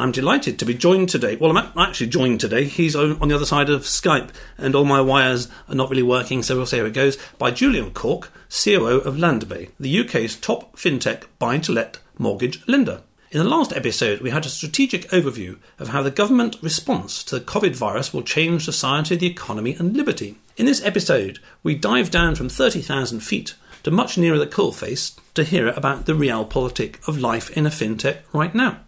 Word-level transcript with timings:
I'm 0.00 0.12
delighted 0.12 0.58
to 0.58 0.64
be 0.64 0.74
joined 0.74 1.08
today. 1.08 1.36
Well, 1.36 1.56
I'm 1.56 1.76
actually 1.76 2.06
joined 2.06 2.40
today. 2.40 2.64
He's 2.64 2.94
on 2.94 3.28
the 3.28 3.34
other 3.34 3.46
side 3.46 3.68
of 3.68 3.82
Skype, 3.82 4.30
and 4.56 4.74
all 4.74 4.84
my 4.84 5.00
wires 5.00 5.48
are 5.68 5.74
not 5.74 5.90
really 5.90 6.02
working, 6.02 6.42
so 6.42 6.56
we'll 6.56 6.66
see 6.66 6.78
how 6.78 6.84
it 6.84 6.92
goes. 6.92 7.16
By 7.38 7.50
Julian 7.50 7.92
Cork, 7.92 8.32
COO 8.48 8.98
of 8.98 9.16
Landbay, 9.16 9.70
the 9.78 10.00
UK's 10.00 10.36
top 10.36 10.76
fintech 10.76 11.24
buy 11.38 11.58
to 11.58 11.72
let 11.72 11.98
mortgage 12.18 12.66
lender. 12.68 13.02
In 13.30 13.38
the 13.38 13.44
last 13.44 13.74
episode, 13.74 14.20
we 14.20 14.30
had 14.30 14.46
a 14.46 14.48
strategic 14.48 15.02
overview 15.10 15.58
of 15.78 15.88
how 15.88 16.02
the 16.02 16.10
government 16.10 16.56
response 16.62 17.22
to 17.24 17.38
the 17.38 17.44
COVID 17.44 17.76
virus 17.76 18.14
will 18.14 18.22
change 18.22 18.64
society, 18.64 19.16
the 19.16 19.26
economy, 19.26 19.74
and 19.74 19.96
liberty. 19.96 20.36
In 20.56 20.64
this 20.64 20.82
episode, 20.82 21.38
we 21.62 21.74
dive 21.74 22.10
down 22.10 22.36
from 22.36 22.48
30,000 22.48 23.20
feet 23.20 23.54
to 23.82 23.90
much 23.90 24.16
nearer 24.16 24.38
the 24.38 24.46
coalface 24.46 25.18
to 25.34 25.44
hear 25.44 25.68
about 25.68 26.06
the 26.06 26.14
realpolitik 26.14 27.06
of 27.06 27.20
life 27.20 27.50
in 27.50 27.66
a 27.66 27.70
fintech 27.70 28.18
right 28.32 28.54
now. 28.54 28.80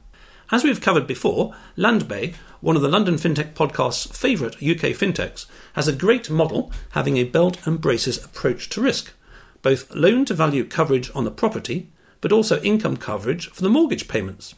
As 0.52 0.64
we've 0.64 0.80
covered 0.80 1.06
before, 1.06 1.54
Landbay, 1.76 2.34
one 2.60 2.74
of 2.74 2.82
the 2.82 2.88
London 2.88 3.14
FinTech 3.14 3.54
podcast's 3.54 4.18
favourite 4.18 4.56
UK 4.56 4.96
fintechs, 4.96 5.46
has 5.74 5.86
a 5.86 5.92
great 5.92 6.28
model 6.28 6.72
having 6.90 7.16
a 7.16 7.24
belt 7.24 7.64
and 7.68 7.80
braces 7.80 8.22
approach 8.24 8.68
to 8.70 8.80
risk, 8.80 9.12
both 9.62 9.88
loan 9.94 10.24
to 10.24 10.34
value 10.34 10.64
coverage 10.64 11.08
on 11.14 11.22
the 11.22 11.30
property, 11.30 11.88
but 12.20 12.32
also 12.32 12.60
income 12.62 12.96
coverage 12.96 13.48
for 13.50 13.62
the 13.62 13.70
mortgage 13.70 14.08
payments. 14.08 14.56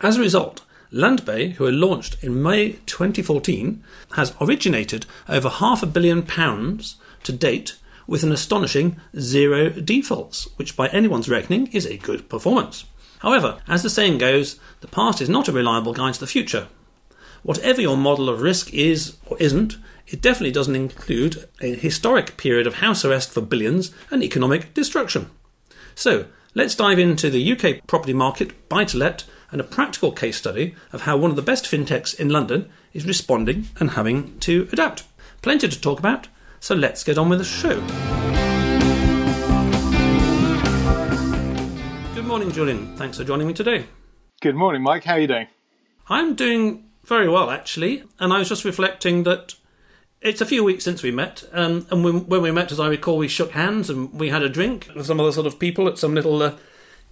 As 0.00 0.16
a 0.16 0.22
result, 0.22 0.62
Landbay, 0.90 1.52
who 1.52 1.64
were 1.64 1.72
launched 1.72 2.16
in 2.24 2.42
May 2.42 2.78
2014, 2.86 3.84
has 4.12 4.34
originated 4.40 5.04
over 5.28 5.50
half 5.50 5.82
a 5.82 5.86
billion 5.86 6.22
pounds 6.22 6.96
to 7.22 7.32
date 7.32 7.76
with 8.06 8.22
an 8.22 8.32
astonishing 8.32 8.96
zero 9.18 9.68
defaults, 9.68 10.48
which 10.56 10.74
by 10.74 10.88
anyone's 10.88 11.28
reckoning 11.28 11.66
is 11.66 11.84
a 11.84 11.98
good 11.98 12.30
performance. 12.30 12.86
However, 13.24 13.56
as 13.66 13.82
the 13.82 13.88
saying 13.88 14.18
goes, 14.18 14.60
the 14.82 14.86
past 14.86 15.22
is 15.22 15.30
not 15.30 15.48
a 15.48 15.52
reliable 15.52 15.94
guide 15.94 16.12
to 16.12 16.20
the 16.20 16.26
future. 16.26 16.68
Whatever 17.42 17.80
your 17.80 17.96
model 17.96 18.28
of 18.28 18.42
risk 18.42 18.72
is 18.74 19.16
or 19.24 19.38
isn't, 19.38 19.78
it 20.06 20.20
definitely 20.20 20.50
doesn't 20.50 20.76
include 20.76 21.48
a 21.62 21.74
historic 21.74 22.36
period 22.36 22.66
of 22.66 22.74
house 22.76 23.02
arrest 23.02 23.32
for 23.32 23.40
billions 23.40 23.92
and 24.10 24.22
economic 24.22 24.74
destruction. 24.74 25.30
So, 25.94 26.26
let's 26.54 26.74
dive 26.74 26.98
into 26.98 27.30
the 27.30 27.52
UK 27.52 27.86
property 27.86 28.12
market, 28.12 28.68
buy 28.68 28.84
to 28.84 28.98
let, 28.98 29.24
and 29.50 29.58
a 29.58 29.64
practical 29.64 30.12
case 30.12 30.36
study 30.36 30.74
of 30.92 31.02
how 31.02 31.16
one 31.16 31.30
of 31.30 31.36
the 31.36 31.40
best 31.40 31.64
fintechs 31.64 32.14
in 32.20 32.28
London 32.28 32.68
is 32.92 33.06
responding 33.06 33.68
and 33.80 33.92
having 33.92 34.38
to 34.40 34.68
adapt. 34.70 35.04
Plenty 35.40 35.68
to 35.68 35.80
talk 35.80 35.98
about, 35.98 36.28
so 36.60 36.74
let's 36.74 37.02
get 37.02 37.16
on 37.16 37.30
with 37.30 37.38
the 37.38 37.44
show. 37.46 38.23
Morning, 42.34 42.50
Julian. 42.50 42.96
Thanks 42.96 43.16
for 43.16 43.22
joining 43.22 43.46
me 43.46 43.54
today. 43.54 43.86
Good 44.40 44.56
morning, 44.56 44.82
Mike. 44.82 45.04
How 45.04 45.12
are 45.12 45.20
you 45.20 45.28
doing? 45.28 45.46
I'm 46.08 46.34
doing 46.34 46.90
very 47.04 47.28
well, 47.28 47.48
actually. 47.48 48.02
And 48.18 48.32
I 48.32 48.40
was 48.40 48.48
just 48.48 48.64
reflecting 48.64 49.22
that 49.22 49.54
it's 50.20 50.40
a 50.40 50.46
few 50.46 50.64
weeks 50.64 50.82
since 50.82 51.04
we 51.04 51.12
met. 51.12 51.44
Um, 51.52 51.86
and 51.92 52.02
when, 52.02 52.26
when, 52.26 52.42
we 52.42 52.50
met, 52.50 52.72
as 52.72 52.80
I 52.80 52.88
recall, 52.88 53.18
we 53.18 53.28
shook 53.28 53.52
hands 53.52 53.88
and 53.88 54.12
we 54.12 54.30
had 54.30 54.42
a 54.42 54.48
drink 54.48 54.90
with 54.96 55.06
some 55.06 55.20
other 55.20 55.30
sort 55.30 55.46
of 55.46 55.60
people 55.60 55.86
at 55.86 55.96
some 55.96 56.12
little 56.12 56.42
uh, 56.42 56.56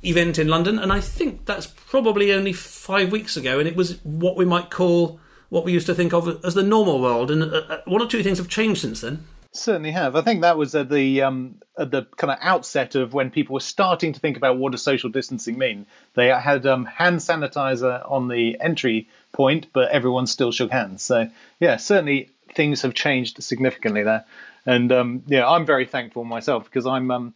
event 0.02 0.40
in 0.40 0.48
London. 0.48 0.76
And 0.76 0.92
I 0.92 0.98
think 0.98 1.46
that's 1.46 1.68
probably 1.68 2.32
only 2.32 2.52
five 2.52 3.12
weeks 3.12 3.36
ago. 3.36 3.60
And 3.60 3.68
it 3.68 3.76
was 3.76 4.00
what 4.02 4.36
we 4.36 4.44
might 4.44 4.70
call 4.70 5.20
what 5.50 5.64
we 5.64 5.70
used 5.70 5.86
to 5.86 5.94
think 5.94 6.12
of 6.12 6.44
as 6.44 6.54
the 6.54 6.64
normal 6.64 7.00
world. 7.00 7.30
And 7.30 7.44
uh, 7.44 7.62
uh 7.68 7.80
one 7.84 8.02
or 8.02 8.08
two 8.08 8.24
things 8.24 8.38
have 8.38 8.48
changed 8.48 8.80
since 8.80 9.02
then. 9.02 9.24
Certainly 9.54 9.90
have. 9.90 10.16
I 10.16 10.22
think 10.22 10.40
that 10.40 10.56
was 10.56 10.74
at 10.74 10.88
the 10.88 11.22
um, 11.22 11.56
at 11.76 11.90
the 11.90 12.06
kind 12.16 12.30
of 12.30 12.38
outset 12.40 12.94
of 12.94 13.12
when 13.12 13.30
people 13.30 13.52
were 13.52 13.60
starting 13.60 14.14
to 14.14 14.20
think 14.20 14.38
about 14.38 14.56
what 14.56 14.72
does 14.72 14.82
social 14.82 15.10
distancing 15.10 15.58
mean. 15.58 15.84
They 16.14 16.28
had 16.28 16.64
um, 16.64 16.86
hand 16.86 17.18
sanitizer 17.18 18.10
on 18.10 18.28
the 18.28 18.58
entry 18.60 19.08
point, 19.30 19.66
but 19.74 19.90
everyone 19.90 20.26
still 20.26 20.52
shook 20.52 20.70
hands. 20.70 21.02
So 21.02 21.28
yeah, 21.60 21.76
certainly 21.76 22.30
things 22.54 22.80
have 22.82 22.94
changed 22.94 23.42
significantly 23.42 24.02
there. 24.04 24.24
And 24.64 24.90
um, 24.90 25.22
yeah, 25.26 25.46
I'm 25.46 25.66
very 25.66 25.84
thankful 25.84 26.24
myself 26.24 26.64
because 26.64 26.86
I'm 26.86 27.10
um, 27.10 27.34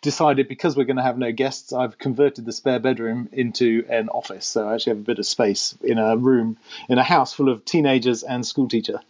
decided 0.00 0.46
because 0.48 0.76
we're 0.76 0.84
going 0.84 0.96
to 0.96 1.02
have 1.02 1.18
no 1.18 1.32
guests, 1.32 1.72
I've 1.72 1.98
converted 1.98 2.44
the 2.44 2.52
spare 2.52 2.78
bedroom 2.78 3.28
into 3.32 3.84
an 3.88 4.08
office. 4.10 4.46
So 4.46 4.68
I 4.68 4.74
actually 4.74 4.90
have 4.92 5.00
a 5.00 5.06
bit 5.06 5.18
of 5.18 5.26
space 5.26 5.76
in 5.82 5.98
a 5.98 6.16
room 6.16 6.56
in 6.88 6.98
a 6.98 7.02
house 7.02 7.32
full 7.32 7.48
of 7.48 7.64
teenagers 7.64 8.22
and 8.22 8.46
school 8.46 8.68
teacher. 8.68 9.00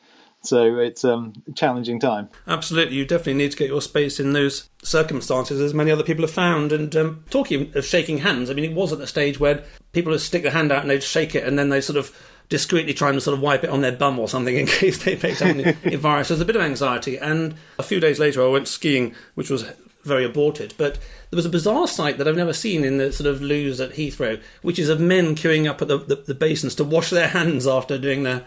So 0.43 0.78
it's 0.78 1.04
um, 1.04 1.32
a 1.49 1.53
challenging 1.53 1.99
time. 1.99 2.28
Absolutely, 2.47 2.97
you 2.97 3.04
definitely 3.04 3.34
need 3.34 3.50
to 3.50 3.56
get 3.56 3.69
your 3.69 3.82
space 3.82 4.21
in 4.21 4.32
those 4.32 4.71
circumstances, 4.82 5.60
as 5.60 5.75
many 5.75 5.91
other 5.91 6.04
people 6.04 6.22
have 6.22 6.31
found. 6.31 6.72
And 6.72 6.94
um, 6.94 7.25
talking 7.31 7.72
of 7.75 7.84
shaking 7.84 8.19
hands, 8.19 8.48
I 8.48 8.54
mean, 8.54 8.65
it 8.65 8.75
was 8.75 8.93
at 8.93 8.98
the 8.98 9.06
stage 9.06 9.41
where 9.41 9.65
people 9.93 10.12
would 10.12 10.21
stick 10.21 10.43
their 10.43 10.53
hand 10.53 10.71
out 10.71 10.82
and 10.82 10.91
they'd 10.91 11.03
shake 11.03 11.34
it, 11.34 11.44
and 11.44 11.59
then 11.59 11.71
they 11.71 11.81
sort 11.81 11.97
of 11.97 12.16
discreetly 12.48 12.94
trying 12.94 13.15
to 13.15 13.21
sort 13.21 13.37
of 13.37 13.43
wipe 13.43 13.65
it 13.65 13.71
on 13.71 13.81
their 13.81 13.93
bum 13.93 14.19
or 14.19 14.28
something 14.28 14.56
in 14.59 14.66
case 14.66 15.03
they 15.03 15.16
picked 15.16 15.43
up 15.43 15.56
the 15.56 15.72
virus. 15.97 16.28
There's 16.28 16.41
a 16.41 16.47
bit 16.47 16.56
of 16.56 16.62
anxiety. 16.62 17.19
And 17.19 17.56
a 17.78 17.82
few 17.82 18.00
days 18.00 18.19
later, 18.19 18.43
I 18.43 18.48
went 18.48 18.69
skiing, 18.69 19.15
which 19.34 19.50
was 19.50 19.65
very 20.04 20.25
aborted. 20.25 20.75
But 20.78 20.94
there 21.31 21.37
was 21.37 21.47
a 21.47 21.50
bizarre 21.50 21.87
sight 21.87 22.19
that 22.19 22.27
I've 22.27 22.37
never 22.37 22.53
seen 22.53 22.84
in 22.84 22.98
the 22.98 23.12
sort 23.12 23.28
of 23.28 23.43
loos 23.43 23.81
at 23.81 23.93
Heathrow, 23.93 24.41
which 24.62 24.78
is 24.78 24.88
of 24.88 25.00
men 25.00 25.34
queuing 25.34 25.69
up 25.69 25.82
at 25.82 25.88
the, 25.88 25.98
the, 25.98 26.16
the 26.16 26.34
basins 26.34 26.75
to 26.77 26.84
wash 26.84 27.10
their 27.10 27.28
hands 27.28 27.66
after 27.66 27.98
doing 27.98 28.22
their 28.22 28.44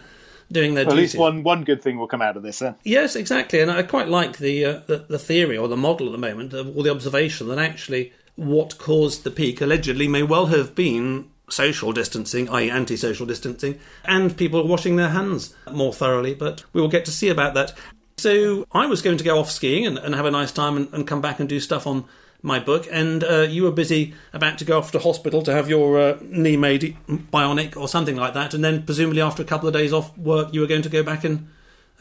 doing 0.50 0.74
their 0.74 0.84
well, 0.84 0.94
At 0.96 1.00
least 1.00 1.18
one 1.18 1.42
one 1.42 1.64
good 1.64 1.82
thing 1.82 1.98
will 1.98 2.08
come 2.08 2.22
out 2.22 2.36
of 2.36 2.42
this, 2.42 2.58
then. 2.60 2.74
Yes, 2.84 3.16
exactly, 3.16 3.60
and 3.60 3.70
I 3.70 3.82
quite 3.82 4.08
like 4.08 4.38
the, 4.38 4.64
uh, 4.64 4.80
the, 4.86 4.98
the 5.08 5.18
theory 5.18 5.56
or 5.56 5.68
the 5.68 5.76
model 5.76 6.06
at 6.06 6.12
the 6.12 6.18
moment, 6.18 6.52
of, 6.52 6.76
or 6.76 6.82
the 6.82 6.90
observation 6.90 7.48
that 7.48 7.58
actually 7.58 8.12
what 8.36 8.78
caused 8.78 9.24
the 9.24 9.30
peak 9.30 9.60
allegedly 9.60 10.08
may 10.08 10.22
well 10.22 10.46
have 10.46 10.74
been 10.74 11.28
social 11.50 11.92
distancing, 11.92 12.48
i.e., 12.48 12.70
anti-social 12.70 13.26
distancing, 13.26 13.78
and 14.04 14.36
people 14.36 14.66
washing 14.66 14.96
their 14.96 15.10
hands 15.10 15.54
more 15.70 15.92
thoroughly. 15.92 16.34
But 16.34 16.64
we 16.72 16.80
will 16.80 16.88
get 16.88 17.04
to 17.04 17.10
see 17.10 17.28
about 17.28 17.54
that. 17.54 17.74
So 18.16 18.66
I 18.72 18.86
was 18.86 19.02
going 19.02 19.18
to 19.18 19.24
go 19.24 19.38
off 19.38 19.50
skiing 19.50 19.86
and, 19.86 19.98
and 19.98 20.14
have 20.14 20.26
a 20.26 20.30
nice 20.30 20.52
time 20.52 20.76
and, 20.76 20.92
and 20.94 21.06
come 21.06 21.20
back 21.20 21.40
and 21.40 21.48
do 21.48 21.60
stuff 21.60 21.86
on 21.86 22.04
my 22.42 22.58
book, 22.58 22.88
and 22.90 23.22
uh, 23.24 23.42
you 23.42 23.62
were 23.62 23.70
busy 23.70 24.14
about 24.32 24.58
to 24.58 24.64
go 24.64 24.78
off 24.78 24.90
to 24.92 24.98
hospital 24.98 25.42
to 25.42 25.52
have 25.52 25.68
your 25.68 25.98
uh, 25.98 26.18
knee 26.22 26.56
made 26.56 26.96
bionic 27.08 27.76
or 27.76 27.88
something 27.88 28.16
like 28.16 28.34
that, 28.34 28.52
and 28.52 28.64
then 28.64 28.82
presumably 28.82 29.20
after 29.20 29.42
a 29.42 29.46
couple 29.46 29.68
of 29.68 29.74
days 29.74 29.92
off 29.92 30.16
work, 30.18 30.52
you 30.52 30.60
were 30.60 30.66
going 30.66 30.82
to 30.82 30.88
go 30.88 31.02
back 31.02 31.24
and 31.24 31.48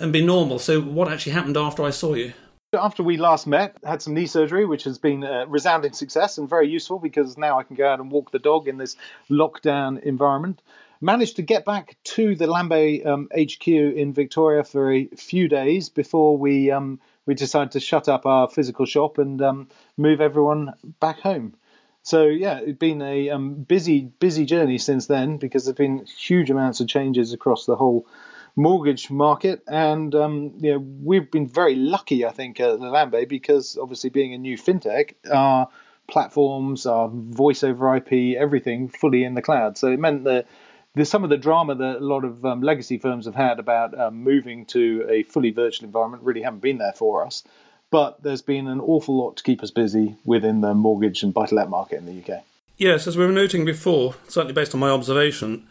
and 0.01 0.11
be 0.11 0.25
normal. 0.25 0.59
So, 0.59 0.81
what 0.81 1.11
actually 1.11 1.33
happened 1.33 1.57
after 1.57 1.83
I 1.83 1.91
saw 1.91 2.15
you? 2.15 2.33
After 2.73 3.03
we 3.03 3.17
last 3.17 3.47
met, 3.47 3.77
had 3.83 4.01
some 4.01 4.13
knee 4.13 4.27
surgery, 4.27 4.65
which 4.65 4.85
has 4.85 4.97
been 4.97 5.23
a 5.23 5.45
resounding 5.45 5.91
success 5.91 6.37
and 6.37 6.49
very 6.49 6.69
useful 6.69 6.99
because 6.99 7.37
now 7.37 7.59
I 7.59 7.63
can 7.63 7.75
go 7.75 7.87
out 7.87 7.99
and 7.99 8.09
walk 8.09 8.31
the 8.31 8.39
dog 8.39 8.67
in 8.67 8.77
this 8.77 8.95
lockdown 9.29 10.01
environment. 10.01 10.61
Managed 11.01 11.35
to 11.35 11.41
get 11.41 11.65
back 11.65 11.97
to 12.03 12.35
the 12.35 12.45
Landbay 12.45 13.05
um, 13.05 13.29
HQ 13.37 13.67
in 13.67 14.13
Victoria 14.13 14.63
for 14.63 14.93
a 14.93 15.07
few 15.17 15.49
days 15.49 15.89
before 15.89 16.37
we 16.37 16.71
um, 16.71 16.99
we 17.25 17.35
decided 17.35 17.71
to 17.71 17.79
shut 17.79 18.09
up 18.09 18.25
our 18.25 18.49
physical 18.49 18.85
shop 18.85 19.17
and 19.17 19.41
um, 19.41 19.69
move 19.97 20.21
everyone 20.21 20.73
back 20.99 21.19
home. 21.19 21.55
So 22.03 22.25
yeah, 22.25 22.59
it's 22.59 22.79
been 22.79 23.01
a 23.01 23.29
um, 23.29 23.53
busy, 23.55 24.01
busy 24.01 24.45
journey 24.45 24.79
since 24.79 25.05
then 25.05 25.37
because 25.37 25.65
there've 25.65 25.77
been 25.77 26.05
huge 26.05 26.49
amounts 26.49 26.79
of 26.79 26.87
changes 26.87 27.33
across 27.33 27.65
the 27.65 27.75
whole 27.75 28.07
mortgage 28.55 29.09
market, 29.09 29.63
and 29.67 30.13
um, 30.15 30.53
you 30.59 30.73
know 30.73 30.79
we've 30.79 31.29
been 31.29 31.47
very 31.47 31.75
lucky, 31.75 32.25
I 32.25 32.31
think, 32.31 32.59
at 32.59 32.79
Landbay 32.79 33.29
because 33.29 33.77
obviously 33.79 34.09
being 34.09 34.33
a 34.33 34.37
new 34.37 34.57
fintech, 34.57 35.13
our 35.31 35.69
platforms, 36.09 36.85
our 36.85 37.09
voice 37.09 37.63
over 37.63 37.95
IP, 37.95 38.37
everything 38.37 38.89
fully 38.89 39.23
in 39.23 39.35
the 39.35 39.41
cloud. 39.41 39.77
So 39.77 39.91
it 39.91 39.99
meant 39.99 40.25
that 40.25 40.47
there's 40.95 41.09
some 41.09 41.23
of 41.23 41.29
the 41.29 41.37
drama 41.37 41.75
that 41.75 41.97
a 41.97 42.05
lot 42.05 42.25
of 42.25 42.45
um, 42.45 42.61
legacy 42.61 42.97
firms 42.97 43.25
have 43.25 43.35
had 43.35 43.59
about 43.59 43.97
um, 43.97 44.23
moving 44.23 44.65
to 44.65 45.05
a 45.09 45.23
fully 45.23 45.51
virtual 45.51 45.85
environment 45.85 46.23
really 46.23 46.41
haven't 46.41 46.61
been 46.61 46.77
there 46.77 46.93
for 46.93 47.25
us. 47.25 47.43
But 47.89 48.23
there's 48.23 48.41
been 48.41 48.67
an 48.67 48.79
awful 48.79 49.17
lot 49.17 49.37
to 49.37 49.43
keep 49.43 49.63
us 49.63 49.71
busy 49.71 50.15
within 50.25 50.61
the 50.61 50.73
mortgage 50.73 51.23
and 51.23 51.33
buy 51.33 51.45
to 51.47 51.55
let 51.55 51.69
market 51.69 51.97
in 51.97 52.05
the 52.05 52.33
UK. 52.33 52.43
Yes, 52.77 53.05
as 53.05 53.17
we 53.17 53.25
were 53.25 53.31
noting 53.31 53.65
before, 53.65 54.15
certainly 54.27 54.53
based 54.53 54.73
on 54.73 54.79
my 54.79 54.89
observation, 54.89 55.67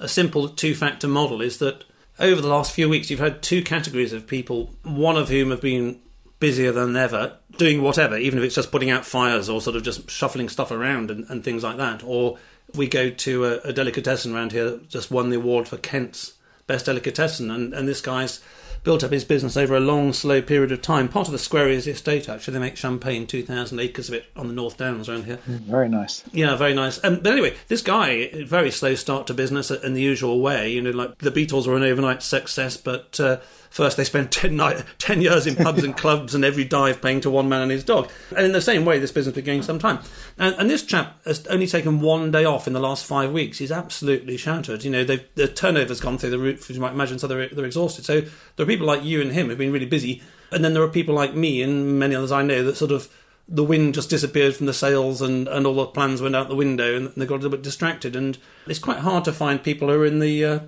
a 0.00 0.08
simple 0.08 0.48
two 0.48 0.74
factor 0.74 1.08
model 1.08 1.40
is 1.40 1.58
that 1.58 1.84
over 2.18 2.40
the 2.40 2.48
last 2.48 2.72
few 2.72 2.88
weeks 2.88 3.10
you've 3.10 3.20
had 3.20 3.42
two 3.42 3.62
categories 3.62 4.12
of 4.12 4.26
people, 4.26 4.74
one 4.82 5.16
of 5.16 5.28
whom 5.28 5.50
have 5.50 5.60
been 5.60 6.00
busier 6.40 6.72
than 6.72 6.96
ever, 6.96 7.36
doing 7.56 7.82
whatever, 7.82 8.16
even 8.16 8.38
if 8.38 8.44
it's 8.44 8.54
just 8.54 8.70
putting 8.70 8.90
out 8.90 9.04
fires 9.04 9.48
or 9.48 9.60
sort 9.60 9.76
of 9.76 9.82
just 9.82 10.10
shuffling 10.10 10.48
stuff 10.48 10.70
around 10.70 11.10
and, 11.10 11.28
and 11.28 11.44
things 11.44 11.62
like 11.62 11.76
that. 11.76 12.02
Or 12.04 12.38
we 12.74 12.88
go 12.88 13.10
to 13.10 13.44
a, 13.44 13.58
a 13.58 13.72
delicatessen 13.72 14.34
around 14.34 14.52
here 14.52 14.70
that 14.70 14.88
just 14.88 15.10
won 15.10 15.30
the 15.30 15.36
award 15.36 15.68
for 15.68 15.76
Kent's 15.76 16.34
best 16.66 16.86
delicatessen, 16.86 17.50
and, 17.50 17.72
and 17.72 17.88
this 17.88 18.00
guy's 18.00 18.40
built 18.84 19.02
up 19.02 19.10
his 19.10 19.24
business 19.24 19.56
over 19.56 19.76
a 19.76 19.80
long, 19.80 20.12
slow 20.12 20.40
period 20.40 20.72
of 20.72 20.82
time. 20.82 21.08
Part 21.08 21.28
of 21.28 21.32
the 21.32 21.38
Squerryes 21.38 21.84
the 21.84 21.90
estate, 21.90 22.28
actually. 22.28 22.54
They 22.54 22.60
make 22.60 22.76
champagne, 22.76 23.26
2,000 23.26 23.78
acres 23.80 24.08
of 24.08 24.14
it 24.14 24.26
on 24.36 24.48
the 24.48 24.54
North 24.54 24.76
Downs 24.76 25.08
around 25.08 25.24
here. 25.24 25.38
Mm, 25.48 25.60
very 25.60 25.88
nice. 25.88 26.22
Yeah, 26.32 26.56
very 26.56 26.74
nice. 26.74 27.02
Um, 27.04 27.16
but 27.16 27.32
anyway, 27.32 27.56
this 27.68 27.82
guy, 27.82 28.30
very 28.44 28.70
slow 28.70 28.94
start 28.94 29.26
to 29.26 29.34
business 29.34 29.70
in 29.70 29.94
the 29.94 30.02
usual 30.02 30.40
way. 30.40 30.70
You 30.70 30.82
know, 30.82 30.90
like 30.90 31.18
the 31.18 31.30
Beatles 31.30 31.66
were 31.66 31.76
an 31.76 31.82
overnight 31.82 32.22
success, 32.22 32.76
but 32.76 33.18
uh, 33.18 33.38
first 33.70 33.96
they 33.96 34.04
spent 34.04 34.32
10, 34.32 34.56
night, 34.56 34.84
10 34.98 35.20
years 35.20 35.46
in 35.46 35.56
pubs 35.56 35.84
and 35.84 35.96
clubs 35.96 36.34
and 36.34 36.44
every 36.44 36.64
dive 36.64 37.00
paying 37.02 37.20
to 37.20 37.30
one 37.30 37.48
man 37.48 37.62
and 37.62 37.70
his 37.70 37.84
dog. 37.84 38.10
And 38.36 38.44
in 38.44 38.52
the 38.52 38.60
same 38.60 38.84
way, 38.84 38.98
this 38.98 39.12
business 39.12 39.36
going 39.44 39.62
some 39.62 39.78
time. 39.78 40.00
And, 40.36 40.54
and 40.56 40.70
this 40.70 40.82
chap 40.82 41.24
has 41.24 41.46
only 41.46 41.66
taken 41.66 42.00
one 42.00 42.30
day 42.30 42.44
off 42.44 42.66
in 42.66 42.72
the 42.72 42.80
last 42.80 43.04
five 43.04 43.32
weeks. 43.32 43.58
He's 43.58 43.72
absolutely 43.72 44.36
shattered. 44.36 44.84
You 44.84 44.90
know, 44.90 45.04
the 45.04 45.48
turnover's 45.48 46.00
gone 46.00 46.18
through 46.18 46.30
the 46.30 46.38
roof, 46.38 46.68
as 46.70 46.76
you 46.76 46.82
might 46.82 46.92
imagine, 46.92 47.18
so 47.18 47.26
they're, 47.26 47.48
they're 47.48 47.64
exhausted. 47.64 48.04
So 48.04 48.22
there 48.56 48.64
are 48.64 48.66
people 48.66 48.86
like 48.86 49.04
you 49.04 49.20
and 49.20 49.32
him 49.32 49.48
who've 49.48 49.58
been 49.58 49.72
really 49.72 49.86
busy. 49.86 50.22
And 50.50 50.64
then 50.64 50.74
there 50.74 50.82
are 50.82 50.88
people 50.88 51.14
like 51.14 51.34
me 51.34 51.62
and 51.62 51.98
many 51.98 52.14
others 52.14 52.32
I 52.32 52.42
know 52.42 52.64
that 52.64 52.76
sort 52.76 52.90
of 52.90 53.12
the 53.48 53.64
wind 53.64 53.94
just 53.94 54.10
disappeared 54.10 54.54
from 54.54 54.66
the 54.66 54.74
sails 54.74 55.22
and, 55.22 55.48
and 55.48 55.66
all 55.66 55.74
the 55.74 55.86
plans 55.86 56.20
went 56.20 56.36
out 56.36 56.48
the 56.48 56.54
window 56.54 56.96
and 56.96 57.08
they 57.16 57.24
got 57.24 57.36
a 57.36 57.42
little 57.42 57.50
bit 57.50 57.62
distracted. 57.62 58.14
And 58.14 58.38
it's 58.66 58.78
quite 58.78 58.98
hard 58.98 59.24
to 59.24 59.32
find 59.32 59.62
people 59.62 59.88
who 59.88 59.94
are 59.94 60.06
in 60.06 60.18
the 60.18 60.44
uh, 60.44 60.58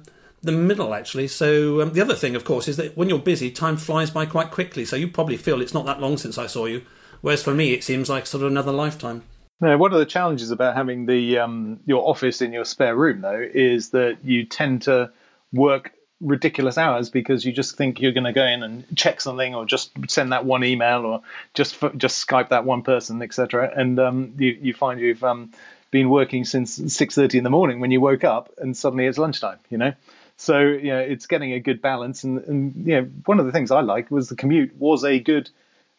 the 0.42 0.52
middle 0.52 0.94
actually. 0.94 1.28
So 1.28 1.80
um, 1.80 1.92
the 1.92 2.00
other 2.00 2.14
thing, 2.14 2.34
of 2.34 2.44
course, 2.44 2.68
is 2.68 2.76
that 2.76 2.96
when 2.96 3.08
you're 3.08 3.18
busy, 3.18 3.50
time 3.50 3.76
flies 3.76 4.10
by 4.10 4.26
quite 4.26 4.50
quickly. 4.50 4.84
So 4.84 4.96
you 4.96 5.08
probably 5.08 5.36
feel 5.36 5.60
it's 5.60 5.74
not 5.74 5.86
that 5.86 6.00
long 6.00 6.16
since 6.16 6.38
I 6.38 6.46
saw 6.46 6.66
you, 6.66 6.82
whereas 7.20 7.42
for 7.42 7.54
me, 7.54 7.72
it 7.72 7.84
seems 7.84 8.08
like 8.08 8.26
sort 8.26 8.42
of 8.42 8.50
another 8.50 8.72
lifetime. 8.72 9.22
Now, 9.60 9.76
one 9.76 9.92
of 9.92 9.98
the 9.98 10.06
challenges 10.06 10.50
about 10.50 10.74
having 10.74 11.04
the 11.04 11.38
um, 11.38 11.80
your 11.84 12.08
office 12.08 12.40
in 12.40 12.52
your 12.52 12.64
spare 12.64 12.96
room, 12.96 13.20
though, 13.20 13.46
is 13.52 13.90
that 13.90 14.18
you 14.24 14.46
tend 14.46 14.82
to 14.82 15.12
work 15.52 15.92
ridiculous 16.20 16.76
hours 16.78 17.10
because 17.10 17.44
you 17.44 17.52
just 17.52 17.76
think 17.76 18.00
you're 18.00 18.12
going 18.12 18.24
to 18.24 18.32
go 18.32 18.44
in 18.44 18.62
and 18.62 18.84
check 18.94 19.20
something 19.20 19.54
or 19.54 19.64
just 19.64 19.90
send 20.08 20.32
that 20.32 20.44
one 20.44 20.64
email 20.64 21.04
or 21.04 21.22
just 21.54 21.78
just 21.96 22.26
Skype 22.26 22.50
that 22.50 22.64
one 22.64 22.82
person, 22.82 23.20
etc. 23.20 23.70
And 23.74 23.98
um, 23.98 24.34
you 24.38 24.56
you 24.62 24.72
find 24.72 24.98
you've 24.98 25.24
um, 25.24 25.52
been 25.90 26.08
working 26.08 26.46
since 26.46 26.94
six 26.94 27.14
thirty 27.14 27.36
in 27.36 27.44
the 27.44 27.50
morning 27.50 27.80
when 27.80 27.90
you 27.90 28.00
woke 28.00 28.24
up, 28.24 28.54
and 28.56 28.74
suddenly 28.74 29.06
it's 29.06 29.18
lunchtime. 29.18 29.58
You 29.68 29.76
know. 29.76 29.92
So 30.40 30.58
you 30.60 30.88
know, 30.88 30.98
it's 30.98 31.26
getting 31.26 31.52
a 31.52 31.60
good 31.60 31.82
balance, 31.82 32.24
and, 32.24 32.38
and 32.44 32.86
you 32.86 32.94
know, 32.98 33.10
one 33.26 33.38
of 33.40 33.44
the 33.44 33.52
things 33.52 33.70
I 33.70 33.80
liked 33.82 34.10
was 34.10 34.30
the 34.30 34.36
commute 34.36 34.74
was 34.74 35.04
a 35.04 35.20
good 35.20 35.50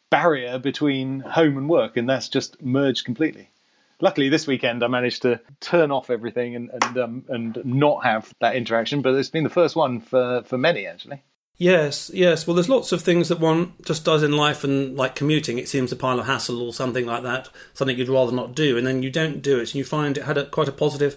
barrier 0.09 0.57
between 0.57 1.19
home 1.19 1.57
and 1.59 1.69
work, 1.69 1.95
and 1.95 2.09
that's 2.09 2.27
just 2.27 2.59
merged 2.59 3.05
completely. 3.05 3.51
Luckily, 3.99 4.29
this 4.29 4.47
weekend 4.47 4.83
I 4.83 4.87
managed 4.87 5.21
to 5.21 5.39
turn 5.59 5.91
off 5.91 6.09
everything 6.09 6.55
and 6.55 6.71
and, 6.73 6.97
um, 6.97 7.25
and 7.29 7.61
not 7.63 8.03
have 8.03 8.33
that 8.39 8.55
interaction, 8.55 9.03
but 9.03 9.13
it's 9.13 9.29
been 9.29 9.43
the 9.43 9.51
first 9.51 9.75
one 9.75 10.01
for, 10.01 10.41
for 10.47 10.57
many 10.57 10.87
actually. 10.87 11.21
Yes, 11.59 12.09
yes. 12.11 12.47
Well, 12.47 12.55
there's 12.55 12.67
lots 12.67 12.91
of 12.91 13.03
things 13.03 13.29
that 13.29 13.39
one 13.39 13.73
just 13.85 14.03
does 14.03 14.23
in 14.23 14.31
life, 14.31 14.63
and 14.63 14.97
like 14.97 15.13
commuting, 15.13 15.59
it 15.59 15.69
seems 15.69 15.91
a 15.91 15.95
pile 15.95 16.19
of 16.19 16.25
hassle 16.25 16.63
or 16.63 16.73
something 16.73 17.05
like 17.05 17.21
that, 17.21 17.49
something 17.75 17.95
you'd 17.95 18.09
rather 18.09 18.31
not 18.31 18.55
do, 18.55 18.75
and 18.75 18.87
then 18.87 19.03
you 19.03 19.11
don't 19.11 19.43
do 19.43 19.59
it, 19.59 19.69
and 19.69 19.75
you 19.75 19.83
find 19.83 20.17
it 20.17 20.23
had 20.23 20.39
a, 20.39 20.47
quite 20.47 20.67
a 20.67 20.71
positive 20.71 21.15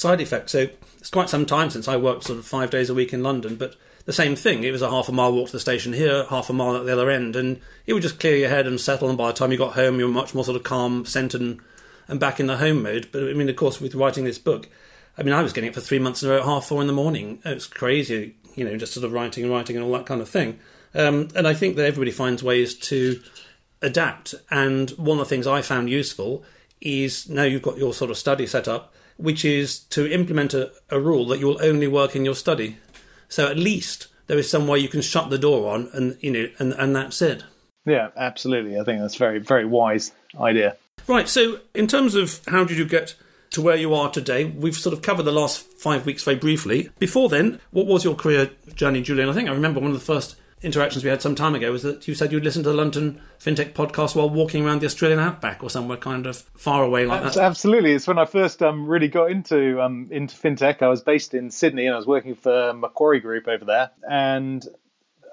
side 0.00 0.20
effect. 0.22 0.48
So 0.48 0.68
it's 0.98 1.10
quite 1.10 1.28
some 1.28 1.44
time 1.44 1.68
since 1.68 1.86
I 1.86 1.96
worked 1.96 2.24
sort 2.24 2.38
of 2.38 2.46
five 2.46 2.70
days 2.70 2.88
a 2.88 2.94
week 2.94 3.12
in 3.12 3.22
London, 3.22 3.56
but 3.56 3.76
the 4.06 4.14
same 4.14 4.34
thing. 4.34 4.64
It 4.64 4.72
was 4.72 4.80
a 4.80 4.90
half 4.90 5.10
a 5.10 5.12
mile 5.12 5.30
walk 5.30 5.48
to 5.48 5.52
the 5.52 5.60
station 5.60 5.92
here, 5.92 6.24
half 6.24 6.48
a 6.48 6.54
mile 6.54 6.76
at 6.76 6.86
the 6.86 6.92
other 6.92 7.10
end, 7.10 7.36
and 7.36 7.60
it 7.84 7.92
would 7.92 8.02
just 8.02 8.18
clear 8.18 8.36
your 8.36 8.48
head 8.48 8.66
and 8.66 8.80
settle. 8.80 9.10
And 9.10 9.18
by 9.18 9.26
the 9.26 9.34
time 9.34 9.52
you 9.52 9.58
got 9.58 9.74
home, 9.74 9.98
you 9.98 10.06
were 10.06 10.12
much 10.12 10.34
more 10.34 10.42
sort 10.42 10.56
of 10.56 10.62
calm, 10.62 11.04
centered, 11.04 11.42
and, 11.42 11.60
and 12.08 12.18
back 12.18 12.40
in 12.40 12.46
the 12.46 12.56
home 12.56 12.82
mode. 12.82 13.10
But 13.12 13.28
I 13.28 13.34
mean, 13.34 13.50
of 13.50 13.56
course, 13.56 13.78
with 13.78 13.94
writing 13.94 14.24
this 14.24 14.38
book, 14.38 14.70
I 15.18 15.22
mean, 15.22 15.34
I 15.34 15.42
was 15.42 15.52
getting 15.52 15.68
it 15.68 15.74
for 15.74 15.82
three 15.82 15.98
months 15.98 16.22
in 16.22 16.30
a 16.30 16.32
row 16.32 16.38
at 16.38 16.46
half 16.46 16.64
four 16.64 16.80
in 16.80 16.86
the 16.86 16.94
morning. 16.94 17.40
It's 17.44 17.66
crazy, 17.66 18.36
you 18.54 18.64
know, 18.64 18.78
just 18.78 18.94
sort 18.94 19.04
of 19.04 19.12
writing 19.12 19.44
and 19.44 19.52
writing 19.52 19.76
and 19.76 19.84
all 19.84 19.92
that 19.92 20.06
kind 20.06 20.22
of 20.22 20.30
thing. 20.30 20.58
Um, 20.94 21.28
and 21.34 21.46
I 21.46 21.52
think 21.52 21.76
that 21.76 21.84
everybody 21.84 22.10
finds 22.10 22.42
ways 22.42 22.74
to 22.74 23.20
adapt. 23.82 24.34
And 24.50 24.90
one 24.92 25.18
of 25.18 25.26
the 25.26 25.28
things 25.28 25.46
I 25.46 25.60
found 25.60 25.90
useful 25.90 26.42
is 26.80 27.28
now 27.28 27.42
you've 27.42 27.60
got 27.60 27.76
your 27.76 27.92
sort 27.92 28.10
of 28.10 28.16
study 28.16 28.46
set 28.46 28.66
up 28.66 28.94
which 29.20 29.44
is 29.44 29.80
to 29.90 30.10
implement 30.10 30.54
a, 30.54 30.72
a 30.90 31.00
rule 31.00 31.26
that 31.26 31.38
you 31.38 31.46
will 31.46 31.62
only 31.62 31.86
work 31.86 32.16
in 32.16 32.24
your 32.24 32.34
study. 32.34 32.78
So 33.28 33.46
at 33.46 33.56
least 33.56 34.08
there 34.26 34.38
is 34.38 34.50
some 34.50 34.66
way 34.66 34.78
you 34.78 34.88
can 34.88 35.02
shut 35.02 35.30
the 35.30 35.38
door 35.38 35.72
on, 35.72 35.90
and 35.92 36.16
you 36.20 36.30
know, 36.30 36.48
and, 36.58 36.72
and 36.74 36.94
that's 36.94 37.22
it. 37.22 37.44
Yeah, 37.86 38.08
absolutely. 38.16 38.78
I 38.78 38.84
think 38.84 39.00
that's 39.00 39.16
very 39.16 39.38
very 39.38 39.64
wise 39.64 40.12
idea. 40.38 40.76
Right. 41.06 41.28
So 41.28 41.60
in 41.74 41.86
terms 41.86 42.14
of 42.14 42.40
how 42.48 42.64
did 42.64 42.78
you 42.78 42.84
get 42.84 43.14
to 43.50 43.62
where 43.62 43.76
you 43.76 43.94
are 43.94 44.10
today, 44.10 44.44
we've 44.44 44.76
sort 44.76 44.92
of 44.92 45.02
covered 45.02 45.24
the 45.24 45.32
last 45.32 45.60
five 45.60 46.06
weeks 46.06 46.22
very 46.22 46.36
briefly. 46.36 46.90
Before 46.98 47.28
then, 47.28 47.60
what 47.70 47.86
was 47.86 48.04
your 48.04 48.14
career 48.14 48.50
journey, 48.74 49.02
Julian? 49.02 49.28
I 49.28 49.32
think 49.32 49.48
I 49.48 49.52
remember 49.52 49.80
one 49.80 49.90
of 49.90 49.98
the 49.98 50.04
first 50.04 50.36
interactions 50.62 51.02
we 51.02 51.10
had 51.10 51.22
some 51.22 51.34
time 51.34 51.54
ago 51.54 51.72
was 51.72 51.82
that 51.82 52.06
you 52.06 52.14
said 52.14 52.32
you'd 52.32 52.44
listen 52.44 52.62
to 52.62 52.68
the 52.68 52.74
London 52.74 53.20
FinTech 53.38 53.72
podcast 53.72 54.14
while 54.14 54.28
walking 54.28 54.64
around 54.64 54.80
the 54.80 54.86
Australian 54.86 55.18
outback 55.18 55.62
or 55.62 55.70
somewhere 55.70 55.96
kind 55.96 56.26
of 56.26 56.36
far 56.54 56.82
away 56.82 57.06
like 57.06 57.22
that. 57.22 57.36
Absolutely, 57.36 57.92
it's 57.92 58.06
when 58.06 58.18
I 58.18 58.26
first 58.26 58.62
um, 58.62 58.86
really 58.86 59.08
got 59.08 59.30
into 59.30 59.80
um, 59.80 60.08
into 60.10 60.36
FinTech. 60.36 60.82
I 60.82 60.88
was 60.88 61.00
based 61.00 61.34
in 61.34 61.50
Sydney 61.50 61.86
and 61.86 61.94
I 61.94 61.96
was 61.96 62.06
working 62.06 62.34
for 62.34 62.72
Macquarie 62.74 63.20
Group 63.20 63.48
over 63.48 63.64
there, 63.64 63.90
and 64.08 64.66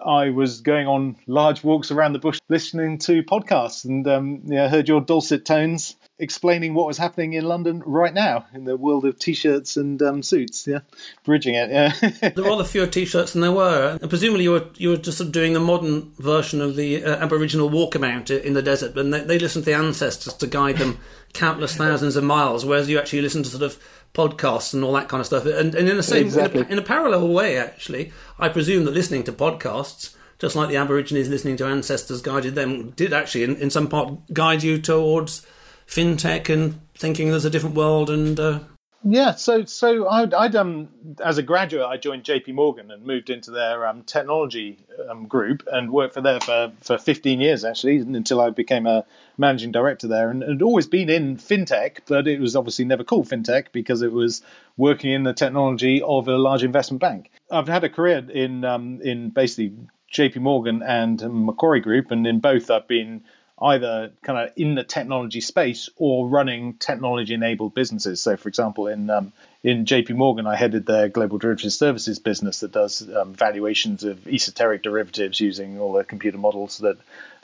I 0.03 0.29
was 0.29 0.61
going 0.61 0.87
on 0.87 1.17
large 1.27 1.63
walks 1.63 1.91
around 1.91 2.13
the 2.13 2.19
bush 2.19 2.39
listening 2.49 2.99
to 2.99 3.23
podcasts 3.23 3.85
and 3.85 4.07
um, 4.07 4.41
yeah, 4.45 4.69
heard 4.69 4.87
your 4.87 5.01
dulcet 5.01 5.45
tones 5.45 5.95
explaining 6.19 6.73
what 6.73 6.87
was 6.87 6.97
happening 6.97 7.33
in 7.33 7.45
London 7.45 7.83
right 7.85 8.13
now 8.13 8.45
in 8.53 8.65
the 8.65 8.75
world 8.75 9.05
of 9.05 9.19
t-shirts 9.19 9.77
and 9.77 10.01
um, 10.01 10.23
suits. 10.23 10.65
Yeah, 10.65 10.79
bridging 11.23 11.55
it. 11.55 11.69
Yeah, 11.69 12.09
there 12.29 12.43
were 12.43 12.49
rather 12.49 12.63
fewer 12.63 12.87
t-shirts 12.87 13.33
than 13.33 13.41
there 13.41 13.51
were. 13.51 13.97
And 14.01 14.09
presumably, 14.09 14.43
you 14.43 14.51
were 14.51 14.67
you 14.75 14.89
were 14.89 14.97
just 14.97 15.19
sort 15.19 15.27
of 15.27 15.33
doing 15.33 15.53
the 15.53 15.59
modern 15.59 16.11
version 16.17 16.61
of 16.61 16.75
the 16.75 17.03
uh, 17.03 17.17
Aboriginal 17.17 17.69
walkabout 17.69 18.29
in 18.29 18.53
the 18.53 18.61
desert, 18.61 18.97
and 18.97 19.13
they, 19.13 19.21
they 19.21 19.39
listened 19.39 19.65
to 19.65 19.71
the 19.71 19.77
ancestors 19.77 20.33
to 20.33 20.47
guide 20.47 20.77
them 20.77 20.99
countless 21.33 21.75
thousands 21.75 22.15
of 22.15 22.23
miles, 22.23 22.65
whereas 22.65 22.89
you 22.89 22.97
actually 22.97 23.21
listen 23.21 23.43
to 23.43 23.49
sort 23.49 23.63
of 23.63 23.81
podcasts 24.13 24.73
and 24.73 24.83
all 24.83 24.93
that 24.93 25.09
kind 25.09 25.21
of 25.21 25.27
stuff. 25.27 25.45
And, 25.45 25.75
and 25.75 25.87
in 25.87 25.97
the 25.97 26.03
same 26.03 26.25
exactly. 26.25 26.61
in, 26.61 26.67
a, 26.67 26.71
in 26.71 26.79
a 26.79 26.83
parallel 26.83 27.27
way, 27.27 27.57
actually, 27.57 28.11
I 28.39 28.49
presume 28.49 28.85
that 28.85 28.93
listening 28.93 29.23
to 29.25 29.31
podcasts 29.31 30.15
just 30.39 30.55
like 30.55 30.69
the 30.69 30.77
Aborigines 30.77 31.29
listening 31.29 31.57
to 31.57 31.65
ancestors 31.65 32.21
guided 32.21 32.53
them, 32.53 32.91
did 32.91 33.11
actually, 33.11 33.43
in, 33.43 33.55
in 33.55 33.69
some 33.71 33.87
part, 33.87 34.13
guide 34.31 34.61
you 34.61 34.79
towards 34.79 35.45
fintech 35.87 36.53
and 36.53 36.79
thinking 36.95 37.29
there's 37.29 37.45
a 37.45 37.49
different 37.49 37.75
world 37.75 38.09
and 38.09 38.39
uh... 38.39 38.59
yeah 39.03 39.33
so 39.35 39.65
so 39.65 40.07
I'd, 40.07 40.33
I'd, 40.33 40.55
um 40.55 40.89
as 41.23 41.37
a 41.37 41.43
graduate 41.43 41.85
i 41.85 41.97
joined 41.97 42.23
jp 42.23 42.53
morgan 42.53 42.91
and 42.91 43.05
moved 43.05 43.29
into 43.29 43.51
their 43.51 43.87
um, 43.87 44.03
technology 44.03 44.79
um, 45.09 45.27
group 45.27 45.63
and 45.71 45.91
worked 45.91 46.15
for 46.15 46.21
there 46.21 46.39
for, 46.39 46.73
for 46.81 46.97
15 46.97 47.39
years 47.39 47.63
actually 47.63 47.97
until 47.97 48.41
i 48.41 48.49
became 48.49 48.85
a 48.85 49.05
managing 49.37 49.71
director 49.71 50.07
there. 50.07 50.29
And 50.29 50.41
had 50.41 50.61
always 50.61 50.87
been 50.87 51.09
in 51.09 51.37
fintech 51.37 51.99
but 52.07 52.27
it 52.27 52.39
was 52.39 52.55
obviously 52.55 52.85
never 52.85 53.03
called 53.03 53.29
fintech 53.29 53.67
because 53.71 54.01
it 54.01 54.11
was 54.11 54.41
working 54.75 55.11
in 55.11 55.23
the 55.23 55.33
technology 55.33 56.01
of 56.01 56.27
a 56.27 56.37
large 56.37 56.63
investment 56.63 57.01
bank. 57.01 57.31
I've 57.51 57.67
had 57.67 57.83
a 57.83 57.89
career 57.89 58.17
in 58.29 58.65
um, 58.65 59.01
in 59.01 59.29
basically 59.29 59.75
jp 60.11 60.37
morgan 60.37 60.81
and 60.81 61.21
macquarie 61.45 61.81
group 61.81 62.11
and 62.11 62.25
in 62.25 62.39
both 62.39 62.71
i've 62.71 62.87
been 62.87 63.21
either 63.61 64.11
kind 64.21 64.39
of 64.39 64.53
in 64.55 64.75
the 64.75 64.83
technology 64.83 65.41
space 65.41 65.89
or 65.97 66.27
running 66.27 66.75
technology 66.75 67.33
enabled 67.33 67.73
businesses. 67.73 68.21
So, 68.21 68.37
for 68.37 68.49
example, 68.49 68.87
in 68.87 69.09
um, 69.09 69.33
in 69.63 69.85
JP 69.85 70.11
Morgan, 70.11 70.45
I 70.45 70.55
headed 70.55 70.85
their 70.85 71.09
global 71.09 71.37
derivatives 71.37 71.77
services 71.77 72.19
business 72.19 72.59
that 72.59 72.71
does 72.71 73.07
um, 73.09 73.33
valuations 73.33 74.03
of 74.03 74.27
esoteric 74.27 74.83
derivatives 74.83 75.39
using 75.39 75.79
all 75.79 75.93
the 75.93 76.03
computer 76.03 76.37
models 76.37 76.77
that 76.79 76.97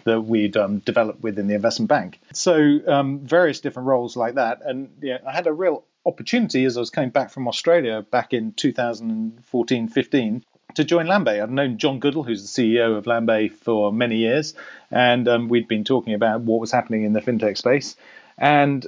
that 0.04 0.22
we'd 0.22 0.58
um, 0.58 0.80
developed 0.80 1.24
within 1.24 1.48
the 1.48 1.56
investment 1.56 1.90
bank. 1.90 2.20
So, 2.34 2.80
um, 2.88 3.20
various 3.20 3.62
different 3.62 3.88
roles 3.88 4.16
like 4.16 4.36
that. 4.36 4.62
And 4.64 4.90
yeah, 5.02 5.20
I 5.26 5.32
had 5.32 5.48
a 5.48 5.54
real 5.54 5.86
opportunity 6.06 6.66
as 6.66 6.78
I 6.78 6.82
was 6.82 6.90
coming 6.90 7.10
back 7.10 7.32
from 7.32 7.48
Australia 7.48 8.02
back 8.02 8.34
in 8.34 8.52
2014 8.54 9.88
15 9.88 10.44
to 10.76 10.84
join 10.84 11.08
Landbay. 11.08 11.42
I'd 11.42 11.52
known 11.52 11.78
John 11.78 12.00
Goodall, 12.00 12.24
who's 12.24 12.54
the 12.54 12.62
CEO 12.62 12.98
of 12.98 13.06
Landbay, 13.06 13.52
for 13.52 13.92
many 13.92 14.18
years, 14.18 14.54
and 14.92 15.28
um, 15.28 15.50
we'd 15.50 15.68
been 15.68 15.84
talking 15.84 16.14
about 16.14 16.42
what 16.42 16.60
was 16.60 16.72
happening 16.72 17.04
in 17.04 17.14
the 17.14 17.22
fintech 17.22 17.58
space. 17.58 17.96
And 18.38 18.86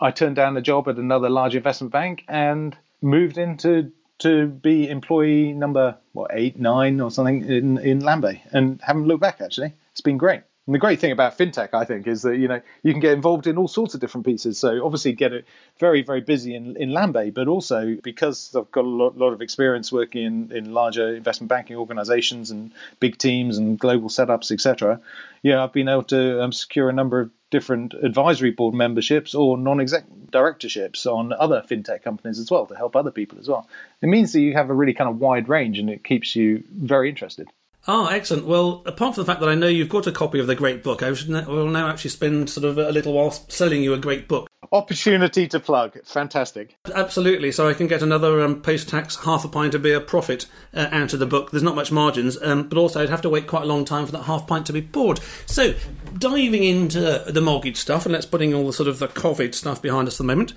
I 0.00 0.10
turned 0.10 0.36
down 0.36 0.56
a 0.56 0.62
job 0.62 0.88
at 0.88 0.96
another 0.96 1.28
large 1.28 1.54
investment 1.54 1.92
bank 1.92 2.24
and 2.28 2.76
moved 3.00 3.38
into 3.38 3.92
to 4.18 4.46
be 4.46 4.88
employee 4.88 5.52
number 5.52 5.96
what 6.12 6.30
eight, 6.34 6.58
nine 6.58 7.00
or 7.00 7.10
something 7.10 7.44
in 7.44 7.78
in 7.78 8.00
Landbay, 8.00 8.40
and 8.52 8.80
haven't 8.82 9.06
looked 9.06 9.20
back. 9.20 9.40
Actually, 9.40 9.74
it's 9.92 10.00
been 10.00 10.18
great. 10.18 10.42
And 10.68 10.74
the 10.74 10.80
great 10.80 11.00
thing 11.00 11.12
about 11.12 11.38
fintech, 11.38 11.70
I 11.72 11.86
think, 11.86 12.06
is 12.06 12.20
that 12.22 12.36
you 12.36 12.46
know 12.46 12.60
you 12.82 12.92
can 12.92 13.00
get 13.00 13.14
involved 13.14 13.46
in 13.46 13.56
all 13.56 13.68
sorts 13.68 13.94
of 13.94 14.02
different 14.02 14.26
pieces. 14.26 14.58
So 14.58 14.84
obviously 14.84 15.14
get 15.14 15.32
it 15.32 15.46
very 15.80 16.02
very 16.02 16.20
busy 16.20 16.54
in 16.54 16.76
in 16.76 16.90
Landbay, 16.90 17.32
but 17.32 17.48
also 17.48 17.96
because 18.02 18.54
I've 18.54 18.70
got 18.70 18.84
a 18.84 18.86
lot, 18.86 19.16
lot 19.16 19.32
of 19.32 19.40
experience 19.40 19.90
working 19.90 20.26
in, 20.26 20.52
in 20.52 20.74
larger 20.74 21.16
investment 21.16 21.48
banking 21.48 21.76
organisations 21.76 22.50
and 22.50 22.72
big 23.00 23.16
teams 23.16 23.56
and 23.56 23.78
global 23.78 24.10
setups, 24.10 24.52
etc. 24.52 25.00
Yeah, 25.42 25.64
I've 25.64 25.72
been 25.72 25.88
able 25.88 26.02
to 26.02 26.42
um, 26.42 26.52
secure 26.52 26.90
a 26.90 26.92
number 26.92 27.18
of 27.22 27.30
different 27.50 27.94
advisory 27.94 28.50
board 28.50 28.74
memberships 28.74 29.34
or 29.34 29.56
non-exec 29.56 30.04
directorships 30.30 31.06
on 31.06 31.32
other 31.32 31.64
fintech 31.66 32.02
companies 32.02 32.38
as 32.38 32.50
well 32.50 32.66
to 32.66 32.74
help 32.74 32.94
other 32.94 33.10
people 33.10 33.38
as 33.38 33.48
well. 33.48 33.66
It 34.02 34.08
means 34.08 34.34
that 34.34 34.40
you 34.40 34.52
have 34.52 34.68
a 34.68 34.74
really 34.74 34.92
kind 34.92 35.08
of 35.08 35.18
wide 35.18 35.48
range 35.48 35.78
and 35.78 35.88
it 35.88 36.04
keeps 36.04 36.36
you 36.36 36.62
very 36.70 37.08
interested. 37.08 37.48
Ah, 37.90 38.10
excellent. 38.10 38.44
Well, 38.44 38.82
apart 38.84 39.14
from 39.14 39.22
the 39.22 39.26
fact 39.26 39.40
that 39.40 39.48
I 39.48 39.54
know 39.54 39.66
you've 39.66 39.88
got 39.88 40.06
a 40.06 40.12
copy 40.12 40.38
of 40.38 40.46
the 40.46 40.54
great 40.54 40.82
book, 40.82 41.02
I 41.02 41.10
will 41.10 41.68
now 41.68 41.88
actually 41.88 42.10
spend 42.10 42.50
sort 42.50 42.66
of 42.66 42.76
a 42.76 42.92
little 42.92 43.14
while 43.14 43.30
selling 43.30 43.82
you 43.82 43.94
a 43.94 43.98
great 43.98 44.28
book. 44.28 44.46
Opportunity 44.70 45.48
to 45.48 45.58
plug. 45.58 45.96
Fantastic. 46.04 46.76
Absolutely. 46.94 47.50
So 47.50 47.66
I 47.66 47.72
can 47.72 47.86
get 47.86 48.02
another 48.02 48.42
um, 48.42 48.60
post 48.60 48.90
tax 48.90 49.16
half 49.24 49.42
a 49.46 49.48
pint 49.48 49.74
of 49.74 49.80
beer 49.80 50.00
profit 50.00 50.44
uh, 50.74 50.88
out 50.92 51.14
of 51.14 51.18
the 51.18 51.24
book. 51.24 51.50
There's 51.50 51.62
not 51.62 51.76
much 51.76 51.90
margins, 51.90 52.36
um, 52.42 52.68
but 52.68 52.76
also 52.76 53.02
I'd 53.02 53.08
have 53.08 53.22
to 53.22 53.30
wait 53.30 53.46
quite 53.46 53.62
a 53.62 53.66
long 53.66 53.86
time 53.86 54.04
for 54.04 54.12
that 54.12 54.24
half 54.24 54.46
pint 54.46 54.66
to 54.66 54.74
be 54.74 54.82
poured. 54.82 55.20
So 55.46 55.74
diving 56.18 56.64
into 56.64 57.24
the 57.26 57.40
mortgage 57.40 57.78
stuff, 57.78 58.04
and 58.04 58.12
let's 58.12 58.26
putting 58.26 58.52
all 58.52 58.66
the 58.66 58.74
sort 58.74 58.90
of 58.90 58.98
the 58.98 59.08
COVID 59.08 59.54
stuff 59.54 59.80
behind 59.80 60.08
us 60.08 60.16
at 60.16 60.18
the 60.18 60.24
moment. 60.24 60.52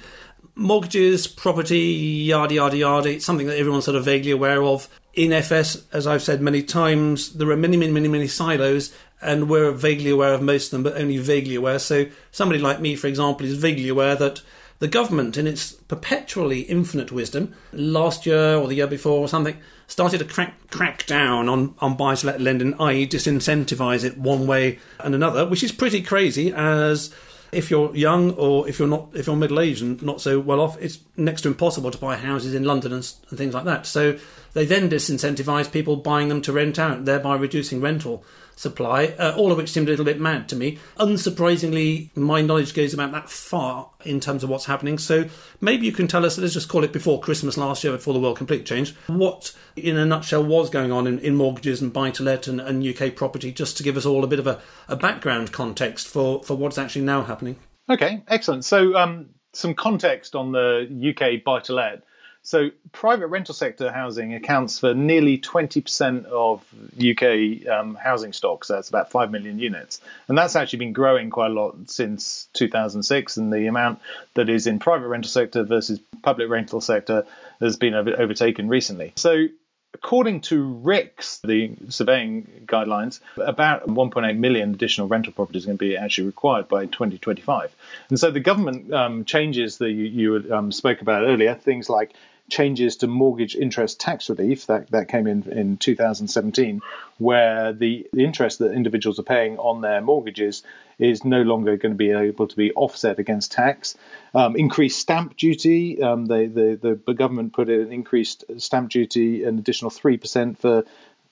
Mortgages, 0.56 1.28
property, 1.28 1.80
yada 1.80 2.56
yada 2.56 2.76
yada. 2.76 3.10
It's 3.10 3.26
something 3.26 3.48
that 3.48 3.58
everyone's 3.58 3.86
sort 3.86 3.96
of 3.96 4.04
vaguely 4.04 4.32
aware 4.32 4.62
of 4.62 4.90
in 5.14 5.34
FS, 5.34 5.84
as 5.92 6.08
I've 6.08 6.24
said 6.24 6.42
many 6.42 6.64
times, 6.64 7.34
there 7.34 7.50
are 7.50 7.58
many, 7.58 7.78
many, 7.78 7.92
many, 7.92 8.08
many 8.08 8.28
silos, 8.28 8.94
and 9.22 9.50
we're 9.50 9.72
vaguely 9.72 10.10
aware 10.10 10.34
of 10.34 10.42
most 10.42 10.68
of 10.68 10.72
them, 10.72 10.84
but 10.84 11.00
only 11.00 11.18
vaguely 11.18 11.56
aware. 11.56 11.80
So, 11.80 12.06
somebody 12.32 12.60
like 12.60 12.80
me, 12.80 12.96
for 12.96 13.08
example, 13.08 13.46
is 13.46 13.58
vaguely 13.58 13.90
aware 13.90 14.16
that 14.16 14.42
the 14.80 14.88
government, 14.88 15.38
in 15.38 15.46
its 15.46 15.74
perpetually 15.74 16.62
infinite 16.62 17.12
wisdom, 17.12 17.54
last 17.72 18.26
year 18.26 18.56
or 18.56 18.68
the 18.68 18.76
year 18.76 18.88
before 18.88 19.20
or 19.20 19.28
something, 19.28 19.58
started 19.88 20.18
to 20.20 20.26
crack, 20.26 20.56
crack 20.72 21.06
down 21.06 21.50
on, 21.50 21.76
on 21.80 21.96
buy 21.96 22.16
to 22.16 22.26
let 22.26 22.42
lending, 22.42 22.74
i.e., 22.82 23.06
disincentivize 23.06 24.04
it 24.04 24.18
one 24.18 24.48
way 24.48 24.80
and 25.00 25.14
another, 25.14 25.46
which 25.46 25.62
is 25.62 25.72
pretty 25.72 26.02
crazy 26.02 26.52
as 26.52 27.14
if 27.52 27.70
you're 27.70 27.94
young 27.96 28.32
or 28.32 28.68
if 28.68 28.80
you're 28.80 28.88
not 28.88 29.10
if 29.14 29.28
you're 29.28 29.36
middle 29.36 29.60
aged 29.60 29.84
and 29.84 30.02
not 30.02 30.22
so 30.22 30.40
well 30.40 30.62
off, 30.62 30.82
it's 30.82 31.00
next 31.18 31.42
to 31.42 31.50
impossible 31.50 31.92
to 31.92 31.98
buy 31.98 32.16
houses 32.16 32.56
in 32.56 32.64
London 32.64 32.94
and, 32.94 33.14
and 33.30 33.38
things 33.38 33.54
like 33.54 33.66
that. 33.66 33.86
So 33.86 34.18
they 34.54 34.66
then 34.66 34.90
disincentivise 34.90 35.72
people 35.72 35.96
buying 35.96 36.30
them 36.30 36.42
to 36.44 36.54
rent 36.54 36.78
out, 36.80 37.06
thereby 37.06 37.36
reducing 37.36 37.82
rental 37.82 38.24
supply, 38.56 39.08
uh, 39.18 39.34
all 39.36 39.52
of 39.52 39.58
which 39.58 39.72
seemed 39.72 39.88
a 39.88 39.92
little 39.92 40.06
bit 40.06 40.20
mad 40.20 40.48
to 40.48 40.56
me. 40.56 40.78
Unsurprisingly, 40.98 42.16
my 42.16 42.42
knowledge 42.42 42.76
goes 42.76 42.94
about 42.94 43.12
that 43.12 43.30
far 43.30 43.90
in 44.06 44.20
terms 44.20 44.44
of 44.44 44.50
what's 44.50 44.66
happening. 44.66 45.00
So 45.00 45.26
maybe 45.60 45.88
you 45.88 45.92
can 45.92 46.08
tell 46.08 46.26
us, 46.26 46.38
let's 46.38 46.54
just 46.54 46.70
call 46.70 46.84
it 46.84 46.94
before 46.94 47.20
Christmas 47.20 47.58
last 47.58 47.84
year, 47.84 47.94
before 47.94 48.14
the 48.14 48.20
world 48.20 48.38
completely 48.38 48.66
changed, 48.66 48.96
what, 49.08 49.54
in 49.76 49.98
a 49.98 50.06
nutshell, 50.06 50.44
was 50.44 50.70
going 50.70 50.92
on 50.92 51.08
in, 51.08 51.18
in 51.20 51.36
mortgages 51.36 51.82
and 51.82 51.92
buy 51.92 52.12
to 52.12 52.24
let 52.24 52.48
and, 52.48 52.62
and, 52.62 52.82
UK 52.82 53.16
property, 53.16 53.52
just 53.52 53.78
to 53.78 53.84
give 53.84 53.98
us 53.98 54.06
all 54.06 54.24
a 54.24 54.28
bit 54.28 54.40
of 54.40 54.48
a, 54.48 54.60
a 54.88 54.96
background 54.96 55.52
context 55.52 56.08
for, 56.08 56.44
for 56.44 56.56
what's 56.56 56.78
actually 56.78 57.04
now 57.04 57.24
happening. 57.24 57.56
Okay, 57.90 58.24
excellent. 58.28 58.64
So, 58.64 58.96
um, 58.96 59.30
some 59.54 59.74
context 59.74 60.36
on 60.36 60.52
the 60.52 61.14
UK 61.14 61.44
buy 61.44 61.60
to 61.62 61.74
let. 61.74 62.04
So, 62.44 62.70
private 62.92 63.28
rental 63.28 63.54
sector 63.54 63.92
housing 63.92 64.34
accounts 64.34 64.80
for 64.80 64.96
nearly 64.96 65.38
20% 65.38 66.26
of 66.26 66.66
UK 66.98 67.72
um, 67.72 67.96
housing 67.96 68.34
stock. 68.34 68.66
So, 68.66 68.74
that's 68.74 68.90
about 68.90 69.12
5 69.12 69.30
million 69.32 69.60
units. 69.60 70.02
And 70.28 70.38
that's 70.38 70.56
actually 70.56 70.80
been 70.80 70.94
growing 70.94 71.30
quite 71.30 71.52
a 71.52 71.54
lot 71.54 71.76
since 71.90 72.50
2006. 72.54 73.38
And 73.38 73.54
the 73.54 73.68
amount 73.68 74.00
that 74.34 74.50
is 74.50 74.66
in 74.66 74.80
private 74.80 75.08
rental 75.08 75.30
sector 75.30 75.64
versus 75.64 76.00
public 76.24 76.50
rental 76.50 76.82
sector 76.82 77.26
has 77.60 77.78
been 77.78 77.94
overtaken 77.94 78.70
recently. 78.70 79.14
So, 79.18 79.48
according 79.94 80.42
to 80.42 80.82
RICS, 80.84 81.42
the 81.42 81.76
surveying 81.90 82.66
guidelines, 82.66 83.20
about 83.38 83.88
1.8 83.88 84.38
million 84.38 84.74
additional 84.74 85.08
rental 85.08 85.34
properties 85.34 85.66
are 85.66 85.68
going 85.68 85.78
to 85.78 85.86
be 85.86 85.98
actually 85.98 86.28
required 86.28 86.68
by 86.68 86.86
2025. 86.86 87.76
And 88.10 88.20
so 88.20 88.32
the 88.32 88.40
government 88.40 88.94
um, 88.94 89.26
changes 89.26 89.78
that 89.78 89.92
you, 89.92 90.06
you 90.06 90.54
um, 90.54 90.72
spoke 90.72 91.02
about 91.02 91.24
earlier, 91.24 91.56
things 91.56 91.90
like 91.90 92.14
changes 92.52 92.98
to 92.98 93.08
mortgage 93.08 93.56
interest 93.56 94.00
tax 94.00 94.30
relief 94.30 94.68
that, 94.68 94.92
that 94.92 95.08
came 95.08 95.26
in 95.26 95.44
in 95.50 95.78
2017, 95.78 96.82
where 97.18 97.74
the, 97.74 98.08
the 98.14 98.24
interest 98.24 98.60
that 98.60 98.74
individuals 98.74 99.18
are 99.18 99.24
paying 99.24 99.58
on 99.58 99.82
their 99.82 100.02
mortgages 100.02 100.62
is 101.00 101.26
no 101.26 101.42
longer 101.42 101.78
going 101.78 101.94
to 101.94 101.98
be 101.98 102.12
able 102.12 102.48
to 102.48 102.56
be 102.56 102.72
offset 102.74 103.18
against 103.18 103.52
tax. 103.52 103.98
Um, 104.36 104.56
increased 104.56 105.00
stamp 105.00 105.38
duty. 105.38 106.04
Um, 106.04 106.26
they, 106.26 106.46
the, 106.46 107.00
the 107.04 107.14
government 107.14 107.54
put 107.54 107.70
in 107.70 107.82
an 107.82 107.92
increased 107.92 108.44
stamp 108.58 108.92
duty, 108.92 109.44
an 109.46 109.58
additional 109.58 109.90
3% 109.90 110.58
for 110.60 110.84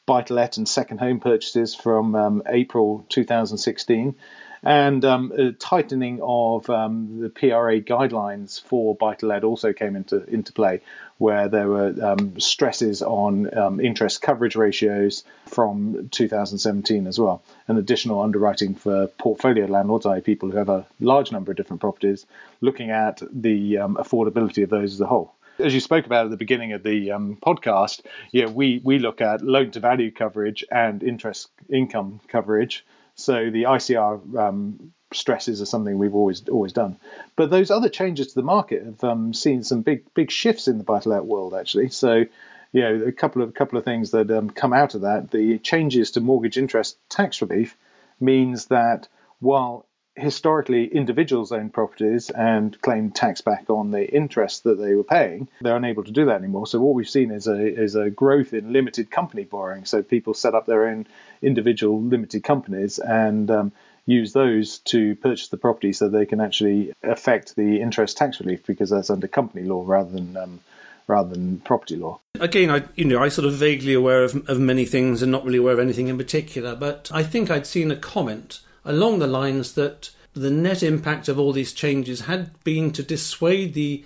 buy 0.05 0.23
to 0.23 0.33
let 0.33 0.57
and 0.57 0.67
second 0.67 0.97
home 0.97 1.19
purchases 1.19 1.75
from 1.75 2.15
um, 2.15 2.41
April 2.47 3.05
2016 3.09 4.15
and 4.63 5.05
um, 5.05 5.55
tightening 5.59 6.19
of 6.21 6.69
um, 6.69 7.19
the 7.21 7.29
PRA 7.29 7.81
guidelines 7.81 8.61
for 8.61 8.95
buy 8.95 9.15
to 9.15 9.25
let 9.25 9.43
also 9.43 9.73
came 9.73 9.95
into 9.95 10.23
into 10.25 10.53
play, 10.53 10.81
where 11.17 11.47
there 11.47 11.67
were 11.67 11.93
um, 12.01 12.39
stresses 12.39 13.01
on 13.01 13.55
um, 13.57 13.79
interest 13.79 14.21
coverage 14.21 14.55
ratios 14.55 15.23
from 15.45 16.09
2017 16.09 17.07
as 17.07 17.19
well, 17.19 17.41
and 17.67 17.77
additional 17.77 18.21
underwriting 18.21 18.75
for 18.75 19.07
portfolio 19.07 19.65
landlords, 19.65 20.05
i.e., 20.05 20.21
people 20.21 20.51
who 20.51 20.57
have 20.57 20.69
a 20.69 20.85
large 20.99 21.31
number 21.31 21.51
of 21.51 21.57
different 21.57 21.81
properties, 21.81 22.25
looking 22.61 22.89
at 22.91 23.21
the 23.31 23.77
um, 23.77 23.95
affordability 23.95 24.63
of 24.63 24.69
those 24.69 24.93
as 24.93 25.01
a 25.01 25.07
whole 25.07 25.33
as 25.59 25.73
you 25.73 25.81
spoke 25.81 26.05
about 26.05 26.23
at 26.23 26.31
the 26.31 26.37
beginning 26.37 26.71
of 26.71 26.83
the 26.83 27.11
um, 27.11 27.37
podcast, 27.45 28.01
yeah, 28.31 28.45
we 28.45 28.79
we 28.81 28.97
look 28.97 29.19
at 29.19 29.41
loan 29.41 29.71
to 29.71 29.81
value 29.81 30.09
coverage 30.09 30.63
and 30.71 31.03
interest 31.03 31.49
income 31.69 32.21
coverage 32.29 32.85
so 33.19 33.49
the 33.49 33.63
ICR 33.63 34.37
um, 34.37 34.93
stresses 35.13 35.61
are 35.61 35.65
something 35.65 35.97
we've 35.97 36.15
always 36.15 36.47
always 36.49 36.73
done. 36.73 36.97
But 37.35 37.49
those 37.49 37.71
other 37.71 37.89
changes 37.89 38.27
to 38.27 38.35
the 38.35 38.43
market 38.43 38.83
have 38.85 39.03
um, 39.03 39.33
seen 39.33 39.63
some 39.63 39.81
big 39.81 40.13
big 40.13 40.31
shifts 40.31 40.67
in 40.67 40.77
the 40.77 40.83
buy 40.83 40.99
to 40.99 41.09
let 41.09 41.25
world 41.25 41.53
actually. 41.53 41.89
So 41.89 42.25
you 42.71 42.81
know 42.81 43.03
a 43.05 43.11
couple 43.11 43.41
of 43.41 43.53
couple 43.53 43.77
of 43.77 43.85
things 43.85 44.11
that 44.11 44.29
um, 44.31 44.49
come 44.49 44.73
out 44.73 44.95
of 44.95 45.01
that. 45.01 45.31
The 45.31 45.57
changes 45.59 46.11
to 46.11 46.21
mortgage 46.21 46.57
interest 46.57 46.97
tax 47.09 47.41
relief 47.41 47.75
means 48.19 48.65
that 48.67 49.07
while 49.39 49.85
historically 50.15 50.85
individuals 50.85 51.51
owned 51.51 51.73
properties 51.73 52.29
and 52.29 52.79
claimed 52.81 53.15
tax 53.15 53.41
back 53.41 53.69
on 53.69 53.91
the 53.91 54.07
interest 54.07 54.63
that 54.63 54.79
they 54.79 54.95
were 54.95 55.03
paying. 55.03 55.47
They're 55.61 55.75
unable 55.75 56.03
to 56.03 56.11
do 56.11 56.25
that 56.25 56.35
anymore. 56.35 56.67
So 56.67 56.79
what 56.79 56.95
we've 56.95 57.09
seen 57.09 57.31
is 57.31 57.47
a 57.47 57.57
is 57.59 57.95
a 57.95 58.09
growth 58.09 58.53
in 58.53 58.73
limited 58.73 59.09
company 59.09 59.43
borrowing. 59.43 59.85
So 59.85 60.03
people 60.03 60.33
set 60.33 60.55
up 60.55 60.65
their 60.65 60.87
own 60.87 61.07
individual 61.41 62.01
limited 62.01 62.43
companies 62.43 62.99
and 62.99 63.49
um, 63.49 63.71
use 64.05 64.33
those 64.33 64.79
to 64.79 65.15
purchase 65.15 65.49
the 65.49 65.57
property 65.57 65.93
so 65.93 66.09
they 66.09 66.25
can 66.25 66.41
actually 66.41 66.93
affect 67.03 67.55
the 67.55 67.81
interest 67.81 68.17
tax 68.17 68.39
relief 68.39 68.65
because 68.65 68.89
that's 68.89 69.09
under 69.09 69.27
company 69.27 69.65
law 69.65 69.83
rather 69.85 70.11
than 70.11 70.35
um, 70.35 70.59
rather 71.07 71.29
than 71.29 71.59
property 71.59 71.95
law. 71.95 72.19
Again, 72.39 72.69
I 72.69 72.83
you 72.95 73.05
know 73.05 73.21
I 73.21 73.29
sort 73.29 73.47
of 73.47 73.53
vaguely 73.53 73.93
aware 73.93 74.23
of, 74.23 74.49
of 74.49 74.59
many 74.59 74.85
things 74.85 75.21
and 75.21 75.31
not 75.31 75.45
really 75.45 75.57
aware 75.57 75.73
of 75.73 75.79
anything 75.79 76.07
in 76.07 76.17
particular, 76.17 76.75
but 76.75 77.09
I 77.13 77.23
think 77.23 77.49
I'd 77.49 77.67
seen 77.67 77.91
a 77.91 77.95
comment 77.95 78.61
along 78.85 79.19
the 79.19 79.27
lines 79.27 79.73
that 79.73 80.11
the 80.33 80.51
net 80.51 80.83
impact 80.83 81.27
of 81.27 81.39
all 81.39 81.51
these 81.51 81.73
changes 81.73 82.21
had 82.21 82.51
been 82.63 82.91
to 82.91 83.03
dissuade 83.03 83.73
the 83.73 84.03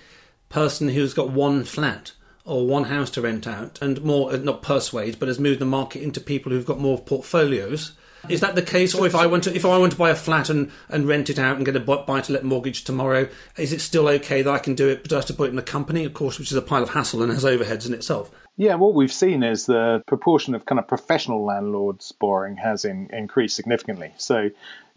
person 0.50 0.90
who's 0.90 1.14
got 1.14 1.30
one 1.30 1.64
flat 1.64 2.14
or 2.46 2.68
one 2.68 2.86
house 2.86 3.10
to 3.12 3.22
rent 3.22 3.48
out 3.48 3.82
and 3.82 4.04
more 4.04 4.34
uh, 4.34 4.38
not 4.38 4.62
persuade 4.62 5.18
but 5.20 5.28
has 5.28 5.40
moved 5.40 5.60
the 5.60 5.66
market 5.66 6.02
into 6.02 6.20
people 6.20 6.52
who've 6.52 6.66
got 6.66 6.80
more 6.80 7.00
portfolios. 7.00 7.94
Is 8.30 8.40
that 8.40 8.56
the 8.56 8.62
case? 8.62 8.96
Or 8.96 9.06
if 9.06 9.16
i 9.16 9.26
want 9.26 9.44
to 9.46 9.56
if 9.56 9.66
i 9.66 9.78
want 9.78 9.92
to 9.92 9.98
buy 9.98 10.10
a 10.10 10.16
flat 10.16 10.50
and, 10.50 10.72
and 10.90 11.08
rent 11.08 11.30
it 11.30 11.40
out 11.40 11.58
and 11.58 11.66
get 11.66 11.76
a 11.76 11.80
buy 11.80 12.22
to 12.22 12.34
let 12.34 12.44
mortgage 12.44 12.84
tomorrow 12.84 13.28
is 13.58 13.74
it 13.74 13.82
still 13.82 14.08
okay 14.08 14.42
that 14.42 14.54
i 14.54 14.60
can 14.60 14.76
do 14.76 14.88
it 14.88 15.04
but 15.04 15.12
i 15.12 15.16
have 15.18 15.26
to 15.26 15.34
put 15.34 15.50
it 15.50 15.54
in 15.54 15.60
a 15.60 15.64
company? 15.64 16.06
Of 16.06 16.14
course 16.14 16.40
which 16.40 16.52
is 16.52 16.58
a 16.58 16.62
pile 16.62 16.84
of 16.84 16.92
hassle 16.92 17.22
and 17.22 17.32
has 17.32 17.44
overheads 17.44 17.86
in 17.86 17.94
itself 17.94 18.32
yeah, 18.56 18.76
what 18.76 18.94
we've 18.94 19.12
seen 19.12 19.44
is 19.44 19.66
the 19.66 20.04
proportion 20.06 20.54
of 20.54 20.66
kind 20.66 20.80
of 20.80 20.88
professional 20.88 21.44
landlords 21.44 22.12
borrowing 22.12 22.58
has 22.58 22.86
in, 22.86 23.10
increased 23.12 23.56
significantly. 23.56 24.14
So, 24.18 24.52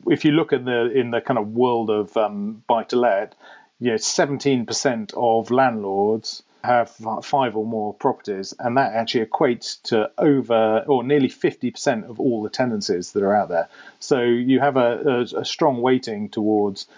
if 0.06 0.24
you 0.24 0.32
look 0.32 0.52
at 0.52 0.64
the 0.64 0.90
in 0.92 1.10
the 1.10 1.20
kind 1.20 1.38
of 1.38 1.48
world 1.48 1.88
of 1.88 2.16
um, 2.16 2.62
buy 2.66 2.84
to 2.84 2.96
let, 2.96 3.34
you 3.80 3.92
know, 3.92 3.96
17% 3.96 5.14
of 5.16 5.50
landlords 5.50 6.42
have 6.62 6.90
five 7.22 7.56
or 7.56 7.64
more 7.64 7.94
properties, 7.94 8.52
and 8.58 8.76
that 8.76 8.92
actually 8.92 9.24
equates 9.24 9.80
to 9.82 10.10
over 10.18 10.84
or 10.86 11.02
nearly 11.04 11.28
50% 11.28 12.10
of 12.10 12.20
all 12.20 12.42
the 12.42 12.50
tenancies 12.50 13.12
that 13.12 13.22
are 13.22 13.34
out 13.34 13.48
there. 13.48 13.68
So 14.00 14.20
you 14.22 14.60
have 14.60 14.76
a, 14.76 15.24
a, 15.34 15.40
a 15.40 15.44
strong 15.44 15.80
weighting 15.80 16.28
towards 16.28 16.88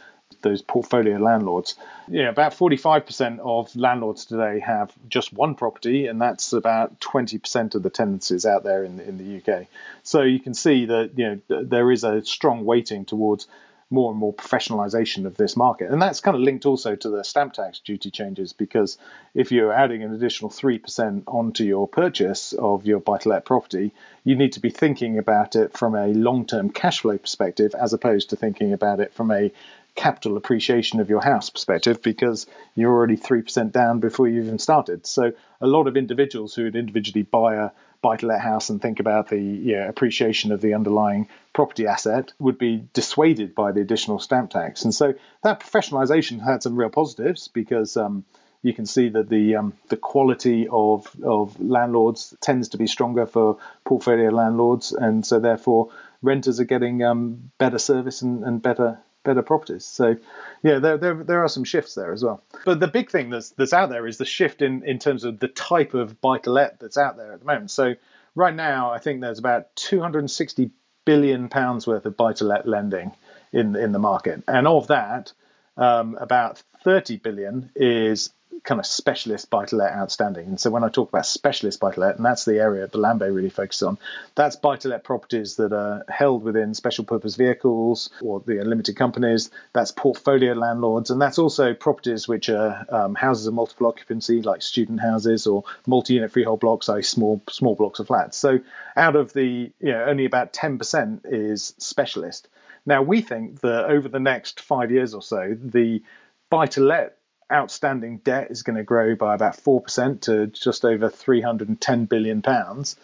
those 0.42 0.62
portfolio 0.62 1.18
landlords. 1.18 1.75
Yeah, 2.08 2.28
about 2.28 2.52
45% 2.52 3.40
of 3.40 3.75
landlords 3.76 4.25
today 4.25 4.61
have 4.61 4.92
just 5.08 5.32
one 5.32 5.54
property, 5.54 6.06
and 6.06 6.20
that's 6.20 6.52
about 6.52 7.00
20% 7.00 7.75
of 7.75 7.82
the 7.82 7.90
tenancies 7.90 8.47
out 8.47 8.64
there 8.64 8.85
in 8.85 8.97
the, 8.97 9.08
in 9.08 9.18
the 9.18 9.52
UK. 9.52 9.66
So 10.02 10.23
you 10.23 10.40
can 10.40 10.54
see 10.54 10.87
that 10.87 11.12
you 11.16 11.42
know 11.49 11.62
there 11.62 11.90
is 11.90 12.04
a 12.04 12.25
strong 12.25 12.64
weighting 12.64 13.04
towards 13.04 13.47
more 13.90 14.11
and 14.11 14.20
more 14.20 14.35
professionalization 14.35 15.25
of 15.25 15.37
this 15.37 15.56
market. 15.56 15.90
And 15.90 16.00
that's 16.00 16.20
kind 16.20 16.35
of 16.35 16.42
linked 16.42 16.66
also 16.66 16.94
to 16.94 17.08
the 17.08 17.25
stamp 17.25 17.54
tax 17.54 17.78
duty 17.78 18.11
changes 18.11 18.52
because 18.52 18.99
if 19.35 19.50
you're 19.50 19.73
adding 19.73 20.02
an 20.02 20.12
additional 20.12 20.50
3% 20.50 21.23
onto 21.26 21.64
your 21.64 21.88
purchase 21.88 22.52
of 22.52 22.87
your 22.87 23.00
buy 23.00 23.18
to 23.18 23.30
let 23.30 23.47
property, 23.47 23.92
you 24.25 24.37
need 24.37 24.52
to 24.52 24.61
be 24.61 24.70
thinking 24.70 25.16
about 25.18 25.56
it 25.56 25.73
from 25.73 25.94
a 25.94 26.08
long 26.08 26.44
term 26.44 26.68
cash 26.68 27.00
flow 27.00 27.16
perspective 27.16 27.75
as 27.75 27.94
opposed 27.94 28.30
to 28.30 28.37
thinking 28.37 28.75
about 28.75 29.00
it 29.00 29.14
from 29.14 29.30
a 29.30 29.50
capital 29.99 30.37
appreciation 30.37 31.00
of 31.00 31.11
your 31.11 31.21
house 31.21 31.50
perspective 31.50 32.00
because 32.02 32.47
you're 32.76 32.93
already 32.93 33.17
3% 33.17 33.73
down 33.73 33.99
before 33.99 34.28
you 34.28 34.43
even 34.43 34.61
started. 34.61 35.05
So 35.07 35.33
a 35.61 35.67
lot 35.67 35.88
of 35.88 35.97
individuals 35.97 36.55
who 36.55 36.64
would 36.64 36.76
individually 36.76 37.25
buy 37.25 37.57
a 37.57 37.71
buy 38.00 38.17
to 38.17 38.26
let 38.26 38.40
house 38.40 38.71
and 38.71 38.81
think 38.81 39.00
about 39.00 39.28
the 39.28 39.75
appreciation 39.75 40.52
of 40.52 40.61
the 40.61 40.75
underlying 40.75 41.26
property 41.52 41.88
asset 41.88 42.33
would 42.38 42.57
be 42.57 42.85
dissuaded 42.93 43.57
by 43.57 43.73
the 43.73 43.81
additional 43.81 44.21
stamp 44.21 44.50
tax. 44.50 44.85
And 44.85 44.95
so 44.95 45.14
that 45.43 45.59
professionalization 45.59 46.40
had 46.40 46.62
some 46.62 46.76
real 46.76 46.90
positives 46.90 47.49
because 47.49 47.97
um, 47.97 48.25
you 48.62 48.73
can 48.73 48.87
see 48.87 49.09
that 49.09 49.28
the 49.28 49.57
um, 49.57 49.73
the 49.88 49.97
quality 49.97 50.69
of 50.71 51.11
of 51.25 51.61
landlords 51.61 52.37
tends 52.40 52.69
to 52.69 52.78
be 52.78 52.87
stronger 52.87 53.26
for 53.26 53.59
portfolio 53.85 54.31
landlords, 54.31 54.93
and 54.93 55.26
so 55.26 55.40
therefore 55.40 55.90
renters 56.23 56.61
are 56.61 56.71
getting 56.75 57.02
um, 57.02 57.50
better 57.59 57.78
service 57.78 58.23
and, 58.23 58.45
and 58.45 58.62
better 58.62 59.00
better 59.28 59.42
properties. 59.42 59.85
So, 59.85 60.16
yeah, 60.62 60.78
there, 60.78 60.97
there, 60.97 61.14
there 61.14 61.44
are 61.44 61.49
some 61.49 61.64
shifts 61.64 61.94
there 61.94 62.12
as 62.14 62.25
well. 62.25 62.42
But 62.64 62.80
the 62.80 62.88
big 62.88 63.11
thing 63.11 63.28
that's 63.28 63.50
that's 63.50 63.75
out 63.75 63.90
there 63.90 64.06
is 64.06 64.16
the 64.16 64.25
shift 64.25 64.62
in 64.62 64.82
in 64.85 64.99
terms 64.99 65.25
of 65.25 65.38
the 65.38 65.49
type 65.49 65.92
of 65.92 66.20
buy 66.20 66.38
to 66.38 66.50
let 66.50 66.80
that's 66.80 66.97
out 66.97 67.18
there 67.18 67.32
at 67.32 67.40
the 67.40 67.47
moment. 67.47 67.70
So, 67.70 67.94
right 68.35 68.54
now, 68.54 68.90
I 68.90 68.99
think 68.99 69.20
there's 69.20 69.38
about 69.38 69.76
260 69.76 70.70
billion 71.04 71.49
pounds 71.49 71.87
worth 71.87 72.06
of 72.06 72.16
buy 72.16 72.32
to 72.35 72.44
let 72.44 72.66
lending 72.66 73.12
in 73.52 73.76
in 73.76 73.92
the 73.92 73.99
market, 73.99 74.42
and 74.49 74.66
of 74.66 74.87
that, 74.87 75.32
um, 75.76 76.16
about 76.18 76.62
30 76.82 77.18
billion 77.18 77.70
is 77.76 78.30
kind 78.64 78.81
of 78.81 78.87
specialist 78.87 79.50
buy 79.50 79.64
to 79.64 79.76
let 79.76 79.93
outstanding. 79.93 80.47
And 80.47 80.61
so 80.61 80.71
when 80.71 80.85
I 80.85 80.88
talk 80.88 81.09
about 81.09 81.26
specialist 81.26 81.81
buy 81.81 81.93
to 81.93 82.00
let, 82.00 82.17
and 82.17 82.25
that's 82.25 82.45
the 82.45 82.59
area 82.59 82.87
that 82.87 82.99
Landbay 82.99 83.35
really 83.35 83.50
focuses 83.50 83.83
on, 83.83 83.99
that's 84.35 84.57
buy 84.57 84.76
to 84.76 84.88
let 84.88 85.05
properties 85.05 85.57
that 85.57 85.73
are 85.73 86.05
held 86.09 86.43
within 86.43 86.75
special 86.75 87.05
purpose 87.05 87.37
vehicles 87.37 88.11
or 88.21 88.40
the 88.40 88.62
limited 88.64 88.97
companies. 88.97 89.50
That's 89.73 89.90
portfolio 89.90 90.52
landlords, 90.52 91.11
and 91.11 91.21
that's 91.21 91.38
also 91.38 91.75
properties 91.75 92.28
which 92.28 92.49
are 92.49 92.85
um, 92.90 93.14
houses 93.14 93.47
of 93.47 93.55
multiple 93.55 93.87
occupancy, 93.87 94.43
like 94.43 94.62
student 94.62 95.00
houses 95.00 95.47
or 95.47 95.64
multi 95.87 96.14
unit 96.14 96.33
freehold 96.33 96.61
blocks, 96.61 96.88
i.e., 96.88 97.02
small 97.02 97.43
small 97.49 97.75
blocks 97.75 98.00
of 98.00 98.09
flats. 98.09 98.37
So 98.37 98.61
out 98.97 99.17
of 99.17 99.33
the, 99.33 99.71
you 99.81 99.93
know, 99.93 100.05
only 100.05 100.25
about 100.25 100.52
10% 100.52 101.21
is 101.25 101.75
specialist. 101.78 102.49
Now, 102.85 103.02
we 103.02 103.21
think 103.21 103.61
that 103.61 103.87
over 103.87 104.09
the 104.09 104.21
next 104.21 104.61
five 104.61 104.90
years 104.90 105.14
or 105.14 105.23
so, 105.23 105.57
the 105.59 106.02
buy 106.50 106.67
to 106.67 106.81
let 106.81 107.17
outstanding 107.52 108.19
debt 108.19 108.50
is 108.50 108.62
going 108.62 108.76
to 108.76 108.83
grow 108.83 109.14
by 109.14 109.35
about 109.35 109.57
4% 109.57 110.21
to 110.23 110.47
just 110.49 110.85
over 110.85 111.09
310 111.09 112.05
billion 112.07 112.43
pounds. 112.43 112.97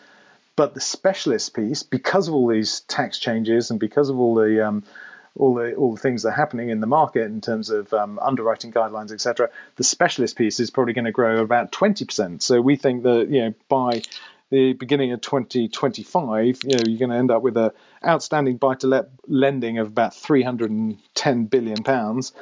But 0.56 0.74
the 0.74 0.80
specialist 0.80 1.54
piece, 1.54 1.82
because 1.82 2.28
of 2.28 2.34
all 2.34 2.48
these 2.48 2.80
tax 2.80 3.18
changes 3.18 3.70
and 3.70 3.80
because 3.80 4.08
of 4.08 4.18
all 4.18 4.34
the 4.34 4.64
um, 4.66 4.84
all 5.36 5.54
the 5.54 5.74
all 5.74 5.94
the 5.94 6.00
things 6.00 6.22
that 6.22 6.28
are 6.28 6.32
happening 6.32 6.68
in 6.68 6.80
the 6.80 6.86
market 6.86 7.24
in 7.24 7.40
terms 7.40 7.70
of 7.70 7.92
um, 7.92 8.20
underwriting 8.20 8.72
guidelines, 8.72 9.10
etc., 9.10 9.50
the 9.76 9.84
specialist 9.84 10.36
piece 10.36 10.60
is 10.60 10.70
probably 10.70 10.92
going 10.92 11.06
to 11.06 11.12
grow 11.12 11.40
about 11.42 11.72
20%. 11.72 12.40
So 12.40 12.60
we 12.60 12.76
think 12.76 13.02
that 13.02 13.28
you 13.28 13.40
know 13.40 13.54
by 13.68 14.02
the 14.50 14.74
beginning 14.74 15.10
of 15.10 15.20
2025, 15.20 16.60
you 16.62 16.76
know, 16.76 16.82
you're 16.86 16.98
going 16.98 17.10
to 17.10 17.16
end 17.16 17.32
up 17.32 17.42
with 17.42 17.56
a 17.56 17.72
outstanding 18.06 18.56
buy-to-let 18.56 19.08
lending 19.26 19.78
of 19.78 19.88
about 19.88 20.14
310 20.14 21.46
billion 21.46 21.82
pounds, 21.82 22.32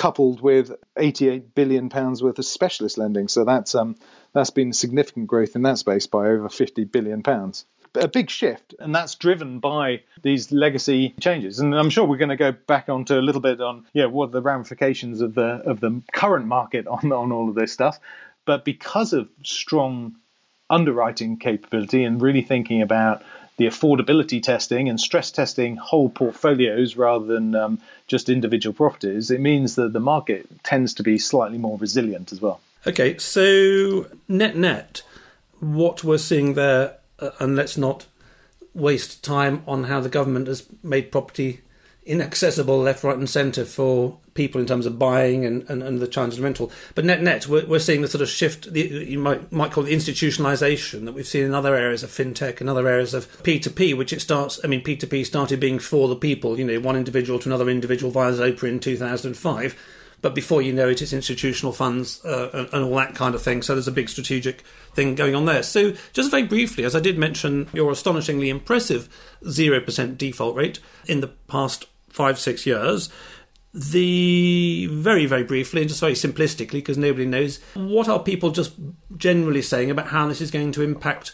coupled 0.00 0.40
with 0.40 0.72
88 0.96 1.54
billion 1.54 1.90
pounds 1.90 2.22
worth 2.22 2.38
of 2.38 2.46
specialist 2.46 2.96
lending. 2.96 3.28
So 3.28 3.44
that's 3.44 3.74
um, 3.74 3.96
that's 4.32 4.48
been 4.48 4.72
significant 4.72 5.26
growth 5.26 5.54
in 5.56 5.62
that 5.62 5.76
space 5.76 6.06
by 6.06 6.28
over 6.28 6.48
50 6.48 6.84
billion 6.84 7.22
pounds. 7.22 7.66
A 7.94 8.08
big 8.08 8.30
shift, 8.30 8.74
and 8.78 8.94
that's 8.94 9.16
driven 9.16 9.58
by 9.58 10.02
these 10.22 10.52
legacy 10.52 11.14
changes. 11.20 11.58
And 11.58 11.74
I'm 11.74 11.90
sure 11.90 12.06
we're 12.06 12.16
going 12.16 12.30
to 12.30 12.36
go 12.36 12.52
back 12.52 12.88
onto 12.88 13.18
a 13.18 13.20
little 13.20 13.42
bit 13.42 13.60
on 13.60 13.84
yeah 13.92 14.06
what 14.06 14.30
are 14.30 14.32
the 14.32 14.40
ramifications 14.40 15.20
of 15.20 15.34
the 15.34 15.60
of 15.66 15.80
the 15.80 16.00
current 16.12 16.46
market 16.46 16.86
on 16.86 17.12
on 17.12 17.30
all 17.30 17.50
of 17.50 17.54
this 17.54 17.70
stuff. 17.70 18.00
But 18.46 18.64
because 18.64 19.12
of 19.12 19.28
strong 19.42 20.16
underwriting 20.70 21.36
capability 21.36 22.04
and 22.04 22.22
really 22.22 22.42
thinking 22.42 22.80
about 22.80 23.22
the 23.60 23.66
affordability 23.66 24.42
testing 24.42 24.88
and 24.88 24.98
stress 24.98 25.30
testing 25.30 25.76
whole 25.76 26.08
portfolios 26.08 26.96
rather 26.96 27.26
than 27.26 27.54
um, 27.54 27.78
just 28.06 28.30
individual 28.30 28.72
properties, 28.72 29.30
it 29.30 29.38
means 29.38 29.74
that 29.74 29.92
the 29.92 30.00
market 30.00 30.48
tends 30.64 30.94
to 30.94 31.02
be 31.02 31.18
slightly 31.18 31.58
more 31.58 31.76
resilient 31.76 32.32
as 32.32 32.40
well. 32.40 32.58
Okay, 32.86 33.18
so 33.18 34.06
net 34.26 34.56
net, 34.56 35.02
what 35.58 36.02
we're 36.02 36.16
seeing 36.16 36.54
there, 36.54 36.96
uh, 37.18 37.32
and 37.38 37.54
let's 37.54 37.76
not 37.76 38.06
waste 38.72 39.22
time 39.22 39.62
on 39.66 39.84
how 39.84 40.00
the 40.00 40.08
government 40.08 40.46
has 40.46 40.64
made 40.82 41.12
property 41.12 41.60
inaccessible 42.04 42.78
left, 42.78 43.04
right, 43.04 43.16
and 43.16 43.28
centre 43.28 43.64
for 43.64 44.18
people 44.34 44.60
in 44.60 44.66
terms 44.66 44.86
of 44.86 44.98
buying 44.98 45.44
and, 45.44 45.68
and, 45.68 45.82
and 45.82 46.00
the 46.00 46.06
challenge 46.08 46.34
of 46.34 46.42
rental. 46.42 46.70
But 46.94 47.04
net 47.04 47.22
net, 47.22 47.46
we're, 47.46 47.66
we're 47.66 47.78
seeing 47.78 48.00
the 48.00 48.08
sort 48.08 48.22
of 48.22 48.28
shift, 48.28 48.72
the, 48.72 48.80
you 48.80 49.18
might 49.18 49.52
might 49.52 49.72
call 49.72 49.86
it 49.86 49.90
institutionalization 49.90 51.04
that 51.04 51.12
we've 51.12 51.26
seen 51.26 51.44
in 51.44 51.54
other 51.54 51.74
areas 51.74 52.02
of 52.02 52.10
fintech 52.10 52.60
and 52.60 52.70
other 52.70 52.88
areas 52.88 53.12
of 53.14 53.30
P2P, 53.42 53.96
which 53.96 54.12
it 54.12 54.20
starts, 54.20 54.60
I 54.64 54.66
mean, 54.66 54.82
P2P 54.82 55.26
started 55.26 55.60
being 55.60 55.78
for 55.78 56.08
the 56.08 56.16
people, 56.16 56.58
you 56.58 56.64
know, 56.64 56.80
one 56.80 56.96
individual 56.96 57.38
to 57.40 57.48
another 57.48 57.68
individual 57.68 58.10
via 58.10 58.32
Zopa 58.32 58.64
in 58.64 58.80
2005. 58.80 59.76
But 60.22 60.34
before 60.34 60.60
you 60.60 60.72
know 60.72 60.88
it, 60.88 61.00
it's 61.00 61.12
institutional 61.12 61.72
funds 61.72 62.24
uh, 62.24 62.50
and, 62.52 62.68
and 62.72 62.84
all 62.84 62.96
that 62.96 63.14
kind 63.14 63.34
of 63.34 63.42
thing. 63.42 63.62
So 63.62 63.74
there's 63.74 63.88
a 63.88 63.92
big 63.92 64.08
strategic 64.08 64.62
thing 64.94 65.14
going 65.14 65.34
on 65.34 65.46
there. 65.46 65.62
So, 65.62 65.94
just 66.12 66.30
very 66.30 66.42
briefly, 66.42 66.84
as 66.84 66.94
I 66.94 67.00
did 67.00 67.18
mention, 67.18 67.68
your 67.72 67.90
astonishingly 67.90 68.50
impressive 68.50 69.08
0% 69.44 70.18
default 70.18 70.56
rate 70.56 70.78
in 71.06 71.20
the 71.20 71.28
past 71.28 71.86
five, 72.08 72.38
six 72.38 72.66
years. 72.66 73.08
The 73.72 74.88
very, 74.90 75.26
very 75.26 75.44
briefly 75.44 75.82
and 75.82 75.88
just 75.88 76.00
very 76.00 76.14
simplistically, 76.14 76.72
because 76.72 76.98
nobody 76.98 77.24
knows, 77.24 77.60
what 77.74 78.08
are 78.08 78.18
people 78.18 78.50
just 78.50 78.72
generally 79.16 79.62
saying 79.62 79.90
about 79.90 80.08
how 80.08 80.26
this 80.26 80.40
is 80.40 80.50
going 80.50 80.72
to 80.72 80.82
impact 80.82 81.32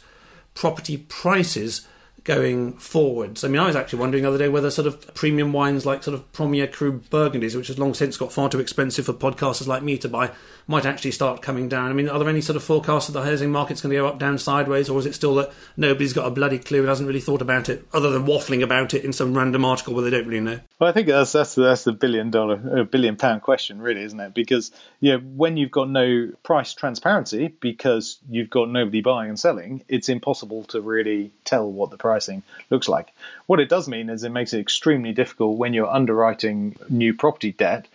property 0.54 0.98
prices 0.98 1.86
going 2.26 2.72
forwards. 2.72 3.44
I 3.44 3.48
mean, 3.48 3.60
I 3.62 3.66
was 3.66 3.76
actually 3.76 4.00
wondering 4.00 4.24
the 4.24 4.28
other 4.28 4.38
day 4.38 4.48
whether 4.48 4.68
sort 4.68 4.88
of 4.88 5.14
premium 5.14 5.52
wines 5.52 5.86
like 5.86 6.02
sort 6.02 6.14
of 6.16 6.30
Premier 6.32 6.66
Cru 6.66 6.98
Burgundies, 6.98 7.54
which 7.54 7.68
has 7.68 7.78
long 7.78 7.94
since 7.94 8.16
got 8.16 8.32
far 8.32 8.48
too 8.48 8.58
expensive 8.58 9.06
for 9.06 9.12
podcasters 9.12 9.68
like 9.68 9.84
me 9.84 9.96
to 9.96 10.08
buy, 10.08 10.32
might 10.68 10.84
actually 10.84 11.12
start 11.12 11.42
coming 11.42 11.68
down. 11.68 11.90
I 11.90 11.94
mean, 11.94 12.08
are 12.08 12.18
there 12.18 12.28
any 12.28 12.40
sort 12.40 12.56
of 12.56 12.64
forecasts 12.64 13.06
that 13.06 13.12
the 13.12 13.22
housing 13.22 13.52
market's 13.52 13.80
going 13.80 13.90
to 13.90 13.96
go 13.96 14.08
up, 14.08 14.18
down, 14.18 14.36
sideways, 14.38 14.88
or 14.88 14.98
is 14.98 15.06
it 15.06 15.14
still 15.14 15.34
that 15.36 15.52
nobody's 15.76 16.12
got 16.12 16.26
a 16.26 16.30
bloody 16.30 16.58
clue 16.58 16.80
and 16.80 16.88
hasn't 16.88 17.06
really 17.06 17.20
thought 17.20 17.40
about 17.40 17.68
it, 17.68 17.86
other 17.92 18.10
than 18.10 18.24
waffling 18.24 18.62
about 18.62 18.92
it 18.92 19.04
in 19.04 19.12
some 19.12 19.36
random 19.36 19.64
article 19.64 19.94
where 19.94 20.02
they 20.02 20.10
don't 20.10 20.26
really 20.26 20.40
know? 20.40 20.60
Well, 20.78 20.90
I 20.90 20.92
think 20.92 21.06
that's 21.06 21.32
that's 21.32 21.54
that's 21.54 21.84
the 21.84 21.92
billion 21.92 22.30
dollar, 22.30 22.80
a 22.80 22.84
billion 22.84 23.16
pound 23.16 23.42
question, 23.42 23.80
really, 23.80 24.02
isn't 24.02 24.18
it? 24.18 24.34
Because 24.34 24.72
you 25.00 25.12
know, 25.12 25.18
when 25.18 25.56
you've 25.56 25.70
got 25.70 25.88
no 25.88 26.32
price 26.42 26.74
transparency 26.74 27.48
because 27.48 28.18
you've 28.28 28.50
got 28.50 28.68
nobody 28.68 29.00
buying 29.02 29.30
and 29.30 29.38
selling, 29.38 29.84
it's 29.88 30.08
impossible 30.08 30.64
to 30.64 30.80
really 30.80 31.32
tell 31.44 31.70
what 31.70 31.90
the 31.90 31.96
pricing 31.96 32.42
looks 32.70 32.88
like. 32.88 33.12
What 33.46 33.60
it 33.60 33.68
does 33.68 33.88
mean 33.88 34.10
is 34.10 34.24
it 34.24 34.30
makes 34.30 34.52
it 34.52 34.60
extremely 34.60 35.12
difficult 35.12 35.58
when 35.58 35.74
you're 35.74 35.86
underwriting 35.86 36.76
new 36.88 37.14
property 37.14 37.52
debt 37.52 37.86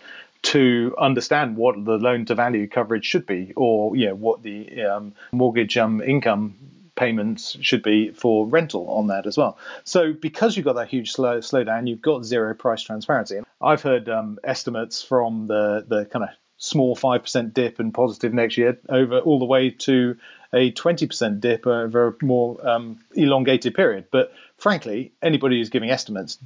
to 0.43 0.95
understand 0.97 1.55
what 1.55 1.83
the 1.85 1.97
loan 1.97 2.25
to 2.25 2.35
value 2.35 2.67
coverage 2.67 3.05
should 3.05 3.25
be, 3.25 3.53
or 3.55 3.95
yeah, 3.95 4.11
what 4.11 4.41
the 4.41 4.83
um, 4.83 5.13
mortgage 5.31 5.77
um, 5.77 6.01
income 6.01 6.55
payments 6.95 7.57
should 7.61 7.83
be 7.83 8.11
for 8.11 8.45
rental 8.47 8.89
on 8.89 9.07
that 9.07 9.25
as 9.25 9.37
well. 9.37 9.57
So 9.83 10.13
because 10.13 10.55
you've 10.55 10.65
got 10.65 10.75
that 10.75 10.89
huge 10.89 11.11
slow 11.11 11.39
slowdown, 11.39 11.87
you've 11.87 12.01
got 12.01 12.25
zero 12.25 12.53
price 12.53 12.83
transparency. 12.83 13.39
I've 13.61 13.81
heard 13.81 14.09
um, 14.09 14.39
estimates 14.43 15.01
from 15.01 15.47
the 15.47 15.85
the 15.87 16.05
kind 16.05 16.23
of 16.23 16.29
small 16.57 16.95
five 16.95 17.23
percent 17.23 17.53
dip 17.53 17.79
and 17.79 17.93
positive 17.93 18.33
next 18.33 18.57
year 18.57 18.77
over 18.89 19.19
all 19.19 19.39
the 19.39 19.45
way 19.45 19.71
to 19.71 20.17
a 20.53 20.71
20% 20.71 21.39
dip 21.39 21.65
over 21.65 22.07
a 22.09 22.25
more 22.25 22.67
um, 22.67 22.99
elongated 23.15 23.73
period. 23.73 24.07
But 24.11 24.33
frankly, 24.57 25.13
anybody 25.21 25.57
who's 25.57 25.69
giving 25.69 25.89
estimates 25.89 26.37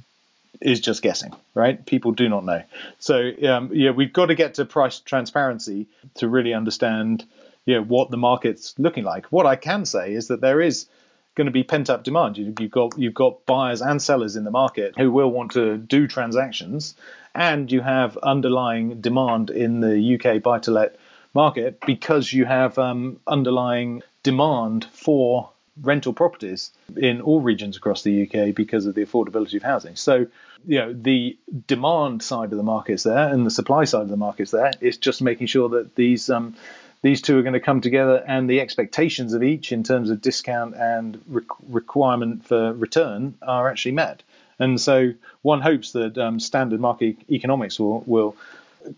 is 0.60 0.80
just 0.80 1.02
guessing, 1.02 1.34
right? 1.54 1.84
People 1.84 2.12
do 2.12 2.28
not 2.28 2.44
know. 2.44 2.62
So 2.98 3.30
um, 3.48 3.70
yeah, 3.72 3.90
we've 3.90 4.12
got 4.12 4.26
to 4.26 4.34
get 4.34 4.54
to 4.54 4.64
price 4.64 5.00
transparency 5.00 5.86
to 6.16 6.28
really 6.28 6.54
understand, 6.54 7.24
you 7.64 7.76
know, 7.76 7.82
what 7.82 8.10
the 8.10 8.16
market's 8.16 8.74
looking 8.78 9.04
like. 9.04 9.26
What 9.26 9.46
I 9.46 9.56
can 9.56 9.84
say 9.84 10.12
is 10.12 10.28
that 10.28 10.40
there 10.40 10.60
is 10.60 10.86
going 11.34 11.46
to 11.46 11.52
be 11.52 11.62
pent 11.62 11.90
up 11.90 12.02
demand. 12.02 12.38
You, 12.38 12.54
have 12.58 12.70
got 12.70 12.98
you've 12.98 13.14
got 13.14 13.44
buyers 13.46 13.82
and 13.82 14.00
sellers 14.00 14.36
in 14.36 14.44
the 14.44 14.50
market 14.50 14.94
who 14.98 15.12
will 15.12 15.30
want 15.30 15.52
to 15.52 15.76
do 15.76 16.08
transactions, 16.08 16.94
and 17.34 17.70
you 17.70 17.80
have 17.80 18.16
underlying 18.18 19.00
demand 19.00 19.50
in 19.50 19.80
the 19.80 20.18
UK 20.18 20.42
buy 20.42 20.58
to 20.60 20.70
let 20.70 20.96
market 21.34 21.78
because 21.86 22.32
you 22.32 22.46
have 22.46 22.78
um, 22.78 23.20
underlying 23.26 24.02
demand 24.22 24.86
for 24.86 25.50
rental 25.80 26.12
properties 26.12 26.70
in 26.96 27.20
all 27.20 27.40
regions 27.40 27.76
across 27.76 28.02
the 28.02 28.22
UK 28.22 28.54
because 28.54 28.86
of 28.86 28.94
the 28.94 29.04
affordability 29.04 29.56
of 29.56 29.62
housing. 29.62 29.96
So, 29.96 30.26
you 30.66 30.78
know, 30.78 30.92
the 30.92 31.38
demand 31.66 32.22
side 32.22 32.52
of 32.52 32.58
the 32.58 32.64
market 32.64 32.94
is 32.94 33.02
there 33.02 33.28
and 33.28 33.44
the 33.44 33.50
supply 33.50 33.84
side 33.84 34.02
of 34.02 34.08
the 34.08 34.16
market 34.16 34.44
is 34.44 34.50
there. 34.52 34.72
It's 34.80 34.96
just 34.96 35.20
making 35.22 35.48
sure 35.48 35.68
that 35.70 35.94
these 35.94 36.30
um, 36.30 36.56
these 37.02 37.22
two 37.22 37.38
are 37.38 37.42
going 37.42 37.52
to 37.52 37.60
come 37.60 37.80
together 37.80 38.24
and 38.26 38.48
the 38.48 38.60
expectations 38.60 39.34
of 39.34 39.42
each 39.42 39.70
in 39.70 39.84
terms 39.84 40.10
of 40.10 40.20
discount 40.20 40.74
and 40.74 41.22
re- 41.28 41.42
requirement 41.68 42.46
for 42.46 42.72
return 42.72 43.34
are 43.42 43.68
actually 43.68 43.92
met. 43.92 44.22
And 44.58 44.80
so 44.80 45.12
one 45.42 45.60
hopes 45.60 45.92
that 45.92 46.16
um, 46.16 46.40
standard 46.40 46.80
market 46.80 47.16
economics 47.30 47.78
will, 47.78 48.02
will 48.06 48.36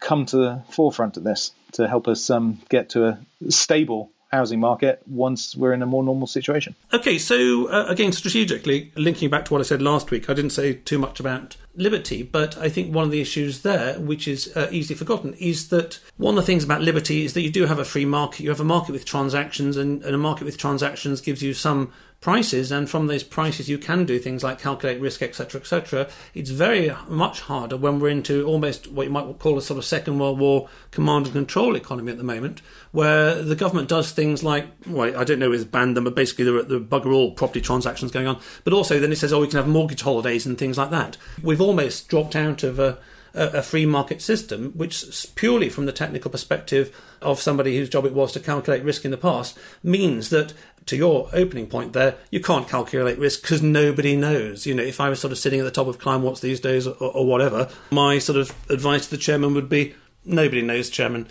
come 0.00 0.26
to 0.26 0.36
the 0.36 0.62
forefront 0.70 1.16
of 1.16 1.24
this 1.24 1.52
to 1.72 1.88
help 1.88 2.08
us 2.08 2.30
um, 2.30 2.60
get 2.68 2.90
to 2.90 3.08
a 3.08 3.18
stable 3.50 4.10
housing 4.28 4.60
market 4.60 5.02
once 5.06 5.56
we're 5.56 5.72
in 5.72 5.82
a 5.82 5.86
more 5.86 6.02
normal 6.02 6.26
situation. 6.26 6.74
Okay, 6.92 7.18
so 7.18 7.66
uh, 7.68 7.86
again, 7.88 8.12
strategically, 8.12 8.92
linking 8.96 9.30
back 9.30 9.44
to 9.46 9.52
what 9.52 9.60
I 9.60 9.64
said 9.64 9.82
last 9.82 10.10
week, 10.10 10.28
I 10.28 10.34
didn't 10.34 10.50
say 10.50 10.74
too 10.74 10.98
much 10.98 11.18
about 11.18 11.56
liberty, 11.78 12.22
but 12.22 12.58
I 12.58 12.68
think 12.68 12.92
one 12.92 13.04
of 13.04 13.10
the 13.10 13.20
issues 13.20 13.62
there, 13.62 13.98
which 13.98 14.28
is 14.28 14.54
uh, 14.56 14.68
easily 14.70 14.96
forgotten, 14.96 15.34
is 15.34 15.68
that 15.68 16.00
one 16.16 16.36
of 16.36 16.42
the 16.42 16.46
things 16.46 16.64
about 16.64 16.82
liberty 16.82 17.24
is 17.24 17.34
that 17.34 17.42
you 17.42 17.50
do 17.50 17.66
have 17.66 17.78
a 17.78 17.84
free 17.84 18.04
market. 18.04 18.40
You 18.40 18.50
have 18.50 18.60
a 18.60 18.64
market 18.64 18.92
with 18.92 19.04
transactions, 19.04 19.76
and, 19.76 20.02
and 20.02 20.14
a 20.14 20.18
market 20.18 20.44
with 20.44 20.58
transactions 20.58 21.20
gives 21.20 21.42
you 21.42 21.54
some 21.54 21.92
prices, 22.20 22.72
and 22.72 22.90
from 22.90 23.06
those 23.06 23.22
prices 23.22 23.68
you 23.68 23.78
can 23.78 24.04
do 24.04 24.18
things 24.18 24.42
like 24.42 24.60
calculate 24.60 25.00
risk, 25.00 25.22
etc., 25.22 25.60
etc. 25.60 26.08
It's 26.34 26.50
very 26.50 26.92
much 27.06 27.42
harder 27.42 27.76
when 27.76 28.00
we're 28.00 28.08
into 28.08 28.44
almost 28.44 28.90
what 28.90 29.06
you 29.06 29.12
might 29.12 29.38
call 29.38 29.56
a 29.56 29.62
sort 29.62 29.78
of 29.78 29.84
Second 29.84 30.18
World 30.18 30.38
War 30.38 30.68
command 30.90 31.26
and 31.26 31.34
control 31.34 31.76
economy 31.76 32.10
at 32.10 32.18
the 32.18 32.24
moment, 32.24 32.60
where 32.90 33.40
the 33.40 33.54
government 33.54 33.88
does 33.88 34.10
things 34.10 34.42
like, 34.42 34.66
well, 34.86 35.16
I 35.16 35.22
don't 35.22 35.38
know 35.38 35.52
if 35.52 35.60
it's 35.60 35.70
banned 35.70 35.96
them, 35.96 36.04
but 36.04 36.16
basically 36.16 36.44
there 36.44 36.56
are, 36.56 36.60
are 36.60 36.80
bugger 36.80 37.14
all 37.14 37.32
property 37.32 37.60
transactions 37.60 38.10
going 38.10 38.26
on. 38.26 38.40
But 38.64 38.72
also 38.72 38.98
then 38.98 39.12
it 39.12 39.16
says, 39.16 39.32
oh, 39.32 39.40
we 39.40 39.46
can 39.46 39.56
have 39.56 39.68
mortgage 39.68 40.02
holidays 40.02 40.44
and 40.44 40.58
things 40.58 40.76
like 40.76 40.90
that. 40.90 41.16
We've 41.42 41.60
almost 41.68 42.08
dropped 42.08 42.34
out 42.34 42.62
of 42.62 42.78
a 42.78 42.98
a, 43.34 43.62
free 43.62 43.86
market 43.86 44.20
system, 44.20 44.72
which 44.72 45.04
purely 45.34 45.68
from 45.68 45.86
the 45.86 45.92
technical 45.92 46.30
perspective 46.30 46.94
of 47.22 47.40
somebody 47.40 47.76
whose 47.76 47.88
job 47.88 48.04
it 48.04 48.12
was 48.12 48.32
to 48.32 48.40
calculate 48.40 48.82
risk 48.82 49.04
in 49.04 49.10
the 49.10 49.16
past, 49.16 49.58
means 49.82 50.30
that 50.30 50.52
to 50.86 50.96
your 50.96 51.28
opening 51.32 51.66
point 51.66 51.92
there, 51.92 52.16
you 52.30 52.40
can't 52.40 52.68
calculate 52.68 53.18
risk 53.18 53.42
because 53.42 53.62
nobody 53.62 54.16
knows. 54.16 54.66
You 54.66 54.74
know, 54.74 54.82
if 54.82 55.00
I 55.00 55.08
was 55.08 55.20
sort 55.20 55.32
of 55.32 55.38
sitting 55.38 55.60
at 55.60 55.64
the 55.64 55.70
top 55.70 55.86
of 55.86 55.98
Kleinworts 55.98 56.40
these 56.40 56.60
days 56.60 56.86
or, 56.86 56.94
or 56.94 57.26
whatever, 57.26 57.68
my 57.90 58.18
sort 58.18 58.38
of 58.38 58.54
advice 58.70 59.04
to 59.04 59.10
the 59.10 59.18
chairman 59.18 59.54
would 59.54 59.68
be 59.68 59.94
nobody 60.24 60.62
knows, 60.62 60.90
chairman. 60.90 61.28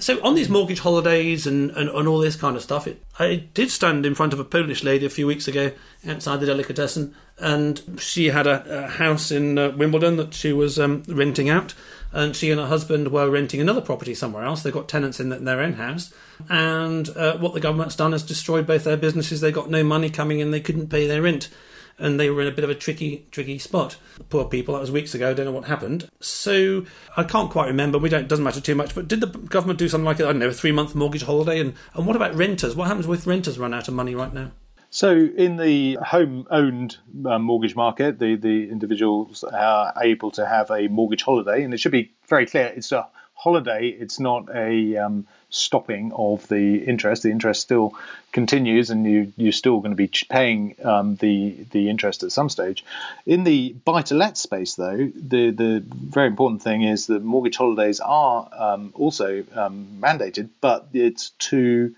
So 0.00 0.22
on 0.24 0.34
these 0.34 0.48
mortgage 0.48 0.80
holidays 0.80 1.46
and, 1.46 1.70
and, 1.72 1.90
and, 1.90 2.08
all 2.08 2.18
this 2.18 2.34
kind 2.34 2.56
of 2.56 2.62
stuff, 2.62 2.86
it, 2.86 3.02
I 3.18 3.44
did 3.52 3.70
stand 3.70 4.06
in 4.06 4.14
front 4.14 4.32
of 4.32 4.40
a 4.40 4.44
Polish 4.44 4.82
lady 4.82 5.04
a 5.04 5.10
few 5.10 5.26
weeks 5.26 5.46
ago 5.46 5.72
outside 6.08 6.40
the 6.40 6.46
delicatessen, 6.46 7.14
and 7.38 7.82
she 7.98 8.28
had 8.28 8.46
a, 8.46 8.84
a 8.84 8.88
house 8.88 9.30
in 9.30 9.58
uh, 9.58 9.72
Wimbledon 9.76 10.16
that 10.16 10.32
she 10.32 10.54
was 10.54 10.78
um, 10.78 11.02
renting 11.06 11.50
out, 11.50 11.74
and 12.12 12.34
she 12.34 12.50
and 12.50 12.58
her 12.58 12.66
husband 12.66 13.08
were 13.08 13.28
renting 13.28 13.60
another 13.60 13.82
property 13.82 14.14
somewhere 14.14 14.44
else. 14.44 14.62
They've 14.62 14.72
got 14.72 14.88
tenants 14.88 15.20
in, 15.20 15.28
the, 15.28 15.36
in 15.36 15.44
their 15.44 15.60
own 15.60 15.74
house, 15.74 16.14
and 16.48 17.10
uh, 17.10 17.36
what 17.36 17.52
the 17.52 17.60
government's 17.60 17.96
done 17.96 18.14
is 18.14 18.22
destroyed 18.22 18.66
both 18.66 18.84
their 18.84 18.96
businesses. 18.96 19.42
They 19.42 19.52
got 19.52 19.68
no 19.68 19.84
money 19.84 20.08
coming 20.08 20.40
in. 20.40 20.50
They 20.50 20.60
couldn't 20.60 20.88
pay 20.88 21.06
their 21.06 21.22
rent 21.22 21.50
and 22.00 22.18
they 22.18 22.30
were 22.30 22.42
in 22.42 22.48
a 22.48 22.52
bit 22.52 22.64
of 22.64 22.70
a 22.70 22.74
tricky, 22.74 23.26
tricky 23.30 23.58
spot. 23.58 23.96
Poor 24.28 24.44
people. 24.44 24.74
That 24.74 24.80
was 24.80 24.90
weeks 24.90 25.14
ago. 25.14 25.30
I 25.30 25.34
don't 25.34 25.46
know 25.46 25.52
what 25.52 25.66
happened. 25.66 26.08
So 26.20 26.84
I 27.16 27.24
can't 27.24 27.50
quite 27.50 27.66
remember. 27.66 27.98
We 27.98 28.08
don't. 28.08 28.28
Doesn't 28.28 28.44
matter 28.44 28.60
too 28.60 28.74
much. 28.74 28.94
But 28.94 29.08
did 29.08 29.20
the 29.20 29.26
government 29.26 29.78
do 29.78 29.88
something 29.88 30.04
like 30.04 30.20
I 30.20 30.24
don't 30.24 30.38
know, 30.38 30.48
a 30.48 30.52
three 30.52 30.72
month 30.72 30.94
mortgage 30.94 31.22
holiday? 31.22 31.60
And 31.60 31.74
and 31.94 32.06
what 32.06 32.16
about 32.16 32.34
renters? 32.34 32.74
What 32.74 32.88
happens 32.88 33.06
with 33.06 33.26
renters 33.26 33.58
run 33.58 33.74
out 33.74 33.88
of 33.88 33.94
money 33.94 34.14
right 34.14 34.32
now? 34.32 34.52
So, 34.92 35.12
in 35.14 35.56
the 35.56 35.98
home 36.02 36.48
owned 36.50 36.96
uh, 37.24 37.38
mortgage 37.38 37.76
market, 37.76 38.18
the, 38.18 38.34
the 38.34 38.68
individuals 38.68 39.44
are 39.44 39.92
able 40.02 40.32
to 40.32 40.44
have 40.44 40.68
a 40.72 40.88
mortgage 40.88 41.22
holiday, 41.22 41.62
and 41.62 41.72
it 41.72 41.78
should 41.78 41.92
be 41.92 42.12
very 42.26 42.44
clear 42.44 42.72
it's 42.74 42.90
a 42.90 43.06
holiday, 43.34 43.86
it's 43.86 44.18
not 44.18 44.48
a 44.52 44.96
um, 44.96 45.28
stopping 45.50 46.12
of 46.12 46.46
the 46.48 46.76
interest. 46.76 47.22
The 47.22 47.30
interest 47.30 47.60
still 47.60 47.94
continues, 48.32 48.90
and 48.90 49.04
you 49.04 49.32
you're 49.36 49.52
still 49.52 49.80
going 49.80 49.90
to 49.90 49.96
be 49.96 50.10
paying 50.28 50.76
um, 50.82 51.16
the 51.16 51.66
the 51.70 51.90
interest 51.90 52.22
at 52.22 52.32
some 52.32 52.48
stage. 52.48 52.84
In 53.26 53.44
the 53.44 53.74
buy 53.84 54.02
to 54.02 54.14
let 54.14 54.38
space, 54.38 54.74
though, 54.74 54.96
the 54.96 55.50
the 55.50 55.84
very 55.86 56.28
important 56.28 56.62
thing 56.62 56.82
is 56.82 57.06
that 57.06 57.22
mortgage 57.22 57.56
holidays 57.56 58.00
are 58.00 58.48
um, 58.56 58.92
also 58.94 59.44
um, 59.54 59.98
mandated, 60.00 60.48
but 60.60 60.88
it's 60.92 61.30
to 61.50 61.94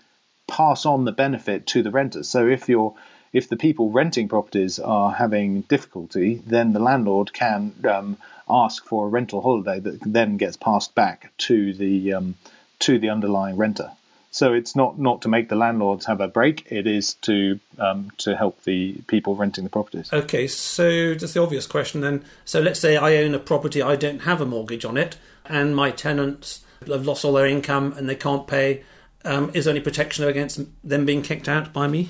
pass 0.47 0.85
on 0.85 1.05
the 1.05 1.11
benefit 1.11 1.67
to 1.67 1.83
the 1.83 1.91
renters. 1.91 2.27
So 2.27 2.47
if 2.47 2.67
you're 2.67 2.93
if 3.31 3.49
the 3.49 3.57
people 3.57 3.89
renting 3.89 4.29
properties 4.29 4.79
are 4.79 5.11
having 5.11 5.61
difficulty, 5.61 6.35
then 6.45 6.71
the 6.71 6.79
landlord 6.79 7.33
can 7.33 7.73
um, 7.89 8.17
ask 8.47 8.85
for 8.85 9.05
a 9.05 9.09
rental 9.09 9.41
holiday 9.41 9.79
that 9.79 9.99
then 10.05 10.37
gets 10.37 10.55
passed 10.55 10.93
back 10.93 11.31
to 11.37 11.73
the 11.73 12.13
um, 12.13 12.35
to 12.83 12.99
the 12.99 13.09
underlying 13.09 13.57
renter. 13.57 13.91
So 14.31 14.51
it's 14.51 14.75
not 14.75 14.97
not 14.97 15.21
to 15.21 15.27
make 15.27 15.49
the 15.49 15.55
landlords 15.55 16.07
have 16.07 16.19
a 16.19 16.27
break. 16.27 16.65
It 16.71 16.87
is 16.87 17.13
to 17.21 17.59
um, 17.77 18.11
to 18.17 18.35
help 18.35 18.63
the 18.63 18.93
people 19.05 19.35
renting 19.35 19.63
the 19.63 19.69
properties. 19.69 20.11
Okay, 20.11 20.47
so 20.47 21.13
just 21.13 21.35
the 21.35 21.41
obvious 21.41 21.67
question 21.67 22.01
then. 22.01 22.25
So 22.43 22.59
let's 22.59 22.79
say 22.79 22.97
I 22.97 23.17
own 23.17 23.35
a 23.35 23.39
property, 23.39 23.81
I 23.81 23.95
don't 23.95 24.21
have 24.21 24.41
a 24.41 24.45
mortgage 24.45 24.85
on 24.85 24.97
it, 24.97 25.17
and 25.45 25.75
my 25.75 25.91
tenants 25.91 26.61
have 26.87 27.05
lost 27.05 27.23
all 27.23 27.33
their 27.33 27.45
income 27.45 27.93
and 27.95 28.09
they 28.09 28.15
can't 28.15 28.47
pay. 28.47 28.83
Um, 29.23 29.51
is 29.53 29.65
there 29.65 29.71
any 29.71 29.81
protection 29.81 30.27
against 30.27 30.59
them 30.83 31.05
being 31.05 31.21
kicked 31.21 31.47
out 31.47 31.71
by 31.71 31.87
me? 31.87 32.09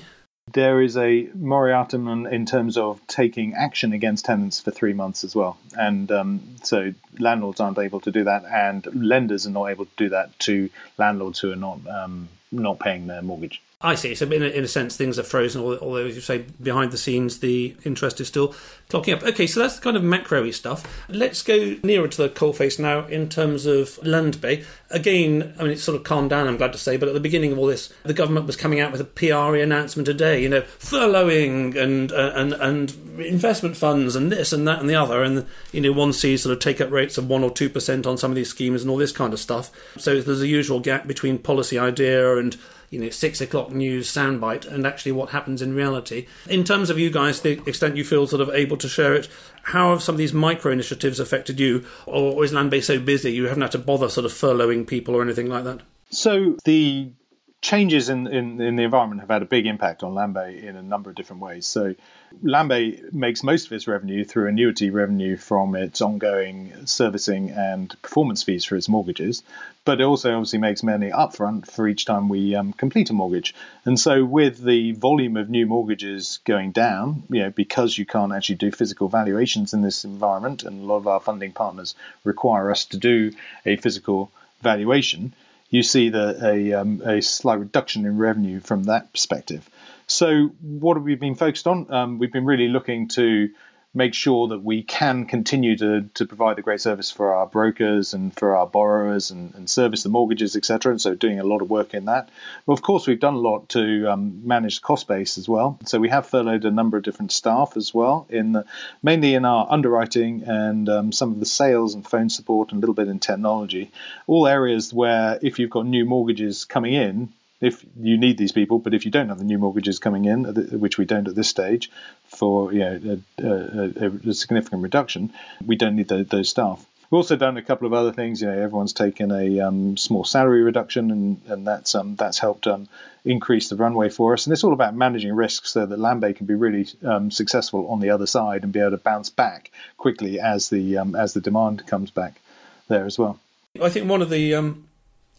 There 0.52 0.82
is 0.82 0.96
a 0.96 1.28
moratorium 1.34 2.26
in 2.26 2.46
terms 2.46 2.76
of 2.76 3.04
taking 3.06 3.54
action 3.54 3.92
against 3.92 4.24
tenants 4.24 4.60
for 4.60 4.70
three 4.70 4.92
months 4.92 5.24
as 5.24 5.34
well. 5.34 5.58
And 5.76 6.10
um, 6.12 6.56
so 6.62 6.92
landlords 7.18 7.60
aren't 7.60 7.78
able 7.78 8.00
to 8.00 8.12
do 8.12 8.24
that, 8.24 8.44
and 8.44 8.86
lenders 8.94 9.46
are 9.46 9.50
not 9.50 9.66
able 9.66 9.86
to 9.86 9.96
do 9.96 10.08
that 10.10 10.38
to 10.40 10.70
landlords 10.98 11.40
who 11.40 11.52
are 11.52 11.56
not 11.56 11.86
um, 11.88 12.28
not 12.52 12.78
paying 12.78 13.06
their 13.06 13.22
mortgage. 13.22 13.62
I 13.84 13.96
see. 13.96 14.14
So 14.14 14.24
in 14.30 14.42
a, 14.42 14.46
in 14.46 14.64
a 14.64 14.68
sense, 14.68 14.96
things 14.96 15.18
are 15.18 15.22
frozen. 15.22 15.60
Although, 15.60 16.06
as 16.06 16.14
you 16.14 16.22
say, 16.22 16.46
behind 16.62 16.90
the 16.90 16.96
scenes, 16.96 17.40
the 17.40 17.76
interest 17.84 18.18
is 18.18 18.28
still 18.28 18.54
clocking 18.88 19.14
up. 19.14 19.22
Okay, 19.22 19.46
so 19.46 19.60
that's 19.60 19.76
the 19.76 19.82
kind 19.82 19.94
of 19.94 20.02
macro-y 20.02 20.52
stuff. 20.52 21.04
Let's 21.10 21.42
go 21.42 21.76
nearer 21.82 22.08
to 22.08 22.22
the 22.22 22.28
coalface 22.30 22.78
now 22.78 23.06
in 23.06 23.28
terms 23.28 23.66
of 23.66 24.00
Landbay. 24.02 24.64
Again, 24.90 25.54
I 25.58 25.64
mean, 25.64 25.72
it's 25.72 25.82
sort 25.82 25.96
of 25.96 26.04
calmed 26.04 26.30
down. 26.30 26.48
I'm 26.48 26.56
glad 26.56 26.72
to 26.72 26.78
say, 26.78 26.96
but 26.96 27.08
at 27.08 27.14
the 27.14 27.20
beginning 27.20 27.52
of 27.52 27.58
all 27.58 27.66
this, 27.66 27.92
the 28.04 28.14
government 28.14 28.46
was 28.46 28.56
coming 28.56 28.80
out 28.80 28.90
with 28.90 29.02
a 29.02 29.04
PRE 29.04 29.60
announcement 29.62 30.08
a 30.08 30.14
day. 30.14 30.42
You 30.42 30.48
know, 30.48 30.62
furloughing 30.62 31.76
and 31.76 32.10
uh, 32.10 32.32
and 32.34 32.54
and 32.54 32.90
investment 33.20 33.76
funds 33.76 34.16
and 34.16 34.32
this 34.32 34.54
and 34.54 34.66
that 34.66 34.80
and 34.80 34.88
the 34.88 34.94
other. 34.94 35.22
And 35.22 35.44
you 35.72 35.82
know, 35.82 35.92
one 35.92 36.14
sees 36.14 36.42
sort 36.42 36.54
of 36.54 36.60
take-up 36.60 36.90
rates 36.90 37.18
of 37.18 37.28
one 37.28 37.44
or 37.44 37.50
two 37.50 37.68
percent 37.68 38.06
on 38.06 38.16
some 38.16 38.30
of 38.30 38.34
these 38.34 38.48
schemes 38.48 38.80
and 38.80 38.90
all 38.90 38.96
this 38.96 39.12
kind 39.12 39.34
of 39.34 39.40
stuff. 39.40 39.70
So 39.98 40.22
there's 40.22 40.40
a 40.40 40.48
usual 40.48 40.80
gap 40.80 41.06
between 41.06 41.36
policy 41.36 41.78
idea 41.78 42.38
and 42.38 42.56
you 42.94 43.00
know 43.00 43.10
six 43.10 43.40
o'clock 43.40 43.70
news 43.70 44.10
soundbite 44.10 44.66
and 44.66 44.86
actually 44.86 45.12
what 45.12 45.30
happens 45.30 45.60
in 45.60 45.74
reality. 45.74 46.26
In 46.48 46.64
terms 46.64 46.88
of 46.88 46.98
you 46.98 47.10
guys, 47.10 47.40
the 47.40 47.60
extent 47.68 47.96
you 47.96 48.04
feel 48.04 48.26
sort 48.26 48.40
of 48.40 48.48
able 48.50 48.76
to 48.78 48.88
share 48.88 49.14
it, 49.14 49.28
how 49.64 49.90
have 49.90 50.02
some 50.02 50.14
of 50.14 50.18
these 50.18 50.32
micro 50.32 50.72
initiatives 50.72 51.20
affected 51.20 51.58
you, 51.58 51.84
or 52.06 52.44
is 52.44 52.52
Landbay 52.52 52.82
so 52.82 52.98
busy 52.98 53.32
you 53.32 53.44
haven't 53.44 53.62
had 53.62 53.72
to 53.72 53.78
bother 53.78 54.08
sort 54.08 54.24
of 54.24 54.32
furloughing 54.32 54.86
people 54.86 55.14
or 55.14 55.22
anything 55.22 55.48
like 55.48 55.64
that? 55.64 55.80
So 56.10 56.56
the 56.64 57.12
changes 57.60 58.10
in, 58.10 58.26
in, 58.26 58.60
in, 58.60 58.76
the 58.76 58.82
environment 58.82 59.22
have 59.22 59.30
had 59.30 59.42
a 59.42 59.46
big 59.46 59.66
impact 59.66 60.02
on 60.02 60.12
Landbay 60.12 60.62
in 60.62 60.76
a 60.76 60.82
number 60.82 61.10
of 61.10 61.16
different 61.16 61.42
ways. 61.42 61.66
So, 61.66 61.94
Landbay 62.42 63.12
makes 63.12 63.42
most 63.42 63.66
of 63.66 63.72
its 63.72 63.86
revenue 63.86 64.24
through 64.24 64.48
annuity 64.48 64.90
revenue 64.90 65.36
from 65.36 65.74
its 65.76 66.00
ongoing 66.00 66.86
servicing 66.86 67.50
and 67.50 67.94
performance 68.02 68.42
fees 68.42 68.64
for 68.64 68.76
its 68.76 68.88
mortgages, 68.88 69.42
but 69.84 70.00
it 70.00 70.04
also 70.04 70.32
obviously 70.32 70.58
makes 70.58 70.82
money 70.82 71.10
upfront 71.10 71.70
for 71.70 71.86
each 71.86 72.04
time 72.04 72.28
we 72.28 72.54
um, 72.54 72.72
complete 72.72 73.10
a 73.10 73.12
mortgage. 73.12 73.54
And 73.84 73.98
so, 73.98 74.24
with 74.24 74.62
the 74.62 74.92
volume 74.92 75.36
of 75.36 75.48
new 75.48 75.66
mortgages 75.66 76.40
going 76.44 76.72
down, 76.72 77.22
you 77.30 77.42
know, 77.42 77.50
because 77.50 77.96
you 77.96 78.04
can't 78.04 78.32
actually 78.32 78.56
do 78.56 78.72
physical 78.72 79.08
valuations 79.08 79.72
in 79.72 79.82
this 79.82 80.04
environment, 80.04 80.64
and 80.64 80.82
a 80.82 80.86
lot 80.86 80.96
of 80.96 81.06
our 81.06 81.20
funding 81.20 81.52
partners 81.52 81.94
require 82.24 82.70
us 82.70 82.84
to 82.86 82.96
do 82.96 83.32
a 83.64 83.76
physical 83.76 84.30
valuation 84.60 85.34
you 85.74 85.82
see 85.82 86.08
the, 86.08 86.38
a, 86.40 86.72
um, 86.74 87.02
a 87.04 87.20
slight 87.20 87.58
reduction 87.58 88.06
in 88.06 88.16
revenue 88.16 88.60
from 88.60 88.84
that 88.84 89.12
perspective. 89.12 89.68
So, 90.06 90.50
what 90.60 90.96
have 90.96 91.04
we 91.04 91.14
been 91.14 91.34
focused 91.34 91.66
on? 91.66 91.92
Um, 91.92 92.18
we've 92.18 92.32
been 92.32 92.44
really 92.44 92.68
looking 92.68 93.08
to 93.08 93.50
make 93.94 94.12
sure 94.12 94.48
that 94.48 94.62
we 94.62 94.82
can 94.82 95.24
continue 95.24 95.76
to, 95.76 96.02
to 96.14 96.26
provide 96.26 96.56
the 96.56 96.62
great 96.62 96.80
service 96.80 97.12
for 97.12 97.32
our 97.32 97.46
brokers 97.46 98.12
and 98.12 98.36
for 98.36 98.56
our 98.56 98.66
borrowers 98.66 99.30
and, 99.30 99.54
and 99.54 99.70
service 99.70 100.02
the 100.02 100.08
mortgages, 100.08 100.56
etc. 100.56 100.90
And 100.90 101.00
so 101.00 101.14
doing 101.14 101.38
a 101.38 101.44
lot 101.44 101.62
of 101.62 101.70
work 101.70 101.94
in 101.94 102.06
that. 102.06 102.28
Of 102.66 102.82
course, 102.82 103.06
we've 103.06 103.20
done 103.20 103.34
a 103.34 103.38
lot 103.38 103.68
to 103.70 104.10
um, 104.10 104.46
manage 104.46 104.80
the 104.80 104.84
cost 104.84 105.06
base 105.06 105.38
as 105.38 105.48
well. 105.48 105.78
So 105.86 106.00
we 106.00 106.08
have 106.08 106.26
furloughed 106.26 106.64
a 106.64 106.72
number 106.72 106.96
of 106.96 107.04
different 107.04 107.30
staff 107.30 107.76
as 107.76 107.94
well, 107.94 108.26
in 108.28 108.52
the, 108.52 108.64
mainly 109.02 109.34
in 109.34 109.44
our 109.44 109.66
underwriting 109.70 110.42
and 110.44 110.88
um, 110.88 111.12
some 111.12 111.30
of 111.30 111.38
the 111.38 111.46
sales 111.46 111.94
and 111.94 112.04
phone 112.04 112.30
support 112.30 112.72
and 112.72 112.78
a 112.78 112.80
little 112.80 112.94
bit 112.94 113.08
in 113.08 113.20
technology. 113.20 113.92
All 114.26 114.48
areas 114.48 114.92
where 114.92 115.38
if 115.40 115.60
you've 115.60 115.70
got 115.70 115.86
new 115.86 116.04
mortgages 116.04 116.64
coming 116.64 116.94
in, 116.94 117.32
if 117.60 117.84
you 117.98 118.18
need 118.18 118.36
these 118.38 118.52
people, 118.52 118.78
but 118.78 118.94
if 118.94 119.04
you 119.04 119.10
don't 119.10 119.28
have 119.28 119.38
the 119.38 119.44
new 119.44 119.58
mortgages 119.58 119.98
coming 119.98 120.24
in, 120.24 120.44
which 120.44 120.98
we 120.98 121.04
don't 121.04 121.28
at 121.28 121.34
this 121.34 121.48
stage, 121.48 121.90
for 122.26 122.72
you 122.72 122.80
know, 122.80 123.20
a, 123.38 123.46
a, 123.46 124.30
a 124.30 124.34
significant 124.34 124.82
reduction, 124.82 125.32
we 125.64 125.76
don't 125.76 125.96
need 125.96 126.08
the, 126.08 126.24
those 126.24 126.48
staff. 126.48 126.84
We've 127.10 127.18
also 127.18 127.36
done 127.36 127.56
a 127.56 127.62
couple 127.62 127.86
of 127.86 127.92
other 127.92 128.12
things. 128.12 128.40
You 128.40 128.48
know, 128.48 128.58
everyone's 128.58 128.92
taken 128.92 129.30
a 129.30 129.60
um, 129.60 129.96
small 129.96 130.24
salary 130.24 130.62
reduction, 130.62 131.10
and, 131.10 131.40
and 131.46 131.66
that's 131.66 131.94
um, 131.94 132.16
that's 132.16 132.38
helped 132.38 132.66
um, 132.66 132.88
increase 133.24 133.68
the 133.68 133.76
runway 133.76 134.08
for 134.08 134.32
us. 134.32 134.46
And 134.46 134.52
it's 134.52 134.64
all 134.64 134.72
about 134.72 134.96
managing 134.96 135.32
risks 135.32 135.70
so 135.72 135.86
that 135.86 135.98
Landbay 135.98 136.34
can 136.34 136.46
be 136.46 136.54
really 136.54 136.88
um, 137.04 137.30
successful 137.30 137.88
on 137.88 138.00
the 138.00 138.10
other 138.10 138.26
side 138.26 138.64
and 138.64 138.72
be 138.72 138.80
able 138.80 138.92
to 138.92 138.96
bounce 138.96 139.30
back 139.30 139.70
quickly 139.96 140.40
as 140.40 140.70
the 140.70 140.98
um, 140.98 141.14
as 141.14 141.34
the 141.34 141.40
demand 141.40 141.86
comes 141.86 142.10
back 142.10 142.40
there 142.88 143.06
as 143.06 143.18
well. 143.18 143.38
I 143.80 143.90
think 143.90 144.08
one 144.08 144.22
of 144.22 144.30
the 144.30 144.54
um, 144.54 144.86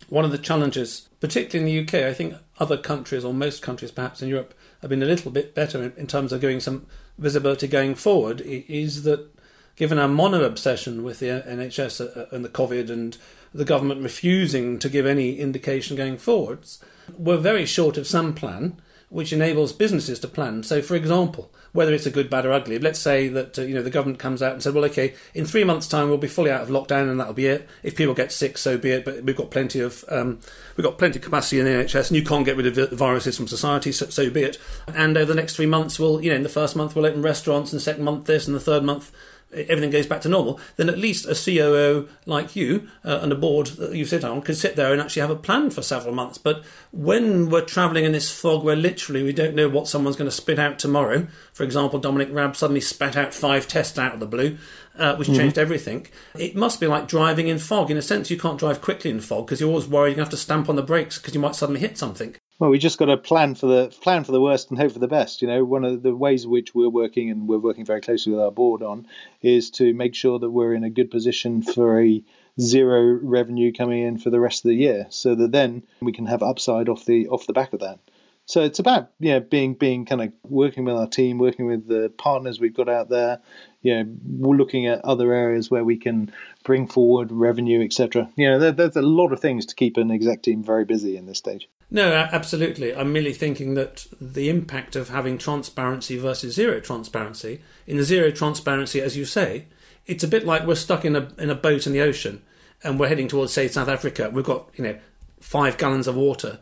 one 0.10 0.26
of 0.26 0.32
the 0.32 0.38
challenges, 0.38 1.10
particularly 1.20 1.78
in 1.78 1.86
the 1.86 2.00
UK, 2.00 2.06
I 2.06 2.14
think 2.14 2.36
other 2.60 2.78
countries 2.78 3.26
or 3.26 3.34
most 3.34 3.62
countries 3.62 3.92
perhaps 3.92 4.22
in 4.22 4.30
Europe 4.30 4.54
have 4.82 4.90
been 4.90 5.04
a 5.04 5.08
little 5.08 5.32
bit 5.32 5.56
better 5.56 5.84
in, 5.84 5.94
in 5.98 6.08
terms 6.08 6.32
of 6.32 6.42
giving 6.42 6.60
some 6.60 6.86
visibility 7.18 7.68
going 7.68 7.96
forward, 7.96 8.42
is 8.42 9.04
that 9.04 9.30
given 9.76 10.00
our 10.00 10.08
mono 10.08 10.44
obsession 10.44 11.04
with 11.04 11.20
the 11.20 11.28
NHS 11.28 12.02
uh, 12.02 12.20
uh, 12.20 12.26
and 12.32 12.46
the 12.46 12.50
COVID 12.50 12.90
and 12.90 13.18
the 13.54 13.66
government 13.66 14.04
refusing 14.04 14.80
to 14.80 14.90
give 14.90 15.06
any 15.06 15.38
indication 15.38 15.96
going 15.98 16.18
forwards, 16.18 16.84
we're 17.18 17.38
very 17.38 17.66
short 17.66 17.98
of 17.98 18.08
some 18.08 18.34
plan 18.34 18.80
which 19.16 19.32
enables 19.32 19.72
businesses 19.72 20.20
to 20.20 20.28
plan. 20.28 20.62
So, 20.62 20.82
for 20.82 20.94
example, 20.94 21.50
whether 21.72 21.94
it's 21.94 22.06
a 22.06 22.12
good, 22.12 22.30
bad, 22.30 22.46
or 22.46 22.52
ugly. 22.52 22.78
Let's 22.78 23.00
say 23.00 23.30
that 23.30 23.58
uh, 23.58 23.62
you 23.62 23.74
know 23.74 23.82
the 23.82 23.90
government 23.90 24.20
comes 24.20 24.44
out 24.44 24.52
and 24.52 24.62
said, 24.62 24.74
"Well, 24.74 24.84
okay, 24.86 25.14
in 25.34 25.46
three 25.46 25.64
months' 25.64 25.88
time 25.88 26.10
we'll 26.10 26.18
be 26.18 26.28
fully 26.28 26.52
out 26.52 26.64
of 26.64 26.68
lockdown, 26.68 27.10
and 27.10 27.18
that'll 27.18 27.34
be 27.34 27.48
it. 27.48 27.66
If 27.82 27.96
people 27.96 28.14
get 28.14 28.34
sick, 28.34 28.58
so 28.58 28.78
be 28.78 28.92
it. 28.92 29.06
But 29.06 29.24
we've 29.24 29.38
got 29.38 29.52
plenty 29.52 29.80
of 29.80 30.04
um, 30.10 30.40
we've 30.76 30.84
got 30.84 30.98
plenty 30.98 31.20
of 31.20 31.24
capacity 31.24 31.60
in 31.60 31.66
the 31.66 31.72
NHS, 31.72 32.10
and 32.10 32.18
you 32.18 32.26
can't 32.26 32.44
get 32.44 32.58
rid 32.58 32.66
of 32.66 32.76
the 32.76 32.94
viruses 32.94 33.38
from 33.38 33.48
society, 33.48 33.94
so, 33.94 34.08
so 34.08 34.30
be 34.30 34.44
it. 34.44 34.58
And 34.88 35.16
over 35.16 35.34
the 35.34 35.40
next 35.40 35.56
three 35.56 35.66
months, 35.66 35.98
we'll 35.98 36.22
you 36.22 36.30
know 36.30 36.36
in 36.36 36.44
the 36.44 36.50
first 36.50 36.76
month 36.76 36.94
we'll 36.94 37.06
open 37.06 37.22
restaurants, 37.22 37.72
and 37.72 37.80
the 37.80 37.84
second 37.84 38.04
month 38.04 38.26
this, 38.26 38.48
and 38.48 38.56
the 38.56 38.60
third 38.60 38.84
month 38.84 39.14
everything 39.54 39.90
goes 39.90 40.08
back 40.08 40.22
to 40.22 40.30
normal, 40.30 40.60
then 40.76 40.90
at 40.90 40.98
least 40.98 41.26
a 41.26 41.36
COO 41.36 42.10
like 42.26 42.56
you 42.56 42.88
uh, 43.04 43.20
and 43.22 43.32
a 43.32 43.36
board 43.36 43.68
that 43.68 43.96
you 43.96 44.06
sit 44.06 44.24
on 44.24 44.42
could 44.42 44.58
sit 44.58 44.76
there 44.76 44.92
and 44.92 45.02
actually 45.02 45.22
have 45.22 45.30
a 45.30 45.36
plan 45.36 45.70
for 45.70 45.82
several 45.82 46.14
months. 46.14 46.38
But 46.38 46.64
when 46.92 47.50
we're 47.50 47.62
travelling 47.62 48.06
in 48.06 48.12
this 48.12 48.32
fog 48.32 48.64
where 48.64 48.76
literally 48.76 49.24
we 49.24 49.34
don't 49.34 49.56
know 49.56 49.70
what 49.70 49.88
someone's 49.88 50.16
going 50.16 50.30
to 50.30 50.36
spit 50.36 50.60
out 50.60 50.80
tomorrow, 50.80 51.28
for 51.54 51.64
example, 51.64 52.00
Dominic 52.00 52.30
Raab 52.32 52.56
suddenly 52.56 52.82
spat 52.82 53.16
out 53.16 53.34
five 53.34 53.68
tests 53.68 53.98
out 53.98 54.14
of 54.14 54.20
the 54.20 54.26
blue, 54.26 54.58
uh, 54.98 55.16
which 55.16 55.28
mm-hmm. 55.28 55.38
changed 55.38 55.58
everything. 55.58 56.08
It 56.38 56.56
must 56.56 56.80
be 56.80 56.88
like 56.88 57.08
driving 57.08 57.48
in 57.48 57.60
fog. 57.60 57.90
In 57.90 57.98
a 57.98 58.02
sense, 58.02 58.30
you 58.30 58.38
can't 58.38 58.60
drive 58.60 58.82
quickly 58.82 59.12
in 59.12 59.22
fog 59.22 59.46
because 59.46 59.62
you're 59.62 59.70
always 59.70 59.88
worried 59.88 60.16
you 60.16 60.22
have 60.22 60.30
to 60.30 60.38
stamp 60.38 60.70
on 60.70 60.76
the 60.76 60.84
brakes 60.84 61.18
because 61.18 61.34
you 61.34 61.40
might 61.40 61.56
suddenly 61.56 61.82
hit 61.82 61.98
something. 61.98 62.36
Well, 62.58 62.70
we 62.70 62.80
just 62.80 62.98
got 62.98 63.08
to 63.08 63.18
plan 63.18 63.56
for 63.56 63.68
the 63.68 63.88
plan 64.02 64.24
for 64.24 64.32
the 64.32 64.40
worst 64.40 64.70
and 64.70 64.80
hope 64.80 64.94
for 64.94 65.00
the 65.00 65.10
best. 65.10 65.42
You 65.42 65.50
know, 65.50 65.66
one 65.66 65.84
of 65.84 66.02
the 66.02 66.16
ways 66.16 66.48
which 66.48 66.74
we're 66.74 66.88
working 66.88 67.30
and 67.30 67.50
we're 67.50 67.58
working 67.58 67.84
very 67.84 68.00
closely 68.00 68.32
with 68.32 68.42
our 68.42 68.52
board 68.52 68.82
on 68.82 69.08
is 69.42 69.72
to 69.72 69.94
make 69.94 70.16
sure 70.16 70.40
that 70.40 70.50
we're 70.50 70.74
in 70.74 70.86
a 70.86 70.90
good 70.90 71.12
position 71.12 71.62
for 71.62 72.02
a 72.02 72.24
zero 72.58 73.20
revenue 73.22 73.74
coming 73.74 74.04
in 74.04 74.18
for 74.18 74.30
the 74.30 74.40
rest 74.40 74.64
of 74.64 74.70
the 74.70 74.76
year, 74.76 75.06
so 75.10 75.36
that 75.36 75.52
then 75.52 75.84
we 76.00 76.14
can 76.14 76.28
have 76.28 76.42
upside 76.44 76.88
off 76.88 77.04
the 77.04 77.28
off 77.28 77.46
the 77.46 77.52
back 77.52 77.74
of 77.74 77.82
that. 77.82 78.00
So 78.46 78.62
it's 78.62 78.80
about 78.80 79.12
you 79.20 79.32
know 79.32 79.42
being 79.42 79.74
being 79.74 80.06
kind 80.06 80.22
of 80.22 80.32
working 80.44 80.86
with 80.86 80.96
our 80.96 81.08
team, 81.08 81.40
working 81.40 81.66
with 81.66 81.86
the 81.86 82.10
partners 82.18 82.62
we've 82.62 82.74
got 82.74 82.88
out 82.88 83.10
there. 83.10 83.42
You 83.82 83.96
know, 83.96 84.16
we're 84.24 84.56
looking 84.56 84.88
at 84.88 85.04
other 85.04 85.34
areas 85.34 85.70
where 85.70 85.84
we 85.84 85.98
can 85.98 86.32
bring 86.64 86.88
forward 86.88 87.34
revenue, 87.34 87.84
etc. 87.84 88.30
You 88.38 88.52
know, 88.52 88.60
there, 88.60 88.72
there's 88.72 88.96
a 88.96 89.02
lot 89.02 89.34
of 89.34 89.42
things 89.42 89.66
to 89.66 89.76
keep 89.76 89.98
an 89.98 90.10
exec 90.10 90.44
team 90.44 90.64
very 90.64 90.86
busy 90.86 91.18
in 91.18 91.26
this 91.26 91.40
stage. 91.40 91.68
No, 91.92 92.12
absolutely. 92.12 92.96
I'm 92.96 93.14
merely 93.14 93.34
thinking 93.34 93.76
that 93.76 94.08
the 94.20 94.50
impact 94.50 94.96
of 94.96 95.10
having 95.10 95.38
transparency 95.38 96.18
versus 96.18 96.56
zero 96.56 96.80
transparency. 96.80 97.62
In 97.86 97.98
the 97.98 98.04
zero 98.04 98.32
transparency, 98.32 99.02
as 99.02 99.16
you 99.16 99.26
say, 99.26 99.68
it's 100.06 100.24
a 100.24 100.28
bit 100.28 100.46
like 100.46 100.66
we're 100.66 100.76
stuck 100.76 101.06
in 101.06 101.16
a 101.16 101.30
in 101.38 101.50
a 101.50 101.56
boat 101.56 101.86
in 101.88 101.94
the 101.94 102.02
ocean 102.02 102.42
and 102.84 103.00
we're 103.00 103.08
heading 103.08 103.28
towards, 103.28 103.52
say, 103.54 103.68
South 103.68 103.90
Africa. 103.90 104.30
We've 104.32 104.46
got 104.46 104.70
you 104.76 104.84
know 104.84 104.98
five 105.40 105.78
gallons 105.78 106.08
of 106.08 106.16
water, 106.16 106.60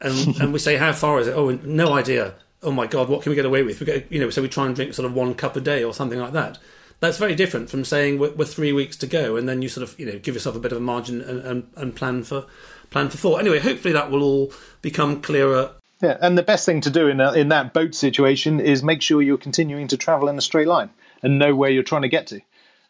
and 0.00 0.36
and 0.40 0.52
we 0.52 0.58
say, 0.58 0.76
how 0.76 0.92
far 0.92 1.18
is 1.18 1.26
it? 1.26 1.32
Oh, 1.32 1.50
no 1.50 1.94
idea. 1.94 2.34
Oh 2.62 2.70
my 2.70 2.86
God, 2.86 3.08
what 3.08 3.22
can 3.22 3.30
we 3.30 3.36
get 3.36 3.46
away 3.46 3.62
with? 3.62 3.80
We 3.80 3.86
get 3.86 4.10
you 4.12 4.20
know, 4.20 4.30
so 4.30 4.42
we 4.42 4.48
try 4.48 4.66
and 4.66 4.74
drink 4.74 4.94
sort 4.94 5.06
of 5.06 5.14
one 5.14 5.34
cup 5.34 5.56
a 5.56 5.60
day 5.60 5.82
or 5.82 5.92
something 5.92 6.18
like 6.18 6.32
that. 6.32 6.58
That's 7.00 7.18
very 7.18 7.34
different 7.34 7.68
from 7.68 7.84
saying 7.84 8.20
we're, 8.20 8.32
we're 8.32 8.44
three 8.44 8.72
weeks 8.72 8.96
to 8.98 9.06
go, 9.08 9.36
and 9.36 9.48
then 9.48 9.62
you 9.62 9.68
sort 9.68 9.88
of 9.88 9.98
you 9.98 10.06
know 10.06 10.18
give 10.18 10.34
yourself 10.34 10.54
a 10.54 10.60
bit 10.60 10.72
of 10.72 10.78
a 10.78 10.82
margin 10.82 11.20
and, 11.20 11.40
and, 11.40 11.66
and 11.76 11.96
plan 11.96 12.22
for 12.22 12.46
plan 12.92 13.08
for 13.08 13.16
thought. 13.16 13.40
Anyway, 13.40 13.58
hopefully 13.58 13.92
that 13.92 14.10
will 14.10 14.22
all 14.22 14.52
become 14.80 15.20
clearer. 15.20 15.72
Yeah, 16.00 16.16
and 16.20 16.36
the 16.36 16.42
best 16.42 16.66
thing 16.66 16.80
to 16.82 16.90
do 16.90 17.08
in 17.08 17.20
a, 17.20 17.32
in 17.32 17.48
that 17.48 17.72
boat 17.72 17.94
situation 17.94 18.60
is 18.60 18.82
make 18.82 19.02
sure 19.02 19.22
you're 19.22 19.38
continuing 19.38 19.88
to 19.88 19.96
travel 19.96 20.28
in 20.28 20.36
a 20.36 20.40
straight 20.40 20.66
line 20.66 20.90
and 21.22 21.38
know 21.38 21.54
where 21.54 21.70
you're 21.70 21.84
trying 21.84 22.02
to 22.02 22.08
get 22.08 22.28
to, 22.28 22.40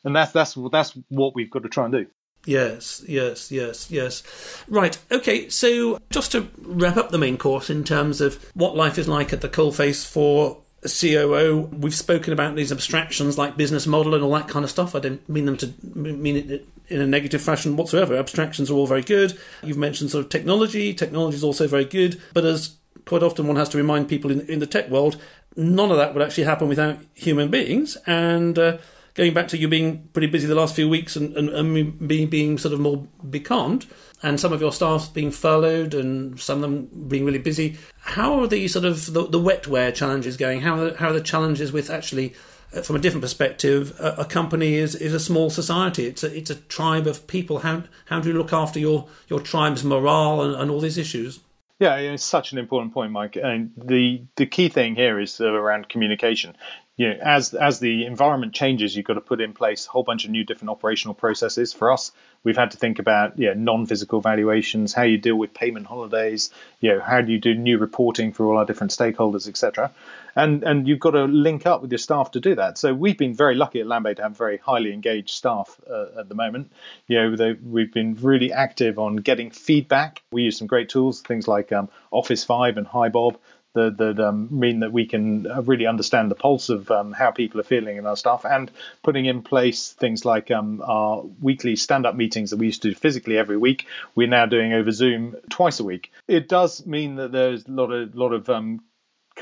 and 0.04 0.16
that's 0.16 0.32
that's 0.32 0.56
that's 0.70 0.92
what 1.08 1.34
we've 1.34 1.50
got 1.50 1.62
to 1.62 1.68
try 1.68 1.84
and 1.84 1.92
do. 1.92 2.06
Yes, 2.44 3.04
yes, 3.06 3.52
yes, 3.52 3.90
yes. 3.90 4.22
Right, 4.66 4.98
okay, 5.12 5.48
so 5.48 5.98
just 6.10 6.32
to 6.32 6.48
wrap 6.58 6.96
up 6.96 7.10
the 7.10 7.18
main 7.18 7.36
course 7.36 7.70
in 7.70 7.84
terms 7.84 8.20
of 8.20 8.42
what 8.54 8.74
life 8.76 8.98
is 8.98 9.06
like 9.06 9.32
at 9.32 9.42
the 9.42 9.48
coalface 9.48 10.04
for 10.04 10.58
COO, 10.84 11.68
we've 11.72 11.94
spoken 11.94 12.32
about 12.32 12.56
these 12.56 12.72
abstractions 12.72 13.38
like 13.38 13.56
business 13.56 13.86
model 13.86 14.14
and 14.14 14.24
all 14.24 14.32
that 14.32 14.48
kind 14.48 14.64
of 14.64 14.70
stuff. 14.70 14.96
I 14.96 14.98
don't 14.98 15.28
mean 15.28 15.44
them 15.44 15.56
to 15.58 15.72
mean 15.94 16.50
it 16.50 16.66
in 16.92 17.00
a 17.00 17.06
negative 17.06 17.40
fashion 17.40 17.76
whatsoever. 17.76 18.16
Abstractions 18.16 18.70
are 18.70 18.74
all 18.74 18.86
very 18.86 19.02
good. 19.02 19.38
You've 19.62 19.78
mentioned 19.78 20.10
sort 20.10 20.24
of 20.24 20.30
technology. 20.30 20.94
Technology 20.94 21.36
is 21.36 21.44
also 21.44 21.66
very 21.66 21.84
good. 21.84 22.20
But 22.34 22.44
as 22.44 22.76
quite 23.06 23.22
often 23.22 23.46
one 23.46 23.56
has 23.56 23.68
to 23.70 23.78
remind 23.78 24.08
people 24.08 24.30
in, 24.30 24.40
in 24.42 24.58
the 24.58 24.66
tech 24.66 24.88
world, 24.90 25.16
none 25.56 25.90
of 25.90 25.96
that 25.96 26.14
would 26.14 26.22
actually 26.22 26.44
happen 26.44 26.68
without 26.68 26.98
human 27.14 27.50
beings. 27.50 27.96
And 28.06 28.58
uh, 28.58 28.78
going 29.14 29.34
back 29.34 29.48
to 29.48 29.58
you 29.58 29.68
being 29.68 30.08
pretty 30.12 30.28
busy 30.28 30.46
the 30.46 30.54
last 30.54 30.74
few 30.74 30.88
weeks 30.88 31.16
and, 31.16 31.36
and, 31.36 31.48
and 31.48 32.08
being, 32.08 32.28
being 32.28 32.58
sort 32.58 32.74
of 32.74 32.80
more 32.80 33.06
becalmed, 33.28 33.86
and 34.22 34.38
some 34.38 34.52
of 34.52 34.60
your 34.60 34.72
staff 34.72 35.12
being 35.12 35.32
furloughed 35.32 35.94
and 35.94 36.38
some 36.38 36.58
of 36.58 36.62
them 36.62 37.08
being 37.08 37.24
really 37.24 37.38
busy, 37.38 37.76
how 38.02 38.38
are 38.40 38.46
the 38.46 38.68
sort 38.68 38.84
of 38.84 39.12
the, 39.12 39.26
the 39.26 39.40
wetware 39.40 39.92
challenges 39.92 40.36
going? 40.36 40.60
How 40.60 40.78
are, 40.78 40.90
the, 40.90 40.96
how 40.96 41.08
are 41.08 41.12
the 41.12 41.20
challenges 41.20 41.72
with 41.72 41.90
actually 41.90 42.34
Uh, 42.74 42.82
from 42.82 42.96
a 42.96 42.98
different 42.98 43.22
perspective, 43.22 43.98
a, 44.00 44.14
a, 44.18 44.24
company 44.24 44.74
is, 44.74 44.94
is 44.94 45.12
a 45.12 45.20
small 45.20 45.50
society. 45.50 46.06
It's 46.06 46.22
a, 46.24 46.36
it's 46.36 46.50
a 46.50 46.54
tribe 46.54 47.06
of 47.06 47.26
people. 47.26 47.60
How, 47.60 47.84
how 48.06 48.20
do 48.20 48.28
you 48.28 48.38
look 48.38 48.52
after 48.52 48.78
your, 48.78 49.08
your 49.28 49.40
tribe's 49.40 49.84
morale 49.84 50.42
and, 50.42 50.54
and 50.54 50.70
all 50.70 50.80
these 50.80 50.98
issues? 50.98 51.40
Yeah, 51.78 51.96
it's 51.96 52.24
such 52.24 52.52
an 52.52 52.58
important 52.58 52.94
point, 52.94 53.10
Mike. 53.10 53.36
And 53.36 53.72
the 53.76 54.22
the 54.36 54.46
key 54.46 54.68
thing 54.68 54.94
here 54.94 55.18
is 55.18 55.40
uh, 55.40 55.52
around 55.52 55.88
communication 55.88 56.54
you 56.96 57.08
know, 57.08 57.18
as 57.22 57.54
as 57.54 57.80
the 57.80 58.04
environment 58.04 58.54
changes, 58.54 58.94
you've 58.94 59.06
got 59.06 59.14
to 59.14 59.20
put 59.20 59.40
in 59.40 59.54
place 59.54 59.86
a 59.86 59.90
whole 59.90 60.02
bunch 60.02 60.24
of 60.24 60.30
new 60.30 60.44
different 60.44 60.70
operational 60.70 61.14
processes. 61.14 61.72
For 61.72 61.90
us, 61.90 62.12
we've 62.44 62.56
had 62.56 62.72
to 62.72 62.76
think 62.76 62.98
about 62.98 63.38
yeah, 63.38 63.54
non-physical 63.56 64.20
valuations, 64.20 64.92
how 64.92 65.02
you 65.02 65.18
deal 65.18 65.36
with 65.36 65.54
payment 65.54 65.86
holidays, 65.86 66.50
you 66.80 66.92
know, 66.92 67.00
how 67.00 67.20
do 67.20 67.32
you 67.32 67.38
do 67.38 67.54
new 67.54 67.78
reporting 67.78 68.32
for 68.32 68.46
all 68.46 68.58
our 68.58 68.64
different 68.64 68.92
stakeholders, 68.92 69.48
etc. 69.48 69.92
And 70.34 70.62
and 70.62 70.88
you've 70.88 71.00
got 71.00 71.12
to 71.12 71.24
link 71.24 71.66
up 71.66 71.82
with 71.82 71.90
your 71.90 71.98
staff 71.98 72.32
to 72.32 72.40
do 72.40 72.54
that. 72.54 72.78
So 72.78 72.94
we've 72.94 73.18
been 73.18 73.34
very 73.34 73.54
lucky 73.54 73.80
at 73.80 73.86
Landbay 73.86 74.16
to 74.16 74.22
have 74.22 74.36
very 74.36 74.58
highly 74.58 74.92
engaged 74.92 75.30
staff 75.30 75.80
uh, 75.88 76.20
at 76.20 76.28
the 76.28 76.34
moment. 76.34 76.72
You 77.06 77.18
know, 77.18 77.36
they, 77.36 77.52
we've 77.52 77.92
been 77.92 78.16
really 78.20 78.52
active 78.52 78.98
on 78.98 79.16
getting 79.16 79.50
feedback. 79.50 80.22
We 80.30 80.42
use 80.42 80.58
some 80.58 80.66
great 80.66 80.88
tools, 80.88 81.20
things 81.20 81.46
like 81.46 81.72
um, 81.72 81.88
Officevibe 82.12 82.76
and 82.76 82.86
HiBob 82.86 83.36
that, 83.74 83.96
that 83.98 84.20
um, 84.20 84.48
mean 84.50 84.80
that 84.80 84.92
we 84.92 85.06
can 85.06 85.50
uh, 85.50 85.62
really 85.62 85.86
understand 85.86 86.30
the 86.30 86.34
pulse 86.34 86.68
of 86.68 86.90
um, 86.90 87.12
how 87.12 87.30
people 87.30 87.60
are 87.60 87.64
feeling 87.64 87.98
and 87.98 88.06
our 88.06 88.16
stuff, 88.16 88.44
and 88.44 88.70
putting 89.02 89.26
in 89.26 89.42
place 89.42 89.92
things 89.92 90.24
like 90.24 90.50
um, 90.50 90.82
our 90.84 91.22
weekly 91.40 91.76
stand 91.76 92.06
up 92.06 92.14
meetings 92.14 92.50
that 92.50 92.58
we 92.58 92.66
used 92.66 92.82
to 92.82 92.90
do 92.90 92.94
physically 92.94 93.38
every 93.38 93.56
week. 93.56 93.86
We're 94.14 94.28
now 94.28 94.46
doing 94.46 94.72
over 94.72 94.90
Zoom 94.90 95.36
twice 95.50 95.80
a 95.80 95.84
week. 95.84 96.12
It 96.28 96.48
does 96.48 96.86
mean 96.86 97.16
that 97.16 97.32
there's 97.32 97.66
a 97.66 97.70
lot 97.70 97.90
of, 97.90 98.14
lot 98.14 98.32
of 98.32 98.48
um, 98.50 98.82